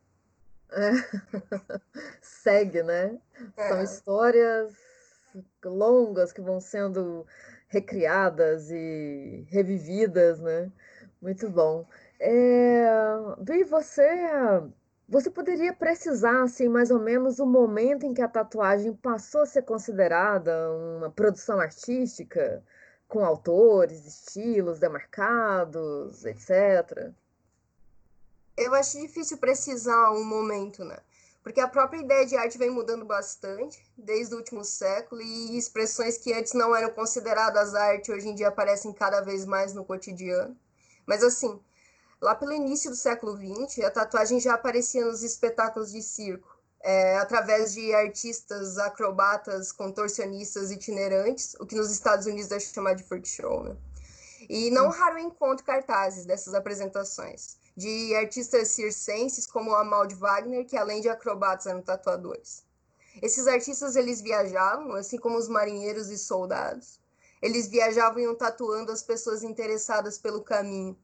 É. 0.72 0.92
Segue, 2.22 2.84
né? 2.84 3.18
É. 3.56 3.70
São 3.70 3.82
histórias 3.82 4.87
longas 5.66 6.32
que 6.32 6.42
vão 6.42 6.60
sendo 6.60 7.26
recriadas 7.68 8.70
e 8.72 9.46
revividas, 9.50 10.40
né? 10.40 10.72
Muito 11.22 11.50
bom. 11.50 11.86
É... 12.20 12.86
Vi, 13.42 13.64
você 13.64 14.04
você 15.10 15.30
poderia 15.30 15.74
precisar, 15.74 16.44
assim, 16.44 16.68
mais 16.68 16.92
ou 16.92 17.00
menos 17.00 17.40
o 17.40 17.46
momento 17.46 18.06
em 18.06 18.14
que 18.14 18.22
a 18.22 18.28
tatuagem 18.28 18.94
passou 18.94 19.42
a 19.42 19.46
ser 19.46 19.62
considerada 19.64 20.52
uma 21.00 21.10
produção 21.10 21.60
artística, 21.62 22.62
com 23.08 23.24
autores, 23.24 24.06
estilos 24.06 24.80
demarcados, 24.80 26.26
etc? 26.26 27.14
Eu 28.58 28.74
acho 28.74 29.00
difícil 29.00 29.38
precisar 29.38 30.12
um 30.12 30.26
momento, 30.26 30.84
né? 30.84 30.98
Porque 31.48 31.62
a 31.62 31.68
própria 31.70 32.02
ideia 32.02 32.26
de 32.26 32.36
arte 32.36 32.58
vem 32.58 32.70
mudando 32.70 33.06
bastante 33.06 33.82
desde 33.98 34.36
o 34.36 34.38
último 34.38 34.66
século 34.66 35.22
e 35.22 35.58
expressões 35.58 36.18
que 36.18 36.34
antes 36.34 36.52
não 36.52 36.76
eram 36.76 36.90
consideradas 36.90 37.74
arte 37.74 38.12
hoje 38.12 38.28
em 38.28 38.36
dia 38.36 38.50
aparecem 38.50 38.92
cada 38.92 39.22
vez 39.22 39.46
mais 39.46 39.74
no 39.74 39.86
cotidiano. 39.86 40.58
Mas 41.06 41.24
assim, 41.24 41.58
Lá 42.20 42.36
pelo 42.36 42.52
início 42.52 42.90
do 42.90 42.98
século 42.98 43.38
XX, 43.38 43.86
a 43.86 43.92
tatuagem 43.92 44.42
já 44.42 44.56
aparecia 44.56 45.06
nos 45.06 45.24
espetáculos 45.24 45.92
de 45.92 46.02
circo, 46.02 46.50
é, 46.82 47.16
através 47.18 47.74
de 47.74 47.94
artistas, 47.94 48.78
acrobatas, 48.78 49.72
contorcionistas 49.72 50.70
itinerantes, 50.70 51.56
o 51.60 51.66
que 51.66 51.76
nos 51.76 51.92
Estados 51.92 52.26
Unidos 52.26 52.52
é 52.52 52.60
chamado 52.60 52.98
de 52.98 53.04
freak 53.04 53.26
show, 53.26 53.64
né? 53.64 53.78
E 54.50 54.72
não 54.72 54.90
raro 54.90 55.20
encontro 55.20 55.66
cartazes 55.66 56.26
dessas 56.26 56.54
apresentações, 56.54 57.58
de 57.76 58.16
artistas 58.16 58.70
circenses 58.70 59.46
como 59.46 59.76
Amal 59.76 60.08
de 60.08 60.16
Wagner, 60.16 60.66
que 60.66 60.78
além 60.78 61.02
de 61.02 61.10
acrobatas 61.10 61.66
eram 61.68 61.82
tatuadores. 61.82 62.64
Esses 63.22 63.48
artistas 63.48 63.96
eles 63.96 64.22
viajavam, 64.22 64.94
assim 64.94 65.18
como 65.18 65.38
os 65.38 65.48
marinheiros 65.48 66.10
e 66.10 66.18
soldados. 66.18 67.00
Eles 67.42 67.68
viajavam 67.68 68.20
e 68.20 68.24
iam 68.24 68.36
tatuando 68.36 68.92
as 68.92 69.04
pessoas 69.04 69.44
interessadas 69.44 70.18
pelo 70.18 70.42
caminho, 70.42 70.98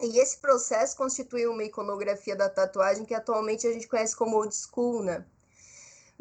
e 0.00 0.18
esse 0.18 0.38
processo 0.38 0.96
constitui 0.96 1.46
uma 1.46 1.62
iconografia 1.62 2.34
da 2.34 2.48
tatuagem 2.48 3.04
que 3.04 3.14
atualmente 3.14 3.68
a 3.68 3.72
gente 3.72 3.86
conhece 3.86 4.16
como 4.16 4.36
old 4.36 4.52
school, 4.52 5.00
né? 5.00 5.24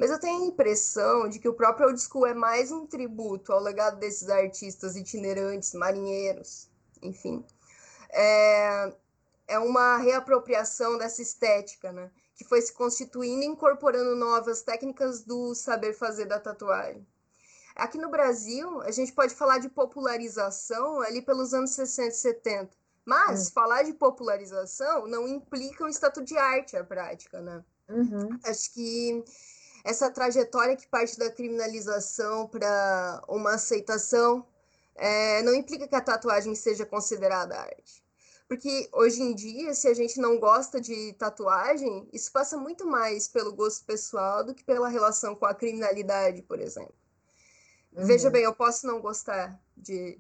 Mas 0.02 0.10
eu 0.10 0.20
tenho 0.20 0.42
a 0.42 0.48
impressão 0.48 1.30
de 1.30 1.38
que 1.38 1.48
o 1.48 1.54
próprio 1.54 1.86
old 1.86 2.02
school 2.02 2.26
é 2.26 2.34
mais 2.34 2.72
um 2.72 2.88
tributo 2.88 3.54
ao 3.54 3.62
legado 3.62 4.00
desses 4.00 4.28
artistas 4.30 4.96
itinerantes, 4.96 5.76
marinheiros, 5.76 6.68
enfim. 7.04 7.46
É, 8.10 8.94
é 9.48 9.60
uma 9.60 9.98
reapropriação 9.98 10.98
dessa 10.98 11.22
estética, 11.22 11.92
né? 11.92 12.10
Que 12.34 12.44
foi 12.44 12.64
se 12.64 12.74
constituindo 12.74 13.44
e 13.44 13.46
incorporando 13.46 14.16
novas 14.16 14.64
técnicas 14.64 15.22
do 15.22 15.54
saber 15.54 15.94
fazer 15.94 16.26
da 16.26 16.40
tatuagem. 16.40 17.06
Aqui 17.76 18.00
no 18.00 18.10
Brasil, 18.10 18.82
a 18.82 18.90
gente 18.90 19.14
pode 19.14 19.36
falar 19.36 19.60
de 19.60 19.70
popularização 19.70 21.00
ali 21.02 21.22
pelos 21.22 21.54
anos 21.54 21.76
60 21.76 22.08
e 22.08 22.12
70 22.12 22.82
mas 23.04 23.48
é. 23.48 23.52
falar 23.52 23.84
de 23.84 23.94
popularização 23.94 25.08
não 25.08 25.28
implica 25.28 25.84
um 25.84 25.88
estatuto 25.88 26.26
de 26.26 26.38
arte 26.38 26.78
à 26.78 26.84
prática, 26.84 27.42
né? 27.42 27.64
Uhum. 27.90 28.30
Acho 28.46 28.72
que 28.74 29.24
essa 29.84 30.10
trajetória 30.10 30.76
que 30.76 30.88
parte 30.88 31.18
da 31.18 31.32
criminalização 31.32 32.48
para 32.48 33.22
uma 33.28 33.56
aceitação 33.56 34.46
é, 34.96 35.42
não 35.44 35.54
implica 35.54 35.88
que 35.88 35.96
a 35.96 36.02
tatuagem 36.02 36.54
seja 36.56 36.86
considerada 36.86 37.60
arte. 37.60 38.04
Porque 38.48 38.90
hoje 38.92 39.22
em 39.22 39.34
dia, 39.34 39.74
se 39.74 39.88
a 39.88 39.94
gente 39.94 40.20
não 40.20 40.38
gosta 40.38 40.82
de 40.82 41.14
tatuagem, 41.14 42.10
isso 42.12 42.30
passa 42.32 42.58
muito 42.58 42.86
mais 42.86 43.26
pelo 43.26 43.54
gosto 43.54 43.86
pessoal 43.86 44.44
do 44.44 44.54
que 44.54 44.62
pela 44.62 44.90
relação 44.90 45.34
com 45.34 45.46
a 45.46 45.56
criminalidade, 45.56 46.42
por 46.42 46.60
exemplo. 46.60 46.94
Uhum. 47.94 48.06
Veja 48.06 48.30
bem, 48.30 48.44
eu 48.44 48.54
posso 48.54 48.86
não 48.86 49.00
gostar 49.00 49.58
de. 49.76 50.20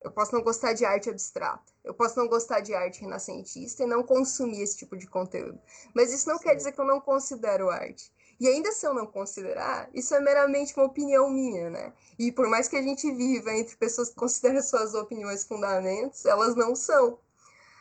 Eu 0.00 0.10
posso 0.10 0.34
não 0.34 0.42
gostar 0.42 0.72
de 0.72 0.86
arte 0.86 1.10
abstrata. 1.10 1.70
Eu 1.84 1.92
posso 1.92 2.18
não 2.18 2.28
gostar 2.28 2.60
de 2.60 2.72
arte 2.72 3.02
renascentista 3.02 3.82
e 3.82 3.86
não 3.86 4.02
consumir 4.02 4.62
esse 4.62 4.78
tipo 4.78 4.96
de 4.96 5.06
conteúdo. 5.06 5.60
Mas 5.94 6.10
isso 6.12 6.28
não 6.28 6.38
Sim. 6.38 6.44
quer 6.44 6.54
dizer 6.54 6.72
que 6.72 6.80
eu 6.80 6.86
não 6.86 6.98
considero 6.98 7.68
arte. 7.68 8.10
E 8.40 8.46
ainda 8.46 8.70
se 8.70 8.86
eu 8.86 8.94
não 8.94 9.06
considerar, 9.06 9.90
isso 9.92 10.14
é 10.14 10.20
meramente 10.20 10.72
uma 10.76 10.86
opinião 10.86 11.28
minha, 11.28 11.70
né? 11.70 11.92
E 12.18 12.30
por 12.30 12.48
mais 12.48 12.68
que 12.68 12.76
a 12.76 12.82
gente 12.82 13.10
viva 13.12 13.52
entre 13.52 13.76
pessoas 13.76 14.10
que 14.10 14.14
consideram 14.14 14.62
suas 14.62 14.94
opiniões 14.94 15.44
fundamentos, 15.44 16.24
elas 16.24 16.54
não 16.54 16.76
são. 16.76 17.18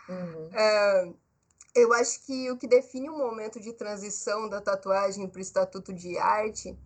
Uhum. 0.10 0.50
É, 0.54 1.14
eu 1.76 1.94
acho 1.94 2.26
que 2.26 2.50
o 2.50 2.58
que 2.58 2.68
define 2.68 3.10
o 3.10 3.14
um 3.14 3.18
momento 3.20 3.60
de 3.60 3.72
transição 3.72 4.50
da 4.50 4.60
tatuagem 4.60 5.28
para 5.28 5.38
o 5.38 5.42
estatuto 5.42 5.94
de 5.94 6.18
arte 6.18 6.78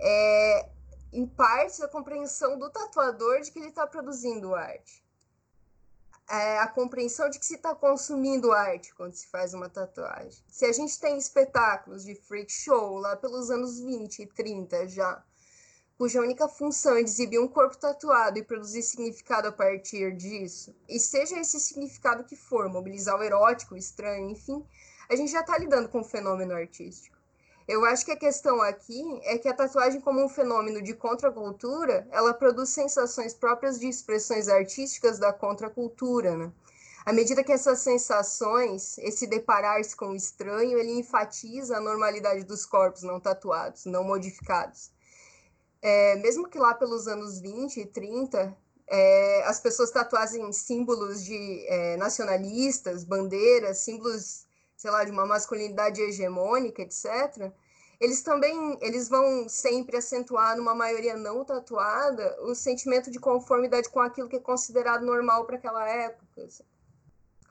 é, 0.00 0.68
em 1.12 1.26
parte, 1.26 1.82
a 1.82 1.88
compreensão 1.88 2.58
do 2.58 2.68
tatuador 2.70 3.40
de 3.40 3.52
que 3.52 3.58
ele 3.58 3.68
está 3.68 3.86
produzindo 3.86 4.54
arte 4.54 5.05
é 6.28 6.58
a 6.58 6.66
compreensão 6.66 7.30
de 7.30 7.38
que 7.38 7.46
se 7.46 7.54
está 7.54 7.74
consumindo 7.74 8.52
arte 8.52 8.94
quando 8.94 9.14
se 9.14 9.28
faz 9.28 9.54
uma 9.54 9.68
tatuagem. 9.68 10.42
Se 10.48 10.64
a 10.64 10.72
gente 10.72 10.98
tem 10.98 11.16
espetáculos 11.16 12.04
de 12.04 12.14
freak 12.14 12.52
show 12.52 12.98
lá 12.98 13.16
pelos 13.16 13.50
anos 13.50 13.78
20 13.78 14.22
e 14.22 14.26
30 14.26 14.88
já, 14.88 15.22
cuja 15.96 16.20
única 16.20 16.48
função 16.48 16.96
é 16.96 17.00
exibir 17.00 17.38
um 17.38 17.48
corpo 17.48 17.76
tatuado 17.76 18.38
e 18.38 18.42
produzir 18.42 18.82
significado 18.82 19.48
a 19.48 19.52
partir 19.52 20.14
disso, 20.16 20.74
e 20.88 20.98
seja 20.98 21.38
esse 21.38 21.58
significado 21.60 22.24
que 22.24 22.36
for, 22.36 22.68
mobilizar 22.68 23.18
o 23.18 23.22
erótico, 23.22 23.74
o 23.74 23.78
estranho, 23.78 24.30
enfim, 24.30 24.64
a 25.08 25.16
gente 25.16 25.30
já 25.30 25.40
está 25.40 25.56
lidando 25.56 25.88
com 25.88 26.00
um 26.00 26.04
fenômeno 26.04 26.54
artístico. 26.54 27.15
Eu 27.68 27.84
acho 27.84 28.04
que 28.04 28.12
a 28.12 28.16
questão 28.16 28.62
aqui 28.62 29.20
é 29.24 29.36
que 29.38 29.48
a 29.48 29.54
tatuagem, 29.54 30.00
como 30.00 30.24
um 30.24 30.28
fenômeno 30.28 30.80
de 30.80 30.94
contracultura, 30.94 32.06
ela 32.12 32.32
produz 32.32 32.68
sensações 32.68 33.34
próprias 33.34 33.80
de 33.80 33.88
expressões 33.88 34.48
artísticas 34.48 35.18
da 35.18 35.32
contracultura, 35.32 36.36
né? 36.36 36.52
À 37.04 37.12
medida 37.12 37.42
que 37.42 37.52
essas 37.52 37.80
sensações, 37.80 38.98
esse 38.98 39.26
deparar-se 39.26 39.94
com 39.96 40.08
o 40.08 40.16
estranho, 40.16 40.78
ele 40.78 40.92
enfatiza 40.98 41.76
a 41.76 41.80
normalidade 41.80 42.44
dos 42.44 42.66
corpos 42.66 43.02
não 43.02 43.20
tatuados, 43.20 43.84
não 43.84 44.02
modificados. 44.02 44.90
É, 45.82 46.16
mesmo 46.16 46.48
que 46.48 46.58
lá 46.58 46.74
pelos 46.74 47.06
anos 47.06 47.40
20 47.40 47.80
e 47.80 47.86
30, 47.86 48.56
é, 48.88 49.44
as 49.44 49.60
pessoas 49.60 49.90
tatuassem 49.90 50.52
símbolos 50.52 51.24
de 51.24 51.64
é, 51.68 51.96
nacionalistas, 51.96 53.04
bandeiras, 53.04 53.78
símbolos 53.78 54.45
sei 54.86 54.92
lá, 54.92 55.02
de 55.02 55.10
uma 55.10 55.26
masculinidade 55.26 56.00
hegemônica, 56.00 56.80
etc., 56.80 57.50
eles 57.98 58.22
também 58.22 58.78
eles 58.80 59.08
vão 59.08 59.48
sempre 59.48 59.96
acentuar 59.96 60.56
numa 60.56 60.76
maioria 60.76 61.16
não 61.16 61.44
tatuada 61.44 62.36
o 62.42 62.54
sentimento 62.54 63.10
de 63.10 63.18
conformidade 63.18 63.88
com 63.88 63.98
aquilo 63.98 64.28
que 64.28 64.36
é 64.36 64.40
considerado 64.40 65.04
normal 65.04 65.44
para 65.44 65.56
aquela 65.56 65.88
época. 65.88 66.44
Assim. 66.44 66.62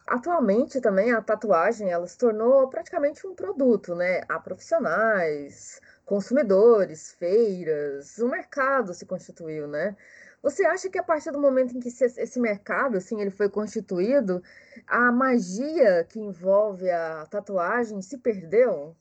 Atualmente 0.07 0.79
também 0.79 1.11
a 1.11 1.21
tatuagem 1.21 1.91
ela 1.91 2.07
se 2.07 2.17
tornou 2.17 2.69
praticamente 2.69 3.27
um 3.27 3.35
produto, 3.35 3.95
né? 3.95 4.21
Há 4.29 4.39
profissionais, 4.39 5.81
consumidores, 6.05 7.11
feiras, 7.19 8.17
o 8.19 8.29
mercado 8.29 8.93
se 8.93 9.05
constituiu, 9.05 9.67
né? 9.67 9.97
Você 10.45 10.63
acha 10.63 10.87
que 10.91 10.99
a 10.99 11.03
partir 11.03 11.31
do 11.31 11.41
momento 11.41 11.75
em 11.75 11.79
que 11.79 11.89
esse 11.89 12.39
mercado 12.39 12.97
assim 12.97 13.19
ele 13.19 13.31
foi 13.31 13.49
constituído, 13.49 14.43
a 14.85 15.11
magia 15.11 16.03
que 16.03 16.19
envolve 16.19 16.87
a 16.87 17.25
tatuagem 17.25 17.99
se 17.99 18.15
perdeu? 18.19 18.95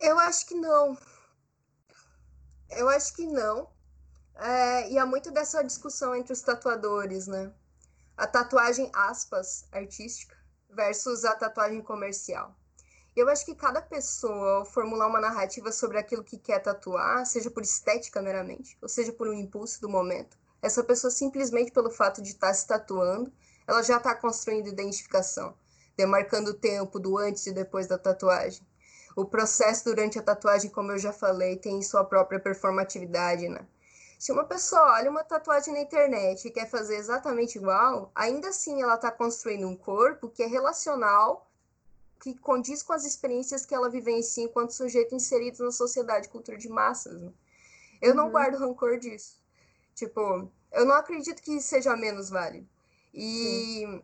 Eu 0.00 0.16
acho 0.20 0.46
que 0.46 0.54
não. 0.54 0.96
Eu 2.70 2.88
acho 2.88 3.16
que 3.16 3.26
não. 3.26 3.68
É, 4.36 4.92
e 4.92 4.96
há 4.96 5.04
muito 5.04 5.32
dessa 5.32 5.60
discussão 5.60 6.14
entre 6.14 6.32
os 6.32 6.40
tatuadores, 6.40 7.26
né? 7.26 7.52
A 8.16 8.24
tatuagem, 8.24 8.92
aspas, 8.94 9.66
artística 9.72 10.36
versus 10.70 11.24
a 11.24 11.34
tatuagem 11.34 11.82
comercial. 11.82 12.54
Eu 13.16 13.28
acho 13.28 13.44
que 13.44 13.56
cada 13.56 13.82
pessoa, 13.82 14.58
ao 14.58 14.64
formular 14.64 15.08
uma 15.08 15.20
narrativa 15.20 15.72
sobre 15.72 15.98
aquilo 15.98 16.22
que 16.22 16.38
quer 16.38 16.60
tatuar, 16.60 17.26
seja 17.26 17.50
por 17.50 17.64
estética 17.64 18.22
meramente, 18.22 18.78
ou 18.80 18.88
seja 18.88 19.12
por 19.12 19.26
um 19.26 19.32
impulso 19.32 19.80
do 19.80 19.88
momento, 19.88 20.43
essa 20.64 20.82
pessoa 20.82 21.10
simplesmente 21.10 21.70
pelo 21.70 21.90
fato 21.90 22.22
de 22.22 22.30
estar 22.30 22.48
tá 22.48 22.54
se 22.54 22.66
tatuando, 22.66 23.30
ela 23.66 23.82
já 23.82 23.98
está 23.98 24.14
construindo 24.14 24.68
identificação, 24.68 25.54
demarcando 25.94 26.52
o 26.52 26.54
tempo 26.54 26.98
do 26.98 27.18
antes 27.18 27.46
e 27.46 27.52
depois 27.52 27.86
da 27.86 27.98
tatuagem. 27.98 28.66
O 29.14 29.26
processo 29.26 29.84
durante 29.84 30.18
a 30.18 30.22
tatuagem, 30.22 30.70
como 30.70 30.90
eu 30.90 30.98
já 30.98 31.12
falei, 31.12 31.56
tem 31.56 31.82
sua 31.82 32.02
própria 32.02 32.40
performatividade, 32.40 33.46
né? 33.46 33.66
Se 34.18 34.32
uma 34.32 34.44
pessoa 34.44 34.94
olha 34.94 35.10
uma 35.10 35.22
tatuagem 35.22 35.74
na 35.74 35.80
internet 35.80 36.48
e 36.48 36.50
quer 36.50 36.68
fazer 36.68 36.96
exatamente 36.96 37.58
igual, 37.58 38.10
ainda 38.14 38.48
assim 38.48 38.80
ela 38.80 38.94
está 38.94 39.10
construindo 39.10 39.68
um 39.68 39.76
corpo 39.76 40.30
que 40.30 40.42
é 40.42 40.46
relacional, 40.46 41.46
que 42.20 42.34
condiz 42.38 42.82
com 42.82 42.94
as 42.94 43.04
experiências 43.04 43.66
que 43.66 43.74
ela 43.74 43.90
vivencia 43.90 44.42
enquanto 44.42 44.70
sujeito 44.70 45.14
inserido 45.14 45.62
na 45.62 45.70
sociedade 45.70 46.30
cultura 46.30 46.56
de 46.56 46.70
massas. 46.70 47.20
Né? 47.20 47.30
Eu 48.00 48.12
uhum. 48.12 48.16
não 48.16 48.30
guardo 48.30 48.56
rancor 48.56 48.98
disso. 48.98 49.43
Tipo, 49.94 50.50
eu 50.72 50.84
não 50.84 50.94
acredito 50.94 51.42
que 51.42 51.60
seja 51.60 51.96
menos 51.96 52.30
válido. 52.30 52.68
E 53.12 54.02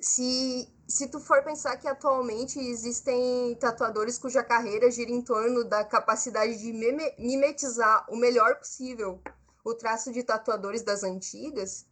se, 0.00 0.68
se 0.88 1.08
tu 1.08 1.20
for 1.20 1.42
pensar 1.42 1.76
que 1.76 1.86
atualmente 1.86 2.58
existem 2.58 3.54
tatuadores 3.56 4.18
cuja 4.18 4.42
carreira 4.42 4.90
gira 4.90 5.10
em 5.10 5.22
torno 5.22 5.64
da 5.64 5.84
capacidade 5.84 6.58
de 6.58 6.72
mimetizar 7.18 8.06
o 8.08 8.16
melhor 8.16 8.56
possível 8.56 9.20
o 9.64 9.74
traço 9.74 10.12
de 10.12 10.22
tatuadores 10.22 10.82
das 10.82 11.02
antigas, 11.02 11.86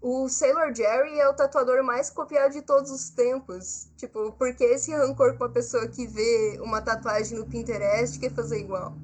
o 0.00 0.28
Sailor 0.28 0.72
Jerry 0.72 1.18
é 1.18 1.28
o 1.28 1.34
tatuador 1.34 1.82
mais 1.82 2.08
copiado 2.08 2.52
de 2.52 2.62
todos 2.62 2.90
os 2.92 3.10
tempos. 3.10 3.88
Tipo, 3.96 4.32
porque 4.32 4.62
esse 4.62 4.92
rancor 4.92 5.36
com 5.36 5.44
a 5.44 5.48
pessoa 5.48 5.88
que 5.88 6.06
vê 6.06 6.58
uma 6.62 6.80
tatuagem 6.80 7.36
no 7.36 7.46
Pinterest 7.46 8.18
quer 8.20 8.32
fazer 8.32 8.60
igual? 8.60 8.94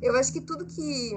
Eu 0.00 0.16
acho 0.16 0.32
que 0.32 0.40
tudo 0.40 0.64
que 0.64 1.12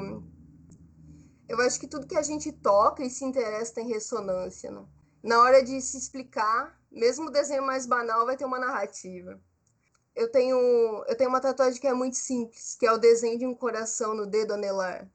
eu 1.48 1.60
acho 1.62 1.80
que 1.80 1.88
tudo 1.88 2.08
que 2.08 2.18
a 2.18 2.22
gente 2.22 2.52
toca 2.52 3.04
e 3.04 3.10
se 3.10 3.24
interessa 3.24 3.76
tem 3.76 3.88
ressonância, 3.88 4.72
né? 4.72 4.86
Na 5.24 5.39
hora 5.39 5.64
de 5.64 5.82
se 5.82 5.98
explicar, 5.98 6.80
mesmo 6.91 7.28
o 7.28 7.32
desenho 7.32 7.66
mais 7.66 7.86
banal 7.86 8.26
vai 8.26 8.38
ter 8.38 8.46
uma 8.46 8.60
narrativa. 8.60 9.39
Eu 10.16 10.32
tenho, 10.32 11.04
eu 11.08 11.18
tenho 11.18 11.30
uma 11.30 11.41
tatuagem 11.41 11.82
que 11.82 11.88
é 11.88 11.93
muito 11.93 12.16
simples, 12.16 12.76
que 12.76 12.86
é 12.86 12.91
o 12.91 12.98
desenho 12.98 13.38
de 13.39 13.46
um 13.46 13.54
coração 13.54 14.14
no 14.14 14.26
dedo 14.26 14.54
anelar. 14.54 15.10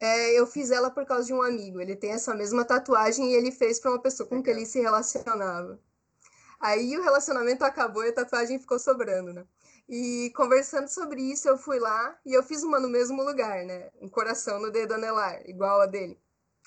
É, 0.00 0.32
eu 0.38 0.46
fiz 0.46 0.70
ela 0.70 0.90
por 0.90 1.06
causa 1.06 1.26
de 1.26 1.32
um 1.32 1.42
amigo. 1.42 1.80
Ele 1.80 1.96
tem 1.96 2.10
essa 2.10 2.34
mesma 2.34 2.64
tatuagem 2.64 3.30
e 3.30 3.34
ele 3.34 3.50
fez 3.50 3.80
para 3.80 3.92
uma 3.92 4.00
pessoa 4.02 4.28
com 4.28 4.42
quem 4.42 4.52
ele 4.52 4.66
se 4.66 4.80
relacionava. 4.80 5.80
Aí 6.60 6.96
o 6.98 7.02
relacionamento 7.02 7.64
acabou 7.64 8.04
e 8.04 8.08
a 8.08 8.12
tatuagem 8.12 8.58
ficou 8.58 8.78
sobrando, 8.78 9.32
né? 9.32 9.46
E 9.88 10.30
conversando 10.34 10.88
sobre 10.88 11.20
isso, 11.20 11.46
eu 11.46 11.58
fui 11.58 11.78
lá 11.78 12.18
e 12.24 12.32
eu 12.32 12.42
fiz 12.42 12.62
uma 12.62 12.80
no 12.80 12.88
mesmo 12.88 13.22
lugar, 13.22 13.64
né? 13.64 13.90
Um 14.00 14.08
coração 14.08 14.58
no 14.58 14.70
dedo 14.70 14.94
anelar, 14.94 15.42
igual 15.48 15.82
a 15.82 15.86
dele. 15.86 16.18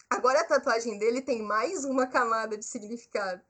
Agora 0.09 0.41
a 0.41 0.45
tatuagem 0.45 0.97
dele 0.97 1.22
tem 1.22 1.41
mais 1.41 1.84
uma 1.84 2.05
camada 2.05 2.55
de 2.55 2.63
significado. 2.63 3.41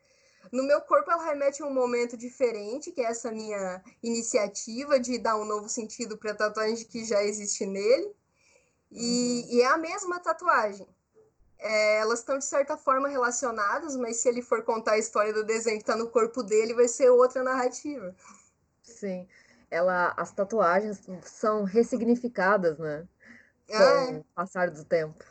No 0.52 0.64
meu 0.64 0.80
corpo, 0.82 1.12
ela 1.12 1.26
remete 1.26 1.62
a 1.62 1.66
um 1.66 1.74
momento 1.74 2.16
diferente, 2.16 2.92
que 2.92 3.02
é 3.02 3.06
essa 3.06 3.30
minha 3.30 3.84
iniciativa 4.02 4.98
de 4.98 5.18
dar 5.18 5.36
um 5.36 5.44
novo 5.44 5.68
sentido 5.68 6.18
para 6.18 6.32
a 6.32 6.36
tatuagem 6.36 6.86
que 6.88 7.04
já 7.04 7.22
existe 7.22 7.66
nele. 7.66 8.16
E, 8.90 9.44
uhum. 9.44 9.58
e 9.58 9.62
é 9.62 9.68
a 9.68 9.78
mesma 9.78 10.20
tatuagem. 10.22 10.88
É, 11.60 11.98
elas 11.98 12.20
estão, 12.20 12.38
de 12.38 12.46
certa 12.46 12.78
forma, 12.78 13.10
relacionadas, 13.10 13.98
mas 13.98 14.18
se 14.18 14.30
ele 14.30 14.42
for 14.42 14.64
contar 14.64 14.94
a 14.94 14.98
história 14.98 15.34
do 15.34 15.44
desenho 15.44 15.78
que 15.78 15.84
está 15.84 15.98
no 15.98 16.10
corpo 16.10 16.42
dele, 16.42 16.74
vai 16.74 16.88
ser 16.88 17.10
outra 17.10 17.44
narrativa. 17.44 18.16
Sim 18.82 19.28
ela, 19.70 20.14
as 20.18 20.32
tatuagens 20.32 21.02
são 21.24 21.64
ressignificadas, 21.64 22.78
né? 22.78 23.08
Com 23.68 23.76
é. 23.76 24.12
o 24.18 24.24
passar 24.36 24.70
do 24.70 24.84
tempo. 24.86 25.24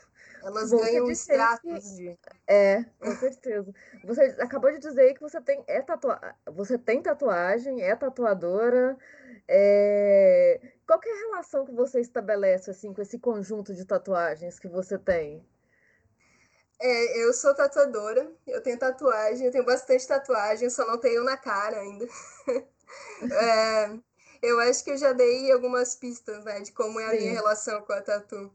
Elas 0.42 0.70
você 0.70 0.84
ganham 0.84 1.10
status 1.10 1.96
de. 1.96 2.16
É, 2.46 2.84
com 3.00 3.10
certeza. 3.16 3.74
Você 4.04 4.22
acabou 4.38 4.70
de 4.70 4.78
dizer 4.78 5.14
que 5.14 5.20
você 5.20 5.40
tem, 5.40 5.64
é 5.66 5.82
tatua... 5.82 6.20
você 6.46 6.78
tem 6.78 7.02
tatuagem, 7.02 7.82
é 7.82 7.96
tatuadora. 7.96 8.96
É... 9.48 10.60
Qual 10.86 11.00
é 11.04 11.10
a 11.10 11.28
relação 11.28 11.64
que 11.64 11.72
você 11.72 12.00
estabelece 12.00 12.70
assim, 12.70 12.94
com 12.94 13.02
esse 13.02 13.18
conjunto 13.18 13.74
de 13.74 13.84
tatuagens 13.84 14.58
que 14.58 14.68
você 14.68 14.96
tem? 14.96 15.44
É, 16.80 17.24
eu 17.24 17.32
sou 17.32 17.54
tatuadora, 17.54 18.30
eu 18.46 18.62
tenho 18.62 18.78
tatuagem, 18.78 19.46
eu 19.46 19.52
tenho 19.52 19.64
bastante 19.64 20.06
tatuagem, 20.06 20.68
só 20.68 20.86
não 20.86 20.98
tenho 20.98 21.24
na 21.24 21.36
cara 21.36 21.80
ainda. 21.80 22.06
é, 23.32 23.98
eu 24.46 24.60
acho 24.60 24.84
que 24.84 24.90
eu 24.90 24.96
já 24.96 25.12
dei 25.12 25.50
algumas 25.50 25.94
pistas, 25.94 26.44
né, 26.44 26.60
de 26.60 26.72
como 26.72 27.00
é 27.00 27.06
a 27.06 27.10
Sim. 27.10 27.18
minha 27.18 27.32
relação 27.32 27.82
com 27.82 27.92
a 27.92 28.00
tatu. 28.00 28.50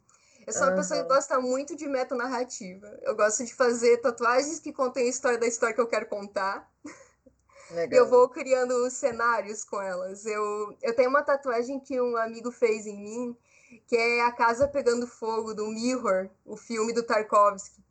Eu 0.46 0.54
sou 0.54 0.64
uma 0.64 0.76
pessoa 0.76 1.02
que 1.04 1.08
gosta 1.08 1.40
muito 1.40 1.76
de 1.76 1.88
metanarrativa. 1.88 2.88
Eu 3.04 3.16
gosto 3.16 3.46
de 3.46 3.54
fazer 3.54 3.98
tatuagens 3.98 4.60
que 4.60 4.74
contêm 4.74 5.06
a 5.06 5.10
história 5.10 5.38
da 5.38 5.46
história 5.46 5.76
que 5.76 5.82
eu 5.82 5.88
quero 5.88 6.08
contar. 6.08 6.68
Legal. 7.70 7.94
E 7.94 7.96
eu 7.96 8.10
vou 8.10 8.28
criando 8.28 8.90
cenários 8.90 9.64
com 9.64 9.82
elas. 9.82 10.26
Eu, 10.26 10.76
eu 10.82 10.96
tenho 10.96 11.10
uma 11.10 11.24
tatuagem 11.24 11.80
que 11.80 12.02
um 12.02 12.18
amigo 12.18 12.52
fez 12.52 12.86
em 12.86 13.00
mim, 13.00 13.38
que 13.88 13.96
é 13.96 14.22
a 14.22 14.32
casa 14.32 14.68
pegando 14.68 15.08
fogo 15.08 15.54
do 15.54 15.68
Mirror, 15.68 16.30
o 16.44 16.58
filme 16.58 16.92
do 16.92 17.04
Tarkovsky. 17.04 17.82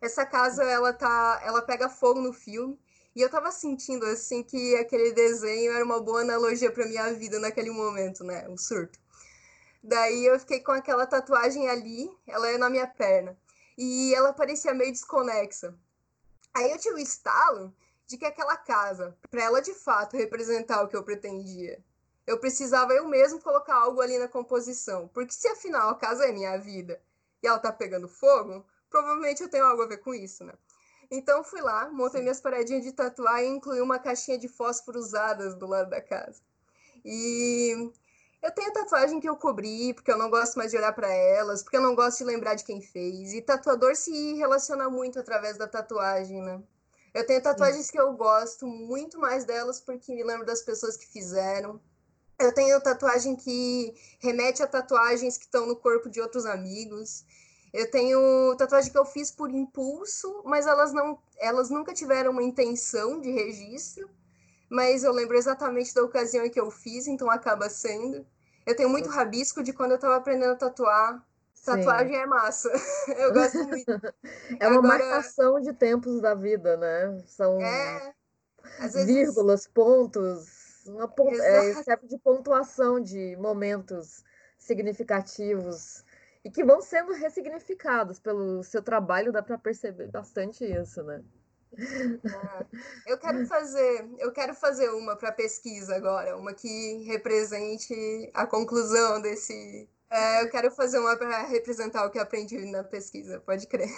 Essa 0.00 0.26
casa 0.26 0.64
ela 0.64 0.92
tá, 0.92 1.40
ela 1.44 1.62
pega 1.62 1.88
fogo 1.88 2.20
no 2.20 2.32
filme. 2.32 2.78
E 3.14 3.20
eu 3.20 3.28
tava 3.28 3.50
sentindo 3.52 4.06
assim 4.06 4.42
que 4.42 4.74
aquele 4.76 5.12
desenho 5.12 5.72
era 5.72 5.84
uma 5.84 6.00
boa 6.00 6.22
analogia 6.22 6.70
para 6.70 6.86
minha 6.86 7.12
vida 7.12 7.38
naquele 7.38 7.70
momento, 7.70 8.24
né? 8.24 8.48
O 8.48 8.56
surto. 8.56 8.98
Daí 9.82 10.24
eu 10.24 10.38
fiquei 10.40 10.60
com 10.60 10.72
aquela 10.72 11.06
tatuagem 11.06 11.68
ali, 11.68 12.10
ela 12.26 12.48
é 12.48 12.56
na 12.56 12.70
minha 12.70 12.86
perna. 12.86 13.36
E 13.76 14.14
ela 14.14 14.32
parecia 14.32 14.72
meio 14.72 14.92
desconexa. 14.92 15.74
Aí 16.54 16.70
eu 16.70 16.78
tive 16.78 16.96
o 16.96 16.98
estalo 16.98 17.74
de 18.06 18.16
que 18.16 18.24
aquela 18.24 18.56
casa, 18.56 19.16
para 19.30 19.42
ela 19.42 19.60
de 19.60 19.74
fato 19.74 20.16
representar 20.16 20.82
o 20.82 20.88
que 20.88 20.96
eu 20.96 21.02
pretendia, 21.02 21.82
eu 22.26 22.38
precisava 22.38 22.92
eu 22.92 23.08
mesmo 23.08 23.40
colocar 23.40 23.74
algo 23.74 24.00
ali 24.00 24.18
na 24.18 24.28
composição. 24.28 25.08
Porque 25.08 25.32
se 25.32 25.48
afinal 25.48 25.90
a 25.90 25.94
casa 25.94 26.26
é 26.26 26.32
minha 26.32 26.56
vida 26.58 27.00
e 27.42 27.46
ela 27.46 27.58
tá 27.58 27.72
pegando 27.72 28.08
fogo, 28.08 28.64
provavelmente 28.88 29.42
eu 29.42 29.48
tenho 29.48 29.64
algo 29.64 29.82
a 29.82 29.86
ver 29.86 29.98
com 29.98 30.14
isso, 30.14 30.44
né? 30.44 30.54
Então 31.14 31.44
fui 31.44 31.60
lá, 31.60 31.90
montei 31.90 32.22
minhas 32.22 32.40
paredinhas 32.40 32.82
de 32.82 32.90
tatuar 32.90 33.44
e 33.44 33.46
incluí 33.46 33.82
uma 33.82 33.98
caixinha 33.98 34.38
de 34.38 34.48
fósforo 34.48 34.98
usadas 34.98 35.54
do 35.54 35.66
lado 35.66 35.90
da 35.90 36.00
casa. 36.00 36.40
E 37.04 37.92
eu 38.40 38.50
tenho 38.50 38.72
tatuagem 38.72 39.20
que 39.20 39.28
eu 39.28 39.36
cobri, 39.36 39.92
porque 39.92 40.10
eu 40.10 40.16
não 40.16 40.30
gosto 40.30 40.56
mais 40.56 40.70
de 40.70 40.78
olhar 40.78 40.94
para 40.94 41.12
elas, 41.12 41.62
porque 41.62 41.76
eu 41.76 41.82
não 41.82 41.94
gosto 41.94 42.18
de 42.18 42.24
lembrar 42.24 42.54
de 42.54 42.64
quem 42.64 42.80
fez. 42.80 43.34
E 43.34 43.42
tatuador 43.42 43.94
se 43.94 44.32
relaciona 44.36 44.88
muito 44.88 45.18
através 45.18 45.58
da 45.58 45.68
tatuagem, 45.68 46.40
né? 46.40 46.62
Eu 47.12 47.26
tenho 47.26 47.42
tatuagens 47.42 47.90
que 47.90 48.00
eu 48.00 48.14
gosto 48.14 48.66
muito 48.66 49.20
mais 49.20 49.44
delas 49.44 49.82
porque 49.82 50.14
me 50.14 50.24
lembro 50.24 50.46
das 50.46 50.62
pessoas 50.62 50.96
que 50.96 51.06
fizeram. 51.06 51.78
Eu 52.38 52.54
tenho 52.54 52.80
tatuagem 52.80 53.36
que 53.36 53.94
remete 54.18 54.62
a 54.62 54.66
tatuagens 54.66 55.36
que 55.36 55.44
estão 55.44 55.66
no 55.66 55.76
corpo 55.76 56.08
de 56.08 56.22
outros 56.22 56.46
amigos. 56.46 57.26
Eu 57.72 57.90
tenho 57.90 58.54
tatuagem 58.56 58.92
que 58.92 58.98
eu 58.98 59.04
fiz 59.04 59.30
por 59.30 59.50
impulso, 59.50 60.42
mas 60.44 60.66
elas 60.66 60.92
não, 60.92 61.18
elas 61.38 61.70
nunca 61.70 61.94
tiveram 61.94 62.30
uma 62.30 62.42
intenção 62.42 63.18
de 63.18 63.30
registro. 63.30 64.10
Mas 64.68 65.04
eu 65.04 65.12
lembro 65.12 65.36
exatamente 65.36 65.94
da 65.94 66.02
ocasião 66.02 66.44
em 66.44 66.50
que 66.50 66.60
eu 66.60 66.70
fiz, 66.70 67.06
então 67.06 67.30
acaba 67.30 67.70
sendo. 67.70 68.26
Eu 68.66 68.76
tenho 68.76 68.88
muito 68.88 69.08
rabisco 69.08 69.62
de 69.62 69.72
quando 69.72 69.92
eu 69.92 69.96
estava 69.96 70.16
aprendendo 70.16 70.52
a 70.52 70.56
tatuar. 70.56 71.26
Tatuagem 71.64 72.14
Sim. 72.14 72.20
é 72.20 72.26
massa. 72.26 72.72
Eu 73.16 73.32
gosto 73.32 73.64
muito. 73.68 73.86
É 74.58 74.66
uma 74.66 74.78
Agora... 74.78 74.98
marcação 74.98 75.60
de 75.60 75.72
tempos 75.72 76.20
da 76.20 76.34
vida, 76.34 76.76
né? 76.76 77.22
São 77.26 77.60
é, 77.60 78.12
vezes... 78.80 79.06
vírgulas, 79.06 79.68
pontos, 79.68 80.84
uma 80.86 81.06
pont... 81.06 81.38
é, 81.38 81.82
tipo 81.84 82.08
de 82.08 82.18
pontuação 82.18 83.00
de 83.00 83.36
momentos 83.36 84.24
significativos 84.58 86.04
e 86.44 86.50
que 86.50 86.64
vão 86.64 86.80
sendo 86.80 87.12
ressignificados 87.12 88.18
pelo 88.18 88.62
seu 88.62 88.82
trabalho, 88.82 89.32
dá 89.32 89.42
para 89.42 89.58
perceber 89.58 90.08
bastante 90.08 90.64
isso, 90.64 91.02
né? 91.02 91.22
Ah, 92.26 92.66
eu 93.06 93.16
quero 93.18 93.46
fazer, 93.46 94.06
eu 94.18 94.30
quero 94.32 94.54
fazer 94.54 94.90
uma 94.90 95.16
para 95.16 95.32
pesquisa 95.32 95.96
agora, 95.96 96.36
uma 96.36 96.52
que 96.52 97.02
represente 97.04 98.30
a 98.34 98.46
conclusão 98.46 99.22
desse. 99.22 99.88
É, 100.10 100.42
eu 100.42 100.50
quero 100.50 100.70
fazer 100.70 100.98
uma 100.98 101.16
para 101.16 101.46
representar 101.46 102.04
o 102.04 102.10
que 102.10 102.18
aprendi 102.18 102.58
na 102.70 102.84
pesquisa, 102.84 103.40
pode 103.40 103.66
crer. 103.66 103.88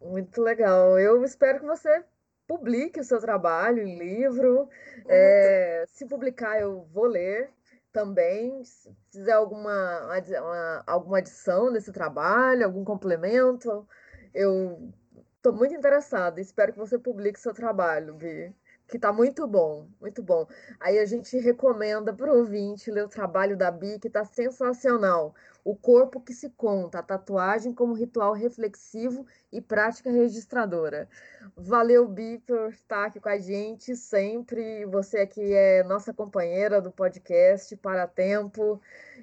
Muito 0.00 0.42
legal. 0.42 0.98
Eu 0.98 1.24
espero 1.24 1.60
que 1.60 1.66
você 1.66 2.04
publique 2.48 2.98
o 2.98 3.04
seu 3.04 3.20
trabalho 3.20 3.82
em 3.82 3.96
livro. 3.98 4.68
É, 5.06 5.84
se 5.86 6.04
publicar, 6.06 6.60
eu 6.60 6.82
vou 6.92 7.06
ler 7.06 7.50
também. 7.92 8.64
Se 8.64 8.90
fizer 9.10 9.32
alguma, 9.32 10.08
uma, 10.40 10.82
alguma 10.86 11.18
adição 11.18 11.70
nesse 11.70 11.92
trabalho, 11.92 12.64
algum 12.64 12.84
complemento, 12.84 13.86
eu 14.34 14.92
estou 15.36 15.52
muito 15.52 15.74
interessada. 15.74 16.40
Espero 16.40 16.72
que 16.72 16.78
você 16.78 16.98
publique 16.98 17.38
seu 17.38 17.52
trabalho, 17.54 18.14
Bi. 18.14 18.54
Que 18.88 18.96
está 18.96 19.12
muito 19.12 19.46
bom, 19.46 19.88
muito 20.00 20.22
bom. 20.22 20.46
Aí 20.80 20.98
a 20.98 21.06
gente 21.06 21.38
recomenda 21.38 22.12
para 22.12 22.32
o 22.32 22.38
ouvinte 22.38 22.90
ler 22.90 23.04
o 23.04 23.08
trabalho 23.08 23.56
da 23.56 23.70
Bi, 23.70 23.98
que 23.98 24.08
está 24.08 24.24
sensacional. 24.24 25.34
O 25.64 25.76
corpo 25.76 26.20
que 26.20 26.32
se 26.32 26.50
conta, 26.50 26.98
a 26.98 27.02
tatuagem 27.02 27.72
como 27.72 27.94
ritual 27.94 28.32
reflexivo 28.32 29.24
e 29.52 29.60
prática 29.60 30.10
registradora. 30.10 31.08
Valeu, 31.56 32.08
Bi, 32.08 32.38
por 32.40 32.70
estar 32.70 33.06
aqui 33.06 33.20
com 33.20 33.28
a 33.28 33.38
gente 33.38 33.94
sempre. 33.94 34.84
Você 34.86 35.18
aqui 35.18 35.52
é 35.52 35.84
nossa 35.84 36.12
companheira 36.12 36.80
do 36.80 36.90
podcast 36.90 37.76
Para 37.76 38.08
Tempo. 38.08 38.80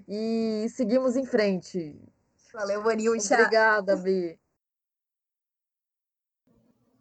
E 0.08 0.68
seguimos 0.70 1.18
em 1.18 1.26
frente. 1.26 2.00
Valeu, 2.54 2.82
Vanilcha. 2.84 3.36
Obrigada, 3.36 3.98
Bi. 3.98 4.40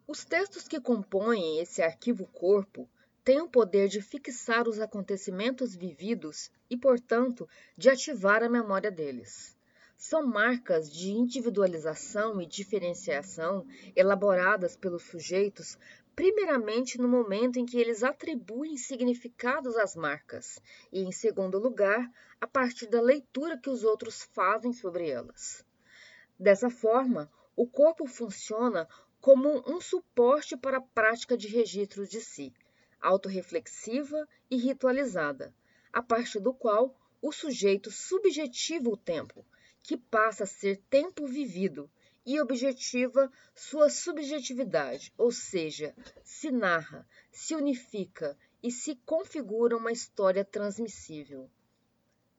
Os 0.05 0.25
textos 0.25 0.67
que 0.67 0.81
compõem 0.81 1.59
esse 1.59 1.81
arquivo 1.81 2.25
corpo 2.27 2.89
têm 3.29 3.41
o 3.41 3.47
poder 3.47 3.87
de 3.87 4.01
fixar 4.01 4.67
os 4.67 4.79
acontecimentos 4.79 5.75
vividos 5.75 6.49
e, 6.67 6.75
portanto, 6.75 7.47
de 7.77 7.87
ativar 7.87 8.41
a 8.41 8.49
memória 8.49 8.89
deles. 8.89 9.55
São 9.95 10.25
marcas 10.25 10.91
de 10.91 11.11
individualização 11.11 12.41
e 12.41 12.47
diferenciação 12.47 13.67
elaboradas 13.95 14.75
pelos 14.75 15.03
sujeitos, 15.03 15.77
primeiramente 16.15 16.99
no 16.99 17.07
momento 17.07 17.59
em 17.59 17.67
que 17.67 17.77
eles 17.79 18.01
atribuem 18.01 18.75
significados 18.77 19.77
às 19.77 19.95
marcas, 19.95 20.59
e, 20.91 21.01
em 21.03 21.11
segundo 21.11 21.59
lugar, 21.59 22.11
a 22.41 22.47
partir 22.47 22.87
da 22.87 22.99
leitura 22.99 23.59
que 23.59 23.69
os 23.69 23.83
outros 23.83 24.23
fazem 24.33 24.73
sobre 24.73 25.07
elas. 25.07 25.63
Dessa 26.39 26.71
forma, 26.71 27.31
o 27.55 27.67
corpo 27.67 28.07
funciona 28.07 28.87
como 29.21 29.63
um 29.67 29.79
suporte 29.79 30.57
para 30.57 30.77
a 30.77 30.81
prática 30.81 31.37
de 31.37 31.47
registro 31.47 32.07
de 32.07 32.21
si, 32.21 32.51
autorreflexiva 33.01 34.27
e 34.49 34.57
ritualizada, 34.57 35.53
a 35.91 36.01
partir 36.01 36.39
do 36.39 36.53
qual 36.53 36.95
o 37.21 37.31
sujeito 37.31 37.91
subjetiva 37.91 38.89
o 38.89 38.97
tempo, 38.97 39.45
que 39.81 39.97
passa 39.97 40.43
a 40.43 40.47
ser 40.47 40.77
tempo 40.89 41.25
vivido, 41.25 41.89
e 42.25 42.39
objetiva 42.39 43.31
sua 43.55 43.89
subjetividade, 43.89 45.11
ou 45.17 45.31
seja, 45.31 45.95
se 46.23 46.51
narra, 46.51 47.07
se 47.31 47.55
unifica 47.55 48.37
e 48.61 48.71
se 48.71 48.95
configura 48.97 49.75
uma 49.75 49.91
história 49.91 50.45
transmissível. 50.45 51.49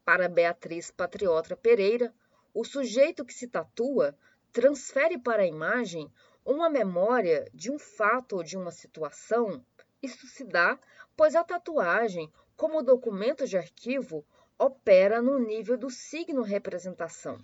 Para 0.05 0.29
Beatriz 0.29 0.93
Patriota 0.93 1.57
Pereira, 1.57 2.15
o 2.55 2.65
sujeito 2.65 3.25
que 3.25 3.35
se 3.35 3.49
tatua 3.49 4.17
transfere 4.53 5.19
para 5.19 5.43
a 5.43 5.47
imagem 5.47 6.09
uma 6.45 6.71
memória 6.71 7.51
de 7.53 7.71
um 7.71 7.79
fato 7.79 8.37
ou 8.37 8.45
de 8.45 8.57
uma 8.57 8.71
situação, 8.71 9.65
isso 10.03 10.27
se 10.27 10.45
dá 10.45 10.79
pois 11.17 11.35
a 11.35 11.45
tatuagem, 11.45 12.33
como 12.57 12.83
documento 12.83 13.47
de 13.47 13.57
arquivo, 13.57 14.25
opera 14.59 15.21
no 15.21 15.39
nível 15.39 15.77
do 15.77 15.91
signo 15.91 16.43
representação. 16.43 17.39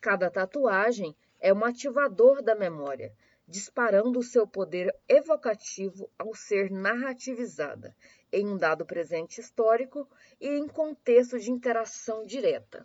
Cada 0.00 0.30
tatuagem 0.30 1.14
é 1.40 1.52
um 1.52 1.64
ativador 1.64 2.42
da 2.42 2.54
memória, 2.54 3.12
disparando 3.46 4.18
o 4.18 4.22
seu 4.22 4.46
poder 4.46 4.94
evocativo 5.08 6.10
ao 6.18 6.34
ser 6.34 6.70
narrativizada 6.70 7.94
em 8.30 8.46
um 8.46 8.56
dado 8.56 8.84
presente 8.84 9.40
histórico 9.40 10.08
e 10.40 10.48
em 10.48 10.68
contexto 10.68 11.38
de 11.38 11.50
interação 11.50 12.24
direta. 12.26 12.84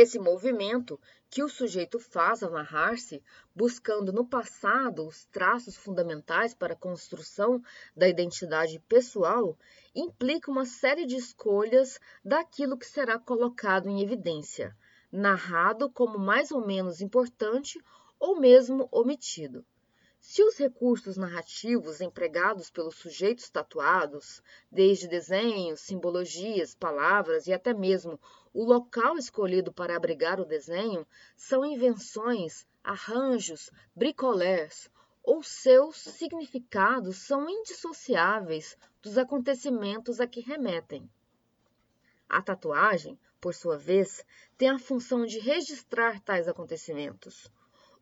Esse 0.00 0.16
movimento 0.16 0.96
que 1.28 1.42
o 1.42 1.48
sujeito 1.48 1.98
faz 1.98 2.44
ao 2.44 2.52
narrar-se, 2.52 3.20
buscando 3.52 4.12
no 4.12 4.24
passado 4.24 5.04
os 5.04 5.24
traços 5.24 5.76
fundamentais 5.76 6.54
para 6.54 6.74
a 6.74 6.76
construção 6.76 7.60
da 7.96 8.08
identidade 8.08 8.78
pessoal, 8.88 9.58
implica 9.92 10.52
uma 10.52 10.64
série 10.64 11.04
de 11.04 11.16
escolhas 11.16 11.98
daquilo 12.24 12.78
que 12.78 12.86
será 12.86 13.18
colocado 13.18 13.88
em 13.88 14.00
evidência, 14.00 14.72
narrado 15.10 15.90
como 15.90 16.16
mais 16.16 16.52
ou 16.52 16.64
menos 16.64 17.00
importante 17.00 17.82
ou 18.20 18.38
mesmo 18.38 18.88
omitido. 18.92 19.66
Se 20.30 20.42
os 20.42 20.58
recursos 20.58 21.16
narrativos 21.16 22.02
empregados 22.02 22.68
pelos 22.68 22.96
sujeitos 22.96 23.48
tatuados, 23.48 24.42
desde 24.70 25.08
desenhos, 25.08 25.80
simbologias, 25.80 26.74
palavras 26.74 27.46
e 27.46 27.52
até 27.54 27.72
mesmo 27.72 28.20
o 28.52 28.62
local 28.62 29.16
escolhido 29.16 29.72
para 29.72 29.96
abrigar 29.96 30.38
o 30.38 30.44
desenho, 30.44 31.06
são 31.34 31.64
invenções, 31.64 32.66
arranjos, 32.84 33.70
bricolés, 33.96 34.90
ou 35.22 35.42
seus 35.42 35.96
significados 35.96 37.16
são 37.16 37.48
indissociáveis 37.48 38.76
dos 39.00 39.16
acontecimentos 39.16 40.20
a 40.20 40.26
que 40.26 40.40
remetem. 40.40 41.10
A 42.28 42.42
tatuagem, 42.42 43.18
por 43.40 43.54
sua 43.54 43.78
vez, 43.78 44.22
tem 44.58 44.68
a 44.68 44.78
função 44.78 45.24
de 45.24 45.38
registrar 45.38 46.20
tais 46.20 46.46
acontecimentos. 46.46 47.50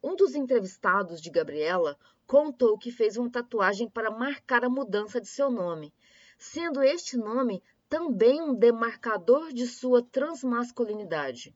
Um 0.07 0.14
dos 0.14 0.36
entrevistados 0.36 1.20
de 1.20 1.28
Gabriela 1.30 1.98
contou 2.28 2.78
que 2.78 2.92
fez 2.92 3.16
uma 3.16 3.28
tatuagem 3.28 3.88
para 3.90 4.09
marcar 4.09 4.64
a 4.64 4.68
mudança 4.68 5.20
de 5.20 5.26
seu 5.26 5.50
nome, 5.50 5.92
sendo 6.38 6.80
este 6.80 7.16
nome 7.16 7.61
também 7.88 8.40
um 8.40 8.54
demarcador 8.54 9.52
de 9.52 9.66
sua 9.66 10.04
transmasculinidade. 10.04 11.52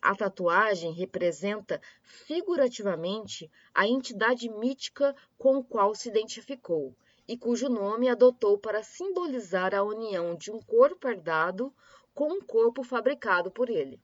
A 0.00 0.14
tatuagem 0.14 0.92
representa 0.92 1.82
figurativamente 2.04 3.50
a 3.74 3.88
entidade 3.88 4.48
mítica 4.48 5.12
com 5.36 5.60
qual 5.60 5.92
se 5.92 6.10
identificou 6.10 6.94
e 7.26 7.36
cujo 7.36 7.68
nome 7.68 8.08
adotou 8.08 8.56
para 8.56 8.84
simbolizar 8.84 9.74
a 9.74 9.82
união 9.82 10.36
de 10.36 10.52
um 10.52 10.60
corpo 10.60 11.08
herdado 11.08 11.74
com 12.14 12.34
um 12.34 12.40
corpo 12.40 12.84
fabricado 12.84 13.50
por 13.50 13.68
ele. 13.68 14.00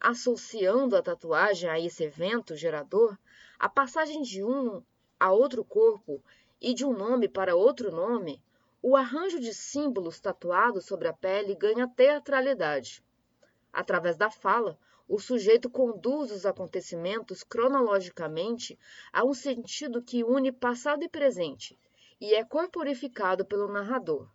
Associando 0.00 0.96
a 0.96 1.02
tatuagem 1.02 1.68
a 1.68 1.80
esse 1.80 2.04
evento 2.04 2.54
gerador, 2.54 3.18
a 3.58 3.68
passagem 3.68 4.22
de 4.22 4.44
um 4.44 4.82
a 5.18 5.32
outro 5.32 5.64
corpo 5.64 6.22
e 6.60 6.74
de 6.74 6.84
um 6.84 6.92
nome 6.92 7.28
para 7.28 7.56
outro 7.56 7.90
nome, 7.90 8.42
o 8.82 8.94
arranjo 8.94 9.40
de 9.40 9.52
símbolos 9.54 10.20
tatuados 10.20 10.84
sobre 10.84 11.08
a 11.08 11.12
pele 11.12 11.54
ganha 11.54 11.88
teatralidade. 11.88 13.02
Através 13.72 14.16
da 14.16 14.30
fala, 14.30 14.78
o 15.08 15.18
sujeito 15.18 15.70
conduz 15.70 16.30
os 16.30 16.44
acontecimentos 16.44 17.42
cronologicamente 17.42 18.78
a 19.12 19.24
um 19.24 19.32
sentido 19.32 20.02
que 20.02 20.22
une 20.22 20.52
passado 20.52 21.02
e 21.02 21.08
presente, 21.08 21.78
e 22.20 22.34
é 22.34 22.44
corporificado 22.44 23.44
pelo 23.44 23.72
narrador. 23.72 24.28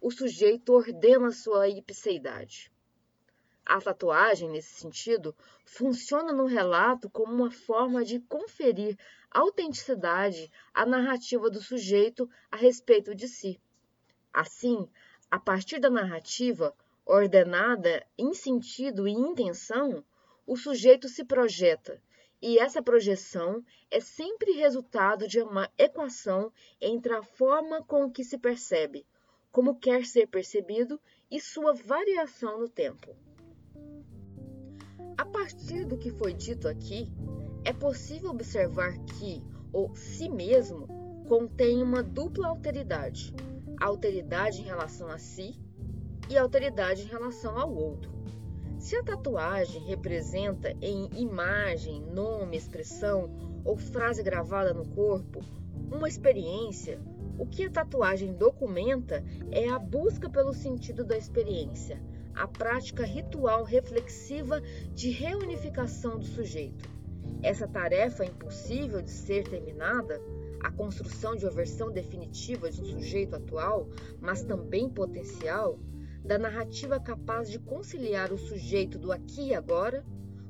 O 0.00 0.10
sujeito 0.10 0.72
ordena 0.72 1.30
sua 1.30 1.68
ipseidade. 1.68 2.72
A 3.68 3.80
tatuagem, 3.80 4.48
nesse 4.48 4.74
sentido, 4.74 5.34
funciona 5.64 6.32
no 6.32 6.46
relato 6.46 7.10
como 7.10 7.34
uma 7.34 7.50
forma 7.50 8.04
de 8.04 8.20
conferir 8.20 8.96
autenticidade 9.28 10.52
à 10.72 10.86
narrativa 10.86 11.50
do 11.50 11.60
sujeito 11.60 12.30
a 12.48 12.56
respeito 12.56 13.12
de 13.12 13.26
si. 13.26 13.60
Assim, 14.32 14.88
a 15.28 15.40
partir 15.40 15.80
da 15.80 15.90
narrativa, 15.90 16.72
ordenada 17.04 18.06
em 18.16 18.32
sentido 18.32 19.08
e 19.08 19.10
intenção, 19.10 20.04
o 20.46 20.56
sujeito 20.56 21.08
se 21.08 21.24
projeta, 21.24 22.00
e 22.40 22.60
essa 22.60 22.80
projeção 22.80 23.64
é 23.90 23.98
sempre 23.98 24.52
resultado 24.52 25.26
de 25.26 25.40
uma 25.42 25.68
equação 25.76 26.52
entre 26.80 27.12
a 27.12 27.22
forma 27.22 27.82
com 27.82 28.08
que 28.08 28.22
se 28.22 28.38
percebe, 28.38 29.04
como 29.50 29.80
quer 29.80 30.06
ser 30.06 30.28
percebido 30.28 31.00
e 31.28 31.40
sua 31.40 31.72
variação 31.72 32.60
no 32.60 32.68
tempo. 32.68 33.25
A 35.18 35.24
partir 35.24 35.86
do 35.86 35.96
que 35.96 36.10
foi 36.10 36.34
dito 36.34 36.68
aqui, 36.68 37.10
é 37.64 37.72
possível 37.72 38.30
observar 38.30 38.92
que 38.98 39.42
o 39.72 39.94
si 39.94 40.28
mesmo 40.28 40.86
contém 41.26 41.82
uma 41.82 42.02
dupla 42.02 42.48
alteridade: 42.48 43.34
alteridade 43.80 44.60
em 44.60 44.64
relação 44.64 45.08
a 45.08 45.18
si 45.18 45.58
e 46.28 46.36
alteridade 46.36 47.02
em 47.02 47.06
relação 47.06 47.58
ao 47.58 47.74
outro. 47.74 48.12
Se 48.78 48.94
a 48.94 49.02
tatuagem 49.02 49.82
representa 49.84 50.76
em 50.82 51.08
imagem, 51.14 52.02
nome, 52.02 52.56
expressão 52.56 53.30
ou 53.64 53.76
frase 53.76 54.22
gravada 54.22 54.74
no 54.74 54.86
corpo 54.88 55.40
uma 55.90 56.08
experiência, 56.08 57.00
o 57.38 57.46
que 57.46 57.64
a 57.64 57.70
tatuagem 57.70 58.34
documenta 58.34 59.24
é 59.50 59.68
a 59.68 59.78
busca 59.78 60.28
pelo 60.28 60.52
sentido 60.52 61.04
da 61.04 61.16
experiência, 61.16 62.00
a 62.36 62.46
prática 62.46 63.04
ritual 63.04 63.64
reflexiva 63.64 64.60
de 64.94 65.10
reunificação 65.10 66.18
do 66.18 66.24
sujeito. 66.24 66.88
Essa 67.42 67.66
tarefa 67.66 68.24
é 68.24 68.28
impossível 68.28 69.00
de 69.00 69.10
ser 69.10 69.48
terminada, 69.48 70.20
a 70.60 70.70
construção 70.70 71.34
de 71.34 71.44
uma 71.44 71.52
versão 71.52 71.90
definitiva 71.90 72.70
de 72.70 72.82
um 72.82 72.84
sujeito 72.84 73.36
atual, 73.36 73.88
mas 74.20 74.42
também 74.42 74.88
potencial, 74.88 75.78
da 76.24 76.38
narrativa 76.38 76.98
capaz 76.98 77.48
de 77.50 77.58
conciliar 77.58 78.32
o 78.32 78.38
sujeito 78.38 78.98
do 78.98 79.12
aqui 79.12 79.48
e 79.48 79.54
agora 79.54 80.04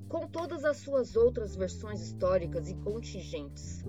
com 0.08 0.26
todas 0.26 0.64
as 0.64 0.78
suas 0.78 1.16
outras 1.16 1.54
versões 1.56 2.00
históricas 2.00 2.68
e 2.68 2.74
contingentes. 2.76 3.84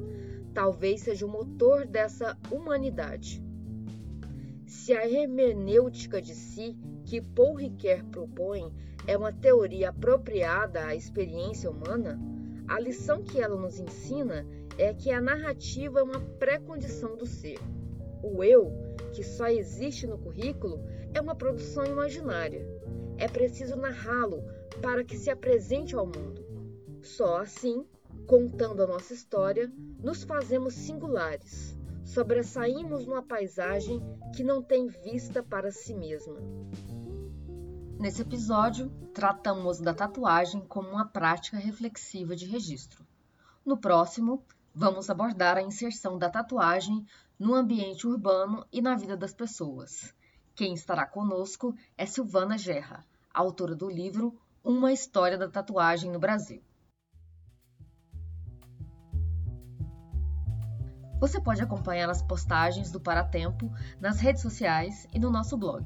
Talvez 0.53 1.01
seja 1.01 1.25
o 1.25 1.29
motor 1.29 1.85
dessa 1.85 2.37
humanidade. 2.51 3.46
Se 4.77 4.93
a 4.93 5.09
hermenêutica 5.09 6.21
de 6.21 6.35
si 6.35 6.77
que 7.03 7.19
Paul 7.19 7.55
Ricoeur 7.55 8.05
propõe 8.05 8.71
é 9.07 9.17
uma 9.17 9.33
teoria 9.33 9.89
apropriada 9.89 10.85
à 10.85 10.95
experiência 10.95 11.69
humana, 11.69 12.17
a 12.67 12.79
lição 12.79 13.23
que 13.23 13.41
ela 13.41 13.59
nos 13.59 13.79
ensina 13.79 14.47
é 14.77 14.93
que 14.93 15.11
a 15.11 15.19
narrativa 15.19 15.99
é 15.99 16.03
uma 16.03 16.21
pré-condição 16.21 17.17
do 17.17 17.25
ser. 17.25 17.57
O 18.21 18.43
eu, 18.43 18.71
que 19.13 19.23
só 19.23 19.47
existe 19.47 20.05
no 20.05 20.19
currículo, 20.19 20.79
é 21.11 21.19
uma 21.19 21.35
produção 21.35 21.83
imaginária. 21.83 22.63
É 23.17 23.27
preciso 23.27 23.75
narrá-lo 23.75 24.43
para 24.79 25.03
que 25.03 25.17
se 25.17 25.31
apresente 25.31 25.95
ao 25.95 26.05
mundo. 26.05 26.45
Só 27.01 27.41
assim, 27.41 27.83
contando 28.27 28.83
a 28.83 28.87
nossa 28.87 29.13
história, 29.13 29.71
nos 30.03 30.23
fazemos 30.23 30.75
singulares, 30.75 31.76
sobressaímos 32.07 33.05
numa 33.05 33.21
paisagem 33.21 34.01
que 34.33 34.43
não 34.43 34.63
tem 34.63 34.87
vista 34.87 35.43
para 35.43 35.71
si 35.71 35.93
mesma. 35.93 36.39
Nesse 37.99 38.21
episódio, 38.21 38.89
tratamos 39.13 39.79
da 39.79 39.93
tatuagem 39.93 40.61
como 40.61 40.89
uma 40.89 41.05
prática 41.05 41.57
reflexiva 41.57 42.33
de 42.33 42.45
registro. 42.45 43.05
No 43.65 43.77
próximo, 43.77 44.41
vamos 44.73 45.09
abordar 45.09 45.57
a 45.57 45.61
inserção 45.61 46.17
da 46.17 46.29
tatuagem 46.29 47.05
no 47.37 47.53
ambiente 47.53 48.07
urbano 48.07 48.65
e 48.71 48.81
na 48.81 48.95
vida 48.95 49.17
das 49.17 49.33
pessoas. 49.33 50.13
Quem 50.55 50.73
estará 50.73 51.05
conosco 51.05 51.75
é 51.97 52.05
Silvana 52.05 52.57
Gerra, 52.57 53.05
autora 53.33 53.75
do 53.75 53.89
livro 53.89 54.39
Uma 54.63 54.93
História 54.93 55.37
da 55.37 55.49
Tatuagem 55.49 56.09
no 56.09 56.19
Brasil. 56.19 56.63
Você 61.19 61.41
pode 61.41 61.61
acompanhar 61.61 62.09
as 62.09 62.21
postagens 62.21 62.91
do 62.91 62.99
Paratempo 62.99 63.71
nas 63.99 64.19
redes 64.19 64.41
sociais 64.41 65.07
e 65.11 65.19
no 65.19 65.31
nosso 65.31 65.57
blog. 65.57 65.85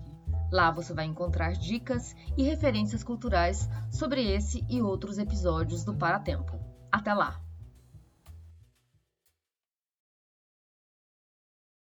Lá 0.51 0.69
você 0.71 0.93
vai 0.93 1.05
encontrar 1.05 1.53
dicas 1.53 2.13
e 2.37 2.43
referências 2.43 3.03
culturais 3.03 3.69
sobre 3.89 4.21
esse 4.29 4.65
e 4.69 4.81
outros 4.81 5.17
episódios 5.17 5.85
do 5.85 5.93
Paratempo. 5.93 6.59
Até 6.91 7.13
lá! 7.13 7.50